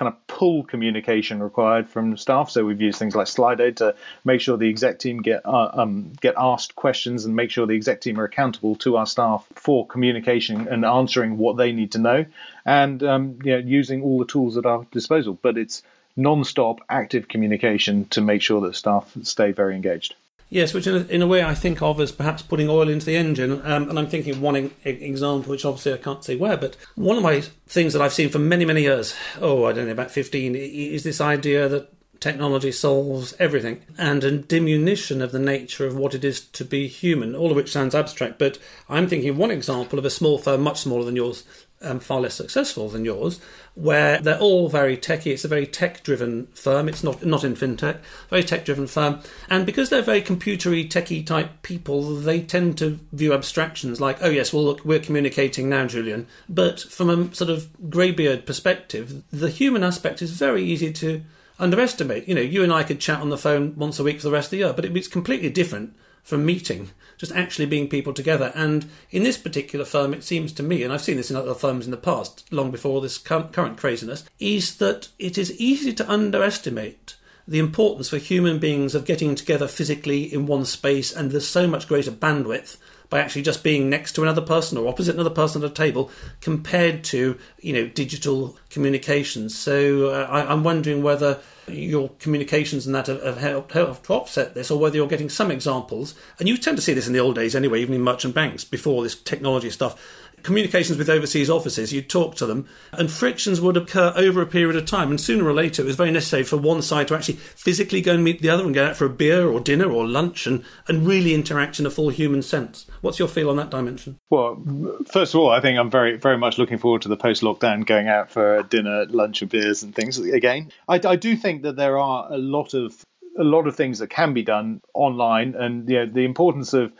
kind 0.01 0.09
of 0.09 0.27
pull 0.27 0.65
communication 0.65 1.43
required 1.43 1.87
from 1.87 2.17
staff. 2.17 2.49
So 2.49 2.65
we've 2.65 2.81
used 2.81 2.99
things 2.99 3.15
like 3.15 3.27
Slido 3.27 3.77
to 3.77 3.95
make 4.25 4.41
sure 4.41 4.57
the 4.57 4.71
exec 4.71 4.99
team 4.99 5.21
get 5.21 5.45
uh, 5.45 5.71
um, 5.75 6.15
get 6.23 6.37
asked 6.39 6.75
questions 6.75 7.27
and 7.27 7.37
make 7.37 7.51
sure 7.51 7.67
the 7.67 7.75
exec 7.75 8.01
team 8.01 8.19
are 8.19 8.25
accountable 8.25 8.77
to 8.77 8.97
our 8.97 9.05
staff 9.05 9.47
for 9.55 9.87
communication 9.87 10.69
and 10.69 10.87
answering 10.87 11.37
what 11.37 11.59
they 11.59 11.73
need 11.73 11.93
to 11.93 11.99
know, 11.99 12.25
and 12.65 13.03
um, 13.03 13.39
you 13.45 13.53
know, 13.53 13.59
using 13.59 14.03
all 14.03 14.19
the 14.19 14.25
tools 14.25 14.57
at 14.57 14.65
our 14.65 14.87
disposal. 14.91 15.39
But 15.43 15.59
it's 15.59 15.83
non-stop 16.17 16.81
active 16.89 17.29
communication 17.29 18.07
to 18.07 18.23
make 18.23 18.41
sure 18.41 18.63
that 18.63 18.77
staff 18.77 19.15
stay 19.23 19.53
very 19.53 19.77
engaged. 19.77 20.15
Yes, 20.51 20.75
which 20.75 20.89
in 20.89 20.97
a, 20.97 21.01
in 21.07 21.23
a 21.23 21.29
way 21.29 21.45
I 21.45 21.55
think 21.55 21.81
of 21.81 22.01
as 22.01 22.11
perhaps 22.11 22.43
putting 22.43 22.69
oil 22.69 22.89
into 22.89 23.07
the 23.07 23.17
engine. 23.17 23.63
Um, 23.65 23.89
and 23.89 23.99
I'm 23.99 24.09
thinking 24.09 24.35
of 24.35 24.43
one 24.43 24.57
e- 24.57 24.73
example, 24.85 25.51
which 25.51 25.65
obviously 25.65 25.95
I 25.95 25.99
can't 25.99 26.25
say 26.25 26.35
where, 26.35 26.57
but 26.57 26.77
one 26.97 27.17
of 27.17 27.23
my 27.23 27.41
things 27.69 27.93
that 27.93 28.03
I've 28.03 28.13
seen 28.13 28.29
for 28.29 28.41
many, 28.41 28.65
many 28.65 28.83
years, 28.83 29.15
oh, 29.41 29.65
I 29.65 29.73
don't 29.73 29.87
know, 29.87 29.93
about 29.93 30.11
15, 30.11 30.57
is 30.57 31.05
this 31.05 31.21
idea 31.21 31.69
that 31.69 31.93
technology 32.19 32.71
solves 32.71 33.35
everything 33.39 33.83
and 33.97 34.23
a 34.23 34.39
diminution 34.39 35.23
of 35.23 35.33
the 35.33 35.39
nature 35.39 35.87
of 35.87 35.97
what 35.97 36.15
it 36.15 36.25
is 36.25 36.41
to 36.41 36.65
be 36.65 36.87
human, 36.87 37.35
all 37.35 37.51
of 37.51 37.57
which 37.57 37.73
sounds 37.73 37.95
abstract. 37.95 38.39
But 38.39 38.59
I'm 38.89 39.09
thinking 39.09 39.31
of 39.31 39.39
one 39.39 39.53
example 39.53 39.99
of 39.99 40.05
a 40.05 40.11
small 40.11 40.37
firm, 40.37 40.63
much 40.63 40.81
smaller 40.81 41.05
than 41.05 41.17
yours, 41.17 41.45
um, 41.83 42.01
far 42.01 42.21
less 42.21 42.35
successful 42.35 42.89
than 42.89 43.05
yours, 43.05 43.41
where 43.75 44.19
they're 44.19 44.39
all 44.39 44.69
very 44.69 44.97
techy. 44.97 45.33
It's 45.33 45.45
a 45.45 45.49
very 45.49 45.67
tech-driven 45.67 46.47
firm. 46.49 46.89
It's 46.89 47.03
not 47.03 47.25
not 47.25 47.45
in 47.45 47.55
fintech, 47.55 47.99
very 48.29 48.43
tech-driven 48.43 48.87
firm, 48.87 49.21
and 49.49 49.65
because 49.65 49.89
they're 49.89 50.03
very 50.03 50.23
computery, 50.23 50.89
techy 50.89 51.23
type 51.23 51.63
people, 51.63 52.15
they 52.17 52.41
tend 52.41 52.79
to 52.79 52.99
view 53.13 53.33
abstractions 53.33 54.01
like, 54.01 54.19
oh 54.21 54.31
yes, 54.31 54.53
well 54.53 54.65
look, 54.65 54.85
we're 54.85 55.01
communicating 55.01 55.69
now, 55.69 55.87
Julian. 55.87 56.27
But 56.49 56.81
from 56.81 57.11
a 57.11 57.35
sort 57.35 57.51
of 57.51 57.69
greybeard 57.91 58.47
perspective, 58.47 59.23
the 59.31 59.51
human 59.51 59.83
aspect 59.83 60.23
is 60.23 60.33
very 60.33 60.63
easy 60.63 60.93
to 60.95 61.23
underestimate. 61.59 62.29
You 62.29 62.35
know, 62.35 62.41
you 62.41 62.63
and 62.63 62.73
I 62.73 62.83
could 62.83 63.01
chat 63.01 63.21
on 63.21 63.31
the 63.31 63.39
phone 63.39 63.75
once 63.77 63.99
a 63.99 64.05
week 64.05 64.19
for 64.19 64.25
the 64.25 64.33
rest 64.33 64.47
of 64.47 64.51
the 64.53 64.57
year, 64.59 64.73
but 64.73 64.85
it's 64.85 65.09
completely 65.09 65.51
different 65.51 65.95
from 66.23 66.45
meeting 66.45 66.91
just 67.21 67.33
actually 67.33 67.67
being 67.67 67.87
people 67.87 68.15
together. 68.15 68.51
And 68.55 68.87
in 69.11 69.25
this 69.25 69.37
particular 69.37 69.85
firm, 69.85 70.15
it 70.15 70.25
seems 70.25 70.53
to 70.53 70.63
me, 70.63 70.83
and 70.83 70.91
I've 70.91 71.03
seen 71.03 71.19
this 71.19 71.31
in 71.31 71.37
other 71.37 71.53
firms 71.53 71.85
in 71.85 71.91
the 71.91 71.99
past, 71.99 72.51
long 72.51 72.71
before 72.71 73.03
this 73.03 73.19
current 73.19 73.77
craziness, 73.77 74.25
is 74.39 74.79
that 74.79 75.09
it 75.19 75.37
is 75.37 75.61
easy 75.61 75.93
to 75.93 76.11
underestimate 76.11 77.17
the 77.47 77.59
importance 77.59 78.09
for 78.09 78.17
human 78.17 78.59
beings 78.59 78.95
of 78.95 79.05
getting 79.05 79.35
together 79.35 79.69
physically 79.69 80.33
in 80.33 80.47
one 80.47 80.65
space, 80.65 81.13
and 81.13 81.31
there's 81.31 81.47
so 81.47 81.67
much 81.69 81.87
greater 81.87 82.11
bandwidth 82.11 82.79
by 83.11 83.21
actually 83.21 83.43
just 83.43 83.63
being 83.63 83.91
next 83.91 84.13
to 84.13 84.23
another 84.23 84.41
person 84.41 84.79
or 84.79 84.89
opposite 84.89 85.15
another 85.15 85.29
person 85.29 85.63
at 85.63 85.71
a 85.71 85.75
table 85.75 86.11
compared 86.41 87.05
to 87.05 87.37
you 87.59 87.73
know 87.75 87.87
digital 87.89 88.57
communications. 88.71 89.59
So 89.59 90.09
uh, 90.09 90.27
I, 90.31 90.51
am 90.51 90.65
wondering 90.65 91.03
whether 91.03 91.41
your 91.73 92.11
communications 92.19 92.87
and 92.87 92.95
that 92.95 93.07
have, 93.07 93.23
have 93.23 93.39
helped, 93.39 93.73
helped 93.73 94.05
to 94.05 94.15
offset 94.15 94.55
this, 94.55 94.71
or 94.71 94.79
whether 94.79 94.97
you're 94.97 95.07
getting 95.07 95.29
some 95.29 95.51
examples. 95.51 96.15
And 96.39 96.49
you 96.49 96.57
tend 96.57 96.77
to 96.77 96.83
see 96.83 96.95
this 96.95 97.07
in 97.07 97.13
the 97.13 97.21
old 97.21 97.35
days 97.35 97.55
anyway, 97.55 97.81
even 97.81 97.95
in 97.95 98.03
merchant 98.03 98.35
banks 98.35 98.65
before 98.65 99.03
this 99.03 99.15
technology 99.15 99.71
stuff 99.71 100.01
communications 100.43 100.99
with 100.99 101.11
overseas 101.11 101.51
offices, 101.51 101.93
you'd 101.93 102.09
talk 102.09 102.35
to 102.37 102.47
them, 102.47 102.67
and 102.93 103.11
frictions 103.11 103.61
would 103.61 103.77
occur 103.77 104.13
over 104.17 104.41
a 104.41 104.47
period 104.47 104.77
of 104.77 104.87
time. 104.87 105.11
And 105.11 105.21
sooner 105.21 105.47
or 105.47 105.53
later, 105.53 105.83
it 105.83 105.87
was 105.87 105.97
very 105.97 106.11
necessary 106.11 106.43
for 106.43 106.57
one 106.57 106.83
side 106.83 107.09
to 107.09 107.15
actually 107.15 107.37
physically 107.37 108.01
go 108.01 108.15
and 108.15 108.25
meet 108.25 108.43
the 108.43 108.51
other 108.51 108.65
and 108.65 108.75
go 108.75 108.87
out 108.87 108.97
for 108.97 109.07
a 109.07 109.11
beer 109.11 109.49
or 109.49 109.61
dinner 109.61 109.91
or 109.91 110.07
lunch 110.07 110.47
and, 110.47 110.65
and 110.89 111.07
really 111.07 111.35
interact 111.35 111.79
in 111.79 111.87
a 111.87 111.91
full 111.91 112.11
human 112.11 112.43
sense. 112.43 112.87
What's 113.01 113.19
your 113.19 113.29
feel 113.29 113.51
on 113.51 113.57
that 113.57 113.71
dimension? 113.71 114.19
Well, 114.29 114.63
first 115.11 115.35
of 115.35 115.41
all, 115.41 115.51
I 115.51 115.61
think 115.61 115.79
I'm 115.79 115.91
very, 115.91 116.17
very 116.17 116.37
much 116.37 116.59
looking 116.59 116.79
forward 116.79 117.03
to 117.03 117.09
the 117.09 117.17
post 117.17 117.43
lockdown 117.43 117.87
going 117.87 118.09
out 118.09 118.31
for 118.31 118.63
dinner, 118.65 119.07
lunch, 119.07 119.43
and 119.43 119.51
beers 119.51 119.83
and 119.83 119.95
things 119.95 120.19
again. 120.19 120.71
I, 120.89 121.01
I 121.05 121.17
do 121.17 121.37
think 121.37 121.63
that 121.63 121.77
there 121.77 121.99
are 121.99 122.31
a 122.31 122.39
lot 122.39 122.75
of 122.75 123.05
a 123.39 123.45
lot 123.45 123.67
of 123.67 123.77
things 123.77 124.01
that 124.01 124.11
can 124.11 124.35
be 124.35 124.43
done 124.43 124.81
online, 124.93 125.55
and 125.55 125.89
you 125.89 125.99
know, 125.99 126.07
the 126.07 126.25
importance 126.25 126.75
of 126.75 126.93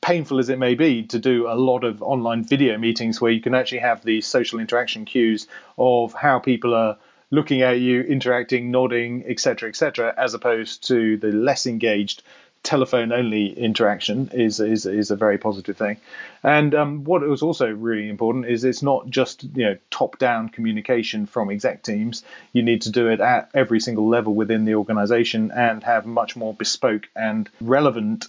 painful 0.00 0.38
as 0.38 0.48
it 0.48 0.58
may 0.58 0.74
be 0.74 1.04
to 1.04 1.18
do 1.18 1.46
a 1.46 1.54
lot 1.54 1.84
of 1.84 2.02
online 2.02 2.44
video 2.44 2.78
meetings 2.78 3.20
where 3.20 3.30
you 3.30 3.40
can 3.40 3.54
actually 3.54 3.78
have 3.78 4.02
the 4.04 4.20
social 4.20 4.58
interaction 4.58 5.04
cues 5.04 5.46
of 5.78 6.12
how 6.14 6.38
people 6.38 6.74
are 6.74 6.96
looking 7.30 7.62
at 7.62 7.80
you, 7.80 8.00
interacting, 8.02 8.70
nodding, 8.70 9.24
etc., 9.26 9.68
etc., 9.68 10.14
as 10.16 10.34
opposed 10.34 10.86
to 10.86 11.16
the 11.16 11.32
less 11.32 11.66
engaged 11.66 12.22
telephone 12.64 13.12
only 13.12 13.46
interaction 13.56 14.30
is, 14.32 14.58
is 14.58 14.86
is 14.86 15.12
a 15.12 15.16
very 15.16 15.38
positive 15.38 15.76
thing. 15.76 15.98
And 16.42 16.74
um, 16.74 17.04
what 17.04 17.22
was 17.22 17.42
also 17.42 17.70
really 17.70 18.08
important 18.08 18.46
is 18.46 18.64
it's 18.64 18.82
not 18.82 19.08
just 19.08 19.44
you 19.44 19.66
know 19.66 19.78
top 19.90 20.18
down 20.18 20.48
communication 20.48 21.26
from 21.26 21.50
exec 21.50 21.82
teams. 21.82 22.24
You 22.52 22.62
need 22.62 22.82
to 22.82 22.90
do 22.90 23.08
it 23.08 23.20
at 23.20 23.50
every 23.54 23.80
single 23.80 24.08
level 24.08 24.34
within 24.34 24.64
the 24.64 24.74
organization 24.74 25.52
and 25.52 25.84
have 25.84 26.06
much 26.06 26.34
more 26.34 26.52
bespoke 26.52 27.08
and 27.14 27.48
relevant 27.60 28.26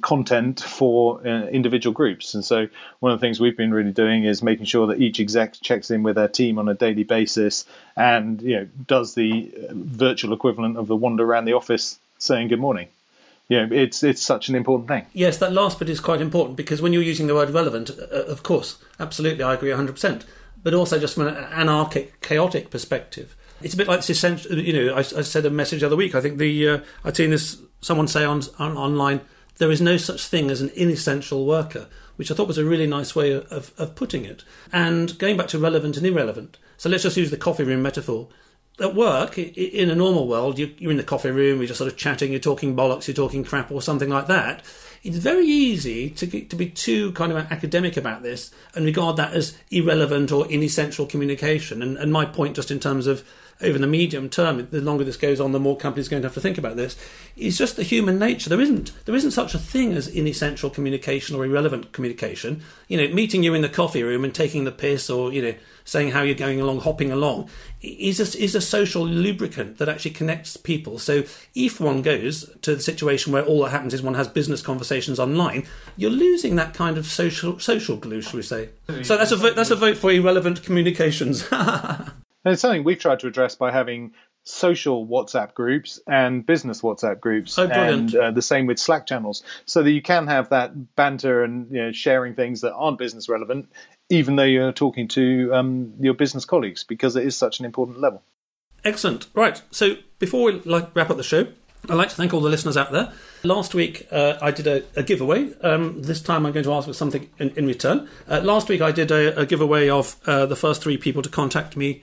content 0.00 0.60
for 0.60 1.26
uh, 1.26 1.46
individual 1.46 1.94
groups. 1.94 2.34
And 2.34 2.44
so, 2.44 2.68
one 3.00 3.12
of 3.12 3.20
the 3.20 3.24
things 3.24 3.40
we've 3.40 3.56
been 3.56 3.72
really 3.72 3.92
doing 3.92 4.24
is 4.24 4.42
making 4.42 4.66
sure 4.66 4.88
that 4.88 5.00
each 5.00 5.20
exec 5.20 5.54
checks 5.60 5.90
in 5.90 6.02
with 6.02 6.16
their 6.16 6.28
team 6.28 6.58
on 6.58 6.68
a 6.68 6.74
daily 6.74 7.04
basis 7.04 7.64
and 7.96 8.40
you 8.42 8.56
know 8.56 8.68
does 8.86 9.14
the 9.14 9.50
uh, 9.56 9.72
virtual 9.72 10.32
equivalent 10.32 10.76
of 10.76 10.86
the 10.86 10.96
wander 10.96 11.24
around 11.24 11.44
the 11.44 11.52
office 11.54 11.98
saying 12.18 12.48
good 12.48 12.60
morning. 12.60 12.88
Know, 13.50 13.68
it's 13.70 14.02
it's 14.02 14.22
such 14.22 14.48
an 14.50 14.54
important 14.54 14.88
thing. 14.88 15.06
Yes, 15.14 15.38
that 15.38 15.52
last 15.52 15.78
bit 15.78 15.88
is 15.88 16.00
quite 16.00 16.20
important 16.20 16.56
because 16.56 16.82
when 16.82 16.92
you're 16.92 17.02
using 17.02 17.28
the 17.28 17.34
word 17.34 17.50
relevant, 17.50 17.90
uh, 17.90 18.24
of 18.24 18.42
course, 18.42 18.78
absolutely, 19.00 19.42
I 19.42 19.54
agree 19.54 19.70
100%. 19.70 20.24
But 20.62 20.74
also, 20.74 20.98
just 20.98 21.14
from 21.14 21.28
an 21.28 21.36
anarchic, 21.36 22.20
chaotic 22.20 22.68
perspective, 22.68 23.36
it's 23.62 23.72
a 23.74 23.76
bit 23.76 23.88
like 23.88 24.00
this 24.00 24.10
essential. 24.10 24.58
You 24.58 24.72
know, 24.72 24.94
I, 24.94 24.98
I 24.98 25.02
said 25.02 25.46
a 25.46 25.50
message 25.50 25.80
the 25.80 25.86
other 25.86 25.96
week. 25.96 26.14
I 26.14 26.20
think 26.20 26.38
the 26.38 26.68
uh, 26.68 26.78
I'd 27.04 27.16
seen 27.16 27.30
this 27.30 27.58
someone 27.80 28.08
say 28.08 28.24
on, 28.24 28.42
on 28.58 28.76
online 28.76 29.20
there 29.58 29.70
is 29.70 29.80
no 29.80 29.96
such 29.96 30.26
thing 30.26 30.50
as 30.50 30.60
an 30.60 30.70
inessential 30.74 31.44
worker, 31.44 31.88
which 32.16 32.30
I 32.30 32.34
thought 32.34 32.48
was 32.48 32.58
a 32.58 32.64
really 32.64 32.86
nice 32.86 33.14
way 33.14 33.32
of, 33.32 33.72
of 33.76 33.94
putting 33.94 34.24
it. 34.24 34.44
And 34.72 35.18
going 35.18 35.36
back 35.36 35.48
to 35.48 35.58
relevant 35.58 35.96
and 35.96 36.06
irrelevant. 36.06 36.58
So 36.76 36.88
let's 36.88 37.02
just 37.02 37.16
use 37.16 37.30
the 37.30 37.36
coffee 37.36 37.64
room 37.64 37.82
metaphor. 37.82 38.28
At 38.80 38.94
work, 38.94 39.38
in 39.38 39.90
a 39.90 39.94
normal 39.94 40.28
world, 40.28 40.58
you're 40.58 40.90
in 40.90 40.96
the 40.96 41.02
coffee 41.02 41.30
room, 41.30 41.58
you're 41.58 41.66
just 41.66 41.78
sort 41.78 41.90
of 41.90 41.96
chatting, 41.96 42.30
you're 42.30 42.40
talking 42.40 42.76
bollocks, 42.76 43.08
you're 43.08 43.14
talking 43.14 43.42
crap, 43.42 43.72
or 43.72 43.82
something 43.82 44.08
like 44.08 44.28
that. 44.28 44.62
It's 45.02 45.16
very 45.16 45.46
easy 45.46 46.10
to, 46.10 46.26
to 46.44 46.56
be 46.56 46.70
too 46.70 47.12
kind 47.12 47.32
of 47.32 47.38
academic 47.50 47.96
about 47.96 48.22
this 48.22 48.50
and 48.74 48.84
regard 48.84 49.16
that 49.16 49.32
as 49.32 49.56
irrelevant 49.70 50.30
or 50.30 50.50
inessential 50.50 51.06
communication. 51.06 51.82
And, 51.82 51.96
and 51.96 52.12
my 52.12 52.24
point, 52.24 52.56
just 52.56 52.70
in 52.70 52.80
terms 52.80 53.06
of 53.06 53.24
over 53.60 53.78
the 53.78 53.86
medium 53.86 54.28
term, 54.28 54.68
the 54.70 54.80
longer 54.80 55.04
this 55.04 55.16
goes 55.16 55.40
on, 55.40 55.52
the 55.52 55.60
more 55.60 55.76
companies 55.76 56.06
are 56.06 56.10
going 56.10 56.22
to 56.22 56.28
have 56.28 56.34
to 56.34 56.40
think 56.40 56.58
about 56.58 56.76
this. 56.76 56.96
It's 57.36 57.56
just 57.56 57.76
the 57.76 57.82
human 57.82 58.18
nature. 58.18 58.48
There 58.48 58.60
isn't 58.60 58.92
there 59.04 59.14
isn't 59.14 59.32
such 59.32 59.54
a 59.54 59.58
thing 59.58 59.92
as 59.94 60.06
inessential 60.06 60.70
communication 60.70 61.34
or 61.34 61.44
irrelevant 61.44 61.92
communication. 61.92 62.62
You 62.86 62.98
know, 62.98 63.14
meeting 63.14 63.42
you 63.42 63.54
in 63.54 63.62
the 63.62 63.68
coffee 63.68 64.02
room 64.02 64.24
and 64.24 64.34
taking 64.34 64.64
the 64.64 64.72
piss, 64.72 65.10
or 65.10 65.32
you 65.32 65.42
know, 65.42 65.54
saying 65.88 66.10
how 66.10 66.22
you're 66.22 66.34
going 66.34 66.60
along, 66.60 66.80
hopping 66.80 67.10
along, 67.10 67.48
is 67.80 68.20
a, 68.20 68.42
is 68.42 68.54
a 68.54 68.60
social 68.60 69.06
lubricant 69.06 69.78
that 69.78 69.88
actually 69.88 70.10
connects 70.10 70.56
people. 70.56 70.98
So 70.98 71.24
if 71.54 71.80
one 71.80 72.02
goes 72.02 72.54
to 72.62 72.74
the 72.74 72.82
situation 72.82 73.32
where 73.32 73.44
all 73.44 73.64
that 73.64 73.70
happens 73.70 73.94
is 73.94 74.02
one 74.02 74.14
has 74.14 74.28
business 74.28 74.60
conversations 74.60 75.18
online, 75.18 75.66
you're 75.96 76.10
losing 76.10 76.56
that 76.56 76.74
kind 76.74 76.98
of 76.98 77.06
social 77.06 77.58
social 77.58 77.96
glue, 77.96 78.20
shall 78.20 78.36
we 78.36 78.42
say? 78.42 78.68
So 79.02 79.16
that's 79.16 79.32
a 79.32 79.36
vote, 79.36 79.56
that's 79.56 79.70
a 79.70 79.76
vote 79.76 79.96
for 79.96 80.12
irrelevant 80.12 80.62
communications. 80.62 81.48
And 82.44 82.52
it's 82.52 82.62
something 82.62 82.84
we've 82.84 82.98
tried 82.98 83.20
to 83.20 83.26
address 83.26 83.56
by 83.56 83.72
having 83.72 84.12
social 84.44 85.06
WhatsApp 85.06 85.54
groups 85.54 86.00
and 86.06 86.46
business 86.46 86.80
WhatsApp 86.80 87.20
groups, 87.20 87.58
oh, 87.58 87.68
and 87.68 88.14
uh, 88.14 88.30
the 88.30 88.42
same 88.42 88.66
with 88.66 88.78
Slack 88.78 89.06
channels, 89.06 89.42
so 89.66 89.82
that 89.82 89.90
you 89.90 90.00
can 90.00 90.26
have 90.28 90.50
that 90.50 90.96
banter 90.96 91.44
and 91.44 91.70
you 91.70 91.82
know, 91.82 91.92
sharing 91.92 92.34
things 92.34 92.62
that 92.62 92.72
aren't 92.72 92.98
business 92.98 93.28
relevant, 93.28 93.70
even 94.08 94.36
though 94.36 94.44
you're 94.44 94.72
talking 94.72 95.08
to 95.08 95.52
um, 95.54 95.94
your 96.00 96.14
business 96.14 96.44
colleagues, 96.44 96.84
because 96.84 97.16
it 97.16 97.26
is 97.26 97.36
such 97.36 97.58
an 97.58 97.64
important 97.64 98.00
level. 98.00 98.22
Excellent. 98.84 99.26
Right. 99.34 99.60
So 99.70 99.96
before 100.18 100.44
we 100.44 100.60
like, 100.60 100.94
wrap 100.94 101.10
up 101.10 101.16
the 101.16 101.22
show, 101.22 101.48
I'd 101.88 101.94
like 101.94 102.08
to 102.08 102.14
thank 102.14 102.32
all 102.32 102.40
the 102.40 102.48
listeners 102.48 102.76
out 102.76 102.92
there. 102.92 103.12
Last 103.44 103.74
week 103.74 104.06
uh, 104.10 104.38
I 104.40 104.50
did 104.50 104.66
a, 104.66 104.82
a 104.96 105.02
giveaway. 105.02 105.52
Um, 105.60 106.02
this 106.02 106.20
time 106.20 106.46
I'm 106.46 106.52
going 106.52 106.64
to 106.64 106.72
ask 106.72 106.86
for 106.86 106.94
something 106.94 107.28
in, 107.38 107.50
in 107.50 107.66
return. 107.66 108.08
Uh, 108.28 108.40
last 108.40 108.68
week 108.68 108.80
I 108.80 108.92
did 108.92 109.10
a, 109.10 109.40
a 109.40 109.46
giveaway 109.46 109.88
of 109.88 110.16
uh, 110.26 110.46
the 110.46 110.56
first 110.56 110.82
three 110.82 110.96
people 110.96 111.22
to 111.22 111.28
contact 111.28 111.76
me 111.76 112.02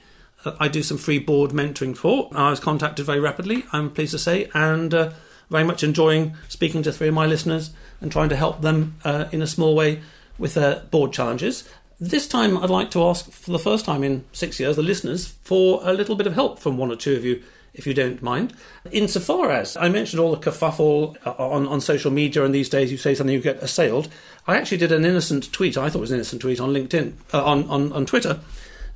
I 0.60 0.68
do 0.68 0.84
some 0.84 0.98
free 0.98 1.20
board 1.20 1.52
mentoring 1.52 1.98
for. 1.98 2.30
I 2.34 2.50
was 2.50 2.60
contacted 2.60 3.06
very 3.06 3.20
rapidly, 3.20 3.66
I'm 3.72 3.90
pleased 3.90 4.12
to 4.12 4.20
say, 4.20 4.50
and 4.54 4.94
uh, 4.94 5.12
very 5.50 5.64
much 5.64 5.84
enjoying 5.84 6.36
speaking 6.48 6.84
to 6.84 6.92
three 6.92 7.08
of 7.08 7.14
my 7.14 7.26
listeners 7.26 7.72
and 8.02 8.12
trying 8.12 8.30
to 8.30 8.36
help 8.36 8.62
them 8.62 8.96
uh, 9.04 9.26
in 9.32 9.42
a 9.42 9.48
small 9.48 9.76
way 9.76 10.02
with 10.38 10.54
their 10.54 10.82
board 10.92 11.14
challenges. 11.14 11.68
This 12.00 12.28
time, 12.28 12.58
I'd 12.58 12.70
like 12.70 12.92
to 12.92 13.04
ask 13.06 13.32
for 13.32 13.52
the 13.52 13.60
first 13.60 13.86
time 13.86 14.04
in 14.04 14.26
six 14.34 14.60
years 14.60 14.76
the 14.76 14.82
listeners 14.82 15.28
for 15.44 15.80
a 15.84 15.94
little 15.94 16.16
bit 16.16 16.28
of 16.28 16.34
help 16.34 16.60
from 16.60 16.78
one 16.78 16.92
or 16.92 16.98
two 16.98 17.16
of 17.16 17.24
you, 17.24 17.42
if 17.74 17.88
you 17.88 17.94
don't 17.94 18.22
mind. 18.22 18.54
Insofar 18.92 19.50
as 19.50 19.78
I 19.78 19.88
mentioned 19.88 20.20
all 20.20 20.36
the 20.36 20.52
kerfuffle 20.52 21.16
uh, 21.26 21.32
on, 21.38 21.66
on 21.68 21.80
social 21.80 22.12
media, 22.12 22.44
and 22.44 22.54
these 22.54 22.68
days 22.68 22.92
you 22.92 22.98
say 22.98 23.16
something, 23.16 23.34
you 23.34 23.42
get 23.42 23.64
assailed. 23.64 24.10
I 24.46 24.58
actually 24.58 24.80
did 24.80 24.92
an 24.92 25.06
innocent 25.06 25.54
tweet, 25.54 25.78
I 25.78 25.90
thought 25.90 26.00
it 26.00 26.02
was 26.02 26.12
an 26.12 26.18
innocent 26.18 26.42
tweet 26.42 26.60
on 26.60 26.74
LinkedIn, 26.74 27.14
uh, 27.34 27.46
on, 27.46 27.64
on, 27.70 27.94
on 27.94 28.06
Twitter 28.06 28.42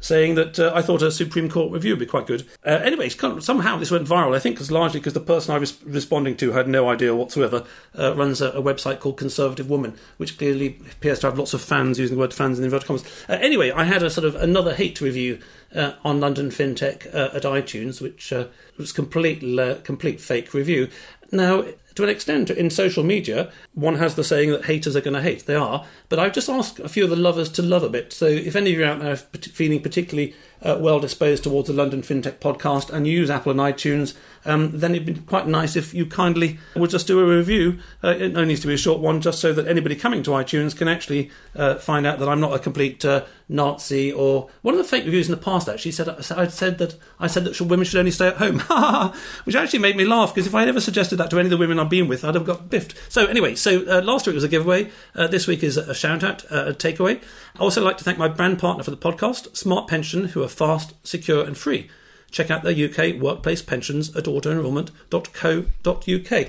saying 0.01 0.35
that 0.35 0.59
uh, 0.59 0.71
I 0.73 0.81
thought 0.81 1.01
a 1.01 1.11
Supreme 1.11 1.49
Court 1.49 1.71
review 1.71 1.91
would 1.91 1.99
be 1.99 2.05
quite 2.05 2.27
good. 2.27 2.47
Uh, 2.65 2.79
anyway, 2.83 3.09
kind 3.09 3.37
of, 3.37 3.43
somehow 3.43 3.77
this 3.77 3.91
went 3.91 4.07
viral. 4.07 4.35
I 4.35 4.39
think 4.39 4.55
because 4.55 4.71
largely 4.71 4.99
because 4.99 5.13
the 5.13 5.19
person 5.19 5.53
I 5.53 5.59
was 5.59 5.83
responding 5.83 6.37
to 6.37 6.51
had 6.51 6.67
no 6.67 6.89
idea 6.89 7.15
whatsoever. 7.15 7.65
Uh, 7.97 8.15
runs 8.15 8.41
a, 8.41 8.49
a, 8.51 8.61
website 8.61 8.99
called 8.99 9.17
Conservative 9.17 9.69
Woman, 9.69 9.97
which 10.17 10.37
clearly 10.37 10.79
appears 10.91 11.19
to 11.19 11.27
have 11.27 11.37
lots 11.37 11.53
of 11.53 11.61
fans 11.61 11.99
using 11.99 12.15
the 12.15 12.21
word 12.21 12.33
"fans" 12.33 12.57
in 12.57 12.65
inverted 12.65 12.87
commas. 12.87 13.03
Uh, 13.27 13.33
anyway, 13.33 13.71
I 13.71 13.83
had 13.83 14.03
a 14.03 14.09
sort 14.09 14.25
of 14.25 14.35
another 14.35 14.73
hate 14.73 15.01
review 15.01 15.39
uh, 15.75 15.93
on 16.03 16.19
London 16.19 16.49
FinTech 16.49 17.13
uh, 17.13 17.29
at 17.33 17.43
iTunes, 17.43 18.01
which 18.01 18.31
was 18.77 18.91
complete 18.91 19.41
complete 19.83 20.21
fake 20.21 20.53
review. 20.53 20.89
Now, 21.31 21.65
to 21.99 22.03
an 22.05 22.09
extent, 22.09 22.49
in 22.49 22.69
social 22.69 23.03
media, 23.03 23.51
one 23.73 23.95
has 23.95 24.15
the 24.15 24.23
saying 24.23 24.51
that 24.51 24.65
haters 24.65 24.95
are 24.95 25.01
going 25.01 25.15
to 25.15 25.21
hate. 25.21 25.45
They 25.45 25.55
are. 25.55 25.85
But 26.07 26.17
I've 26.17 26.31
just 26.31 26.47
asked 26.47 26.79
a 26.79 26.87
few 26.87 27.03
of 27.03 27.09
the 27.09 27.17
lovers 27.17 27.49
to 27.49 27.61
love 27.61 27.83
a 27.83 27.89
bit. 27.89 28.13
So 28.13 28.25
if 28.25 28.55
any 28.55 28.71
of 28.71 28.79
you 28.79 28.85
out 28.85 28.99
there 28.99 29.11
are 29.11 29.17
feeling 29.17 29.81
particularly 29.81 30.33
uh, 30.61 30.77
well 30.79 30.99
disposed 30.99 31.43
towards 31.43 31.67
the 31.67 31.73
London 31.73 32.01
FinTech 32.01 32.39
podcast 32.39 32.89
and 32.89 33.07
use 33.07 33.29
Apple 33.29 33.51
and 33.51 33.59
iTunes, 33.59 34.15
um, 34.45 34.71
then 34.79 34.95
it'd 34.95 35.05
be 35.05 35.13
quite 35.13 35.47
nice 35.47 35.75
if 35.75 35.93
you 35.93 36.05
kindly 36.05 36.59
would 36.75 36.89
just 36.89 37.07
do 37.07 37.19
a 37.19 37.37
review. 37.37 37.79
Uh, 38.03 38.09
it 38.09 38.35
only 38.35 38.45
needs 38.45 38.61
to 38.61 38.67
be 38.67 38.73
a 38.73 38.77
short 38.77 38.99
one, 38.99 39.21
just 39.21 39.39
so 39.39 39.53
that 39.53 39.67
anybody 39.67 39.95
coming 39.95 40.23
to 40.23 40.31
iTunes 40.31 40.75
can 40.75 40.87
actually 40.87 41.29
uh, 41.55 41.75
find 41.75 42.05
out 42.05 42.19
that 42.19 42.29
I'm 42.29 42.39
not 42.39 42.53
a 42.53 42.59
complete 42.59 43.03
uh, 43.03 43.25
Nazi 43.49 44.11
or 44.11 44.49
one 44.61 44.75
of 44.75 44.77
the 44.77 44.83
fake 44.83 45.05
reviews 45.05 45.27
in 45.27 45.31
the 45.31 45.41
past. 45.41 45.67
Actually, 45.67 45.91
said 45.91 46.09
I 46.09 46.47
said 46.47 46.77
that 46.77 46.95
I 47.19 47.27
said 47.27 47.43
that 47.45 47.59
women 47.59 47.85
should 47.85 47.99
only 47.99 48.11
stay 48.11 48.27
at 48.27 48.37
home, 48.37 48.59
which 49.43 49.55
actually 49.55 49.79
made 49.79 49.97
me 49.97 50.05
laugh 50.05 50.33
because 50.33 50.47
if 50.47 50.55
I 50.55 50.61
had 50.61 50.69
ever 50.69 50.79
suggested 50.81 51.17
that 51.17 51.29
to 51.31 51.39
any 51.39 51.47
of 51.47 51.51
the 51.51 51.57
women 51.57 51.79
I've 51.79 51.89
been 51.89 52.07
with, 52.07 52.23
I'd 52.23 52.35
have 52.35 52.45
got 52.45 52.69
biffed. 52.69 52.93
So 53.09 53.25
anyway, 53.25 53.55
so 53.55 53.85
uh, 53.87 54.01
last 54.01 54.27
week 54.27 54.35
was 54.35 54.43
a 54.43 54.49
giveaway. 54.49 54.91
Uh, 55.15 55.27
this 55.27 55.47
week 55.47 55.63
is 55.63 55.77
a 55.77 55.95
shout 55.95 56.23
out, 56.23 56.43
a 56.45 56.73
takeaway. 56.73 57.21
I 57.55 57.59
also 57.59 57.83
like 57.83 57.97
to 57.97 58.03
thank 58.03 58.17
my 58.17 58.27
brand 58.27 58.59
partner 58.59 58.83
for 58.83 58.91
the 58.91 58.97
podcast, 58.97 59.55
Smart 59.57 59.87
Pension, 59.87 60.25
who 60.25 60.43
are 60.43 60.47
fast, 60.51 60.93
secure, 61.05 61.45
and 61.45 61.57
free. 61.57 61.89
Check 62.31 62.51
out 62.51 62.63
their 62.63 62.73
UK 62.73 63.15
workplace 63.19 63.61
pensions 63.61 64.15
at 64.15 64.23
autoenrolment.co.uk. 64.25 66.47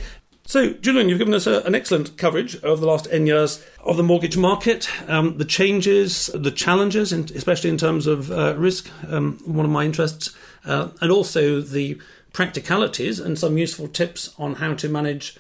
So, 0.51 0.73
Julian, 0.73 1.09
you've 1.09 1.19
given 1.19 1.35
us 1.35 1.47
a, 1.47 1.63
an 1.63 1.77
excellent 1.77 2.19
coverage 2.19 2.61
over 2.65 2.81
the 2.81 2.87
last 2.87 3.05
10 3.05 3.27
years 3.27 3.65
of 3.85 3.97
the 3.97 4.03
mortgage 4.03 4.37
market, 4.37 4.91
um, 5.09 5.39
the 5.39 5.45
changes, 5.45 6.27
the 6.35 6.51
challenges, 6.51 7.13
in, 7.13 7.29
especially 7.37 7.71
in 7.71 7.79
terms 7.79 8.09
of 8.09 8.33
uh, 8.33 8.57
risk, 8.57 8.91
um, 9.09 9.39
one 9.45 9.65
of 9.65 9.71
my 9.71 9.85
interests, 9.85 10.37
uh, 10.65 10.89
and 11.01 11.13
also 11.13 11.61
the 11.61 12.01
practicalities 12.33 13.21
and 13.21 13.39
some 13.39 13.59
useful 13.59 13.87
tips 13.87 14.35
on 14.39 14.57
how 14.57 14.75
to 14.75 14.89
manage 14.89 15.37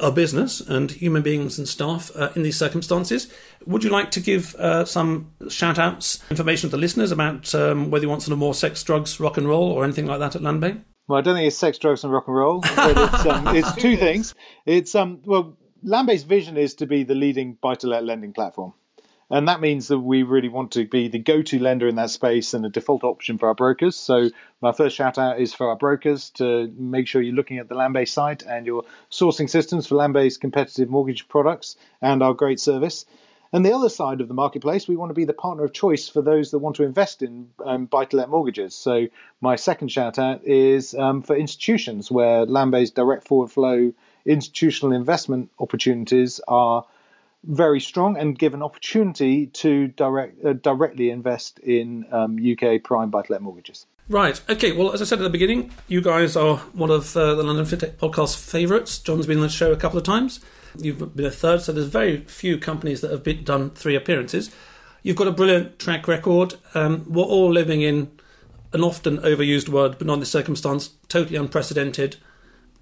a 0.00 0.12
business 0.12 0.60
and 0.60 0.90
human 0.90 1.22
beings 1.22 1.58
and 1.58 1.68
staff 1.68 2.10
uh, 2.14 2.30
in 2.36 2.42
these 2.42 2.56
circumstances. 2.56 3.32
Would 3.66 3.82
you 3.82 3.90
like 3.90 4.10
to 4.12 4.20
give 4.20 4.54
uh, 4.56 4.84
some 4.84 5.32
shout 5.48 5.78
outs, 5.78 6.22
information 6.30 6.70
to 6.70 6.76
the 6.76 6.80
listeners 6.80 7.10
about 7.10 7.54
um, 7.54 7.90
whether 7.90 8.04
you 8.04 8.08
want 8.08 8.22
some 8.22 8.38
more 8.38 8.54
sex, 8.54 8.82
drugs, 8.82 9.18
rock 9.18 9.36
and 9.36 9.48
roll, 9.48 9.72
or 9.72 9.84
anything 9.84 10.06
like 10.06 10.20
that 10.20 10.36
at 10.36 10.42
Landbay? 10.42 10.80
Well, 11.08 11.18
I 11.18 11.22
don't 11.22 11.34
think 11.34 11.46
it's 11.46 11.56
sex, 11.56 11.78
drugs, 11.78 12.04
and 12.04 12.12
rock 12.12 12.24
and 12.28 12.36
roll, 12.36 12.60
but 12.60 12.96
it's, 12.96 13.26
um, 13.26 13.56
it's 13.56 13.74
two 13.76 13.96
things. 13.96 14.34
It's 14.66 14.94
um, 14.94 15.22
well, 15.24 15.56
Landbay's 15.84 16.22
vision 16.22 16.56
is 16.56 16.74
to 16.74 16.86
be 16.86 17.02
the 17.04 17.14
leading 17.14 17.56
buy-to-let 17.60 18.04
lending 18.04 18.32
platform. 18.32 18.74
And 19.30 19.48
that 19.48 19.60
means 19.60 19.88
that 19.88 19.98
we 19.98 20.22
really 20.22 20.48
want 20.48 20.72
to 20.72 20.86
be 20.86 21.08
the 21.08 21.18
go 21.18 21.42
to 21.42 21.58
lender 21.58 21.86
in 21.86 21.96
that 21.96 22.10
space 22.10 22.54
and 22.54 22.64
a 22.64 22.70
default 22.70 23.04
option 23.04 23.36
for 23.36 23.48
our 23.48 23.54
brokers. 23.54 23.94
So, 23.94 24.30
my 24.62 24.72
first 24.72 24.96
shout 24.96 25.18
out 25.18 25.38
is 25.38 25.52
for 25.52 25.68
our 25.68 25.76
brokers 25.76 26.30
to 26.30 26.72
make 26.76 27.06
sure 27.06 27.20
you're 27.20 27.34
looking 27.34 27.58
at 27.58 27.68
the 27.68 27.74
Landbay 27.74 28.08
site 28.08 28.42
and 28.42 28.64
your 28.64 28.84
sourcing 29.10 29.50
systems 29.50 29.86
for 29.86 29.96
Landbay's 29.96 30.38
competitive 30.38 30.88
mortgage 30.88 31.28
products 31.28 31.76
and 32.00 32.22
our 32.22 32.32
great 32.32 32.58
service. 32.58 33.04
And 33.52 33.64
the 33.64 33.72
other 33.74 33.88
side 33.88 34.20
of 34.20 34.28
the 34.28 34.34
marketplace, 34.34 34.88
we 34.88 34.96
want 34.96 35.10
to 35.10 35.14
be 35.14 35.24
the 35.24 35.32
partner 35.32 35.64
of 35.64 35.72
choice 35.72 36.08
for 36.08 36.20
those 36.20 36.50
that 36.50 36.58
want 36.58 36.76
to 36.76 36.82
invest 36.82 37.22
in 37.22 37.48
um, 37.64 37.86
buy 37.86 38.04
to 38.06 38.16
let 38.16 38.30
mortgages. 38.30 38.74
So, 38.74 39.08
my 39.42 39.56
second 39.56 39.88
shout 39.88 40.18
out 40.18 40.44
is 40.44 40.94
um, 40.94 41.20
for 41.20 41.36
institutions 41.36 42.10
where 42.10 42.46
Landbay's 42.46 42.92
direct 42.92 43.28
forward 43.28 43.50
flow 43.50 43.92
institutional 44.24 44.94
investment 44.94 45.50
opportunities 45.58 46.40
are 46.48 46.84
very 47.48 47.80
strong 47.80 48.16
and 48.18 48.38
give 48.38 48.54
an 48.54 48.62
opportunity 48.62 49.46
to 49.46 49.88
direct 49.88 50.44
uh, 50.44 50.52
directly 50.52 51.10
invest 51.10 51.58
in 51.60 52.06
um, 52.12 52.38
UK 52.38 52.82
prime 52.84 53.10
buy-to-let 53.10 53.42
mortgages. 53.42 53.86
Right. 54.08 54.40
Okay. 54.48 54.72
Well, 54.72 54.92
as 54.92 55.02
I 55.02 55.04
said 55.06 55.18
at 55.18 55.22
the 55.22 55.30
beginning, 55.30 55.72
you 55.86 56.00
guys 56.00 56.36
are 56.36 56.58
one 56.72 56.90
of 56.90 57.16
uh, 57.16 57.34
the 57.34 57.42
London 57.42 57.64
FinTech 57.64 57.96
podcast 57.96 58.36
favourites. 58.36 58.98
John's 58.98 59.26
been 59.26 59.38
on 59.38 59.42
the 59.42 59.48
show 59.48 59.72
a 59.72 59.76
couple 59.76 59.98
of 59.98 60.04
times. 60.04 60.40
You've 60.76 61.16
been 61.16 61.26
a 61.26 61.30
third, 61.30 61.62
so 61.62 61.72
there's 61.72 61.88
very 61.88 62.18
few 62.18 62.58
companies 62.58 63.00
that 63.00 63.10
have 63.10 63.24
been, 63.24 63.44
done 63.44 63.70
three 63.70 63.96
appearances. 63.96 64.50
You've 65.02 65.16
got 65.16 65.26
a 65.26 65.32
brilliant 65.32 65.78
track 65.78 66.06
record. 66.06 66.54
Um, 66.74 67.04
we're 67.08 67.22
all 67.22 67.50
living 67.50 67.82
in 67.82 68.10
an 68.72 68.82
often 68.82 69.18
overused 69.18 69.68
word, 69.68 69.96
but 69.96 70.06
not 70.06 70.14
in 70.14 70.20
this 70.20 70.30
circumstance, 70.30 70.90
totally 71.08 71.36
unprecedented 71.36 72.16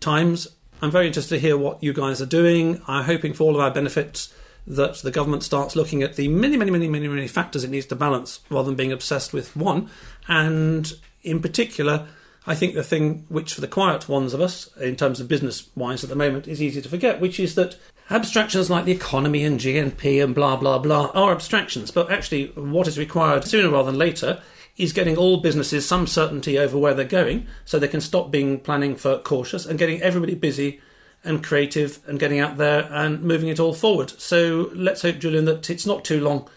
times. 0.01 0.49
I'm 0.83 0.91
very 0.91 1.07
interested 1.07 1.37
to 1.37 1.41
hear 1.41 1.57
what 1.57 1.83
you 1.83 1.93
guys 1.93 2.21
are 2.21 2.27
doing. 2.27 2.83
I'm 2.89 3.05
hoping 3.05 3.33
for 3.33 3.45
all 3.45 3.55
of 3.55 3.61
our 3.61 3.71
benefits 3.71 4.35
that 4.67 4.97
the 4.97 5.11
government 5.11 5.43
starts 5.43 5.77
looking 5.77 6.03
at 6.03 6.17
the 6.17 6.29
many, 6.29 6.57
many, 6.57 6.71
many, 6.71 6.89
many, 6.89 7.09
many 7.09 7.29
factors 7.29 7.64
it 7.64 7.71
needs 7.71 7.87
to 7.87 7.97
balance 7.97 8.41
rather 8.51 8.67
than 8.67 8.77
being 8.77 8.93
obsessed 8.93 9.33
with 9.33 9.55
one. 9.57 9.89
And 10.29 10.93
in 11.23 11.41
particular, 11.41 12.09
I 12.47 12.55
think 12.55 12.75
the 12.75 12.83
thing 12.83 13.25
which, 13.29 13.55
for 13.55 13.61
the 13.61 13.69
quiet 13.69 14.09
ones 14.09 14.33
of 14.35 14.41
us, 14.41 14.75
in 14.77 14.97
terms 14.97 15.21
of 15.21 15.29
business 15.29 15.69
wise 15.75 16.05
at 16.05 16.11
the 16.11 16.17
moment, 16.17 16.47
is 16.47 16.62
easy 16.62 16.81
to 16.83 16.89
forget, 16.89 17.21
which 17.21 17.41
is 17.41 17.55
that 17.57 17.77
abstractions 18.11 18.71
like 18.71 18.85
the 18.85 18.93
economy 18.93 19.45
and 19.45 19.59
GNP 19.59 20.23
and 20.23 20.35
blah, 20.35 20.57
blah, 20.57 20.79
blah 20.79 21.11
are 21.14 21.33
abstractions. 21.33 21.91
But 21.91 22.11
actually, 22.11 22.47
what 22.55 22.87
is 22.87 22.99
required 22.99 23.45
sooner 23.45 23.71
rather 23.71 23.91
than 23.91 23.99
later 23.99 24.41
is 24.77 24.93
getting 24.93 25.17
all 25.17 25.39
businesses 25.39 25.87
some 25.87 26.07
certainty 26.07 26.59
over 26.59 26.79
where 26.79 26.95
they're 26.95 27.05
going 27.05 27.47
so 27.64 27.79
they 27.79 27.89
can 27.89 28.01
stop 28.01 28.31
being 28.31 28.61
planning 28.61 28.95
for 28.95 29.19
cautious 29.19 29.67
and 29.67 29.79
getting 29.79 30.01
everybody 30.03 30.35
busy 30.35 30.81
and 31.27 31.45
creative 31.45 32.01
and 32.07 32.18
getting 32.18 32.39
out 32.39 32.57
there 32.57 32.89
and 32.91 33.22
moving 33.22 33.49
it 33.49 33.61
all 33.61 33.74
forward. 33.74 34.11
So 34.18 34.70
let's 34.74 35.03
hope, 35.03 35.18
Julian, 35.18 35.45
that 35.47 35.68
it's 35.68 35.87
not 35.87 36.05
too 36.05 36.20
long 36.20 36.49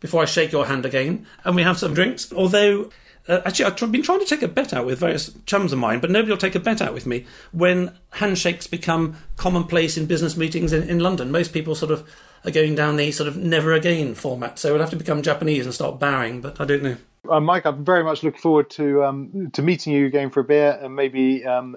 before 0.00 0.22
I 0.22 0.26
shake 0.26 0.52
your 0.52 0.66
hand 0.66 0.86
again 0.86 1.26
and 1.44 1.56
we 1.56 1.62
have 1.62 1.78
some 1.78 1.94
drinks. 1.94 2.32
Although, 2.32 2.90
uh, 3.28 3.40
actually, 3.44 3.66
I've 3.66 3.92
been 3.92 4.02
trying 4.02 4.20
to 4.20 4.26
take 4.26 4.42
a 4.42 4.48
bet 4.48 4.72
out 4.72 4.86
with 4.86 4.98
various 4.98 5.32
chums 5.46 5.72
of 5.72 5.78
mine, 5.78 6.00
but 6.00 6.10
nobody 6.10 6.30
will 6.30 6.38
take 6.38 6.54
a 6.54 6.60
bet 6.60 6.82
out 6.82 6.94
with 6.94 7.06
me 7.06 7.26
when 7.52 7.94
handshakes 8.12 8.66
become 8.66 9.16
commonplace 9.36 9.96
in 9.96 10.06
business 10.06 10.36
meetings 10.36 10.72
in, 10.72 10.88
in 10.88 10.98
London. 10.98 11.30
Most 11.30 11.52
people 11.52 11.74
sort 11.74 11.92
of 11.92 12.08
are 12.44 12.50
going 12.50 12.74
down 12.74 12.96
the 12.96 13.12
sort 13.12 13.28
of 13.28 13.36
never 13.36 13.72
again 13.72 14.14
format. 14.14 14.58
So 14.58 14.72
we'll 14.72 14.80
have 14.80 14.90
to 14.90 14.96
become 14.96 15.22
Japanese 15.22 15.64
and 15.64 15.74
start 15.74 15.98
bowing, 15.98 16.40
but 16.40 16.60
I 16.60 16.64
don't 16.64 16.82
know. 16.82 16.96
Uh, 17.30 17.38
Mike, 17.38 17.64
I'm 17.64 17.84
very 17.84 18.02
much 18.02 18.24
looking 18.24 18.40
forward 18.40 18.68
to 18.70 19.04
um, 19.04 19.50
to 19.52 19.62
meeting 19.62 19.92
you 19.92 20.06
again 20.06 20.30
for 20.30 20.40
a 20.40 20.44
beer 20.44 20.76
and 20.82 20.96
maybe 20.96 21.44
um, 21.44 21.76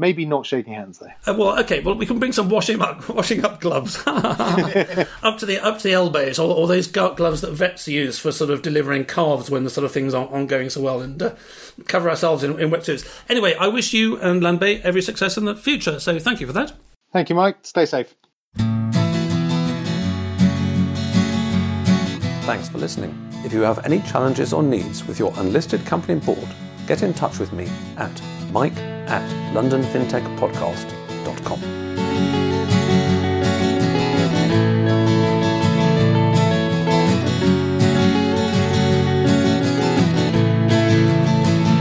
Maybe 0.00 0.24
not 0.24 0.46
shaking 0.46 0.72
hands 0.72 0.98
though. 0.98 1.30
Uh, 1.30 1.36
well, 1.36 1.60
okay. 1.60 1.80
Well, 1.80 1.94
we 1.94 2.06
can 2.06 2.18
bring 2.18 2.32
some 2.32 2.48
washing 2.48 2.80
up 2.80 3.06
washing 3.14 3.44
up 3.44 3.60
gloves 3.60 4.02
up 4.06 5.36
to 5.36 5.44
the 5.44 5.60
up 5.62 5.76
to 5.76 5.82
the 5.84 5.92
elbows, 5.92 6.38
or, 6.38 6.56
or, 6.56 6.66
those 6.66 6.86
gloves 6.86 7.42
that 7.42 7.52
vets 7.52 7.86
use 7.86 8.18
for 8.18 8.32
sort 8.32 8.48
of 8.48 8.62
delivering 8.62 9.04
calves 9.04 9.50
when 9.50 9.62
the 9.62 9.68
sort 9.68 9.84
of 9.84 9.92
things 9.92 10.14
aren't, 10.14 10.32
aren't 10.32 10.48
going 10.48 10.70
so 10.70 10.80
well, 10.80 11.02
and 11.02 11.22
uh, 11.22 11.34
cover 11.86 12.08
ourselves 12.08 12.42
in, 12.42 12.58
in 12.58 12.70
wetsuits. 12.70 13.06
Anyway, 13.28 13.54
I 13.60 13.68
wish 13.68 13.92
you 13.92 14.18
and 14.20 14.40
Landbay 14.40 14.80
every 14.80 15.02
success 15.02 15.36
in 15.36 15.44
the 15.44 15.54
future. 15.54 16.00
So 16.00 16.18
thank 16.18 16.40
you 16.40 16.46
for 16.46 16.54
that. 16.54 16.72
Thank 17.12 17.28
you, 17.28 17.34
Mike. 17.34 17.58
Stay 17.64 17.84
safe. 17.84 18.14
Thanks 22.46 22.70
for 22.70 22.78
listening. 22.78 23.14
If 23.44 23.52
you 23.52 23.60
have 23.60 23.84
any 23.84 24.00
challenges 24.00 24.54
or 24.54 24.62
needs 24.62 25.04
with 25.06 25.18
your 25.18 25.34
unlisted 25.36 25.84
company 25.84 26.18
board, 26.20 26.48
get 26.86 27.02
in 27.02 27.12
touch 27.12 27.38
with 27.38 27.52
me 27.52 27.68
at 27.98 28.18
mike 28.52 28.76
at 29.06 29.22
londonfintechpodcast.com. 29.54 31.60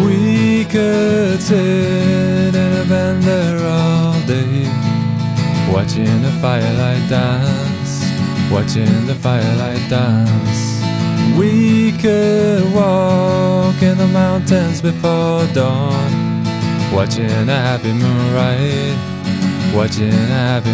We 0.05 0.65
could 0.65 1.41
sit 1.41 2.55
in 2.55 2.73
a 2.73 2.85
band 2.85 3.23
there 3.23 3.65
all 3.65 4.13
day, 4.27 4.67
watching 5.73 6.21
the 6.21 6.31
firelight 6.41 7.09
dance, 7.09 8.03
watching 8.51 9.07
the 9.07 9.15
firelight 9.15 9.89
dance. 9.89 10.59
We 11.37 11.91
could 11.93 12.71
walk 12.73 13.81
in 13.81 13.97
the 13.97 14.07
mountains 14.07 14.81
before 14.81 15.47
dawn 15.53 16.28
Watching 16.91 17.25
a 17.25 17.55
happy 17.55 17.93
moon 17.93 18.33
ride, 18.33 18.97
watching 19.75 20.11
a 20.11 20.71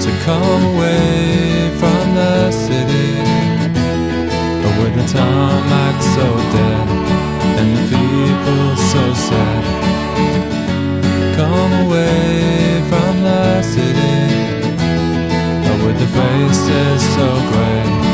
To 0.00 0.10
come 0.24 0.62
away 0.74 1.70
from 1.78 2.14
the 2.14 2.50
city 2.52 3.14
with 4.80 4.94
the 4.96 5.06
tarmac 5.12 6.02
so 6.02 6.26
dead 6.52 6.88
And 7.58 7.76
the 7.76 7.82
people 7.88 8.76
so 8.76 9.14
from 11.64 11.86
away 11.86 12.82
from 12.90 13.22
the 13.22 13.62
city, 13.62 14.76
but 15.64 15.86
with 15.86 15.98
the 15.98 16.06
faces 16.06 17.02
so 17.14 17.26
gray. 17.50 18.13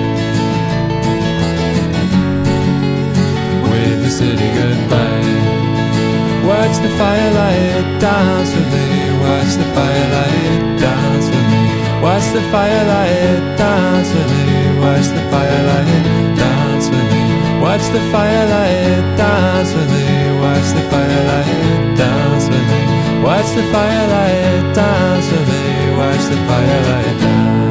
City 4.21 4.49
goodbye. 4.53 5.33
Watch 6.45 6.77
the 6.85 6.91
firelight 6.99 7.87
dance 8.05 8.51
with 8.55 8.69
me. 8.75 8.87
Watch 9.25 9.53
the 9.61 9.67
firelight 9.75 10.61
dance 10.85 11.27
with 11.33 11.47
me. 11.53 11.63
Watch 12.05 12.27
the 12.37 12.43
firelight 12.53 13.41
dance 13.61 14.09
with 14.15 14.29
me. 14.33 14.45
Watch 14.85 15.07
the 15.17 15.23
firelight 15.31 15.89
dance 16.41 16.87
with 16.93 17.07
me. 17.13 17.23
Watch 17.65 17.85
the 17.95 18.03
firelight 18.13 19.01
dance 19.21 19.71
with 19.75 19.89
me. 19.95 20.05
Watch 20.43 20.69
the 20.77 20.83
firelight 20.91 21.97
dance 22.01 22.45
with 22.53 22.67
me. 22.71 22.81
Watch 23.25 23.49
the 23.57 23.65
firelight 23.73 24.63
dance 24.79 25.27
with 25.33 25.47
me. 25.51 25.63
Watch 26.01 26.25
the 26.33 26.39
firelight 26.49 27.17
dance. 27.25 27.70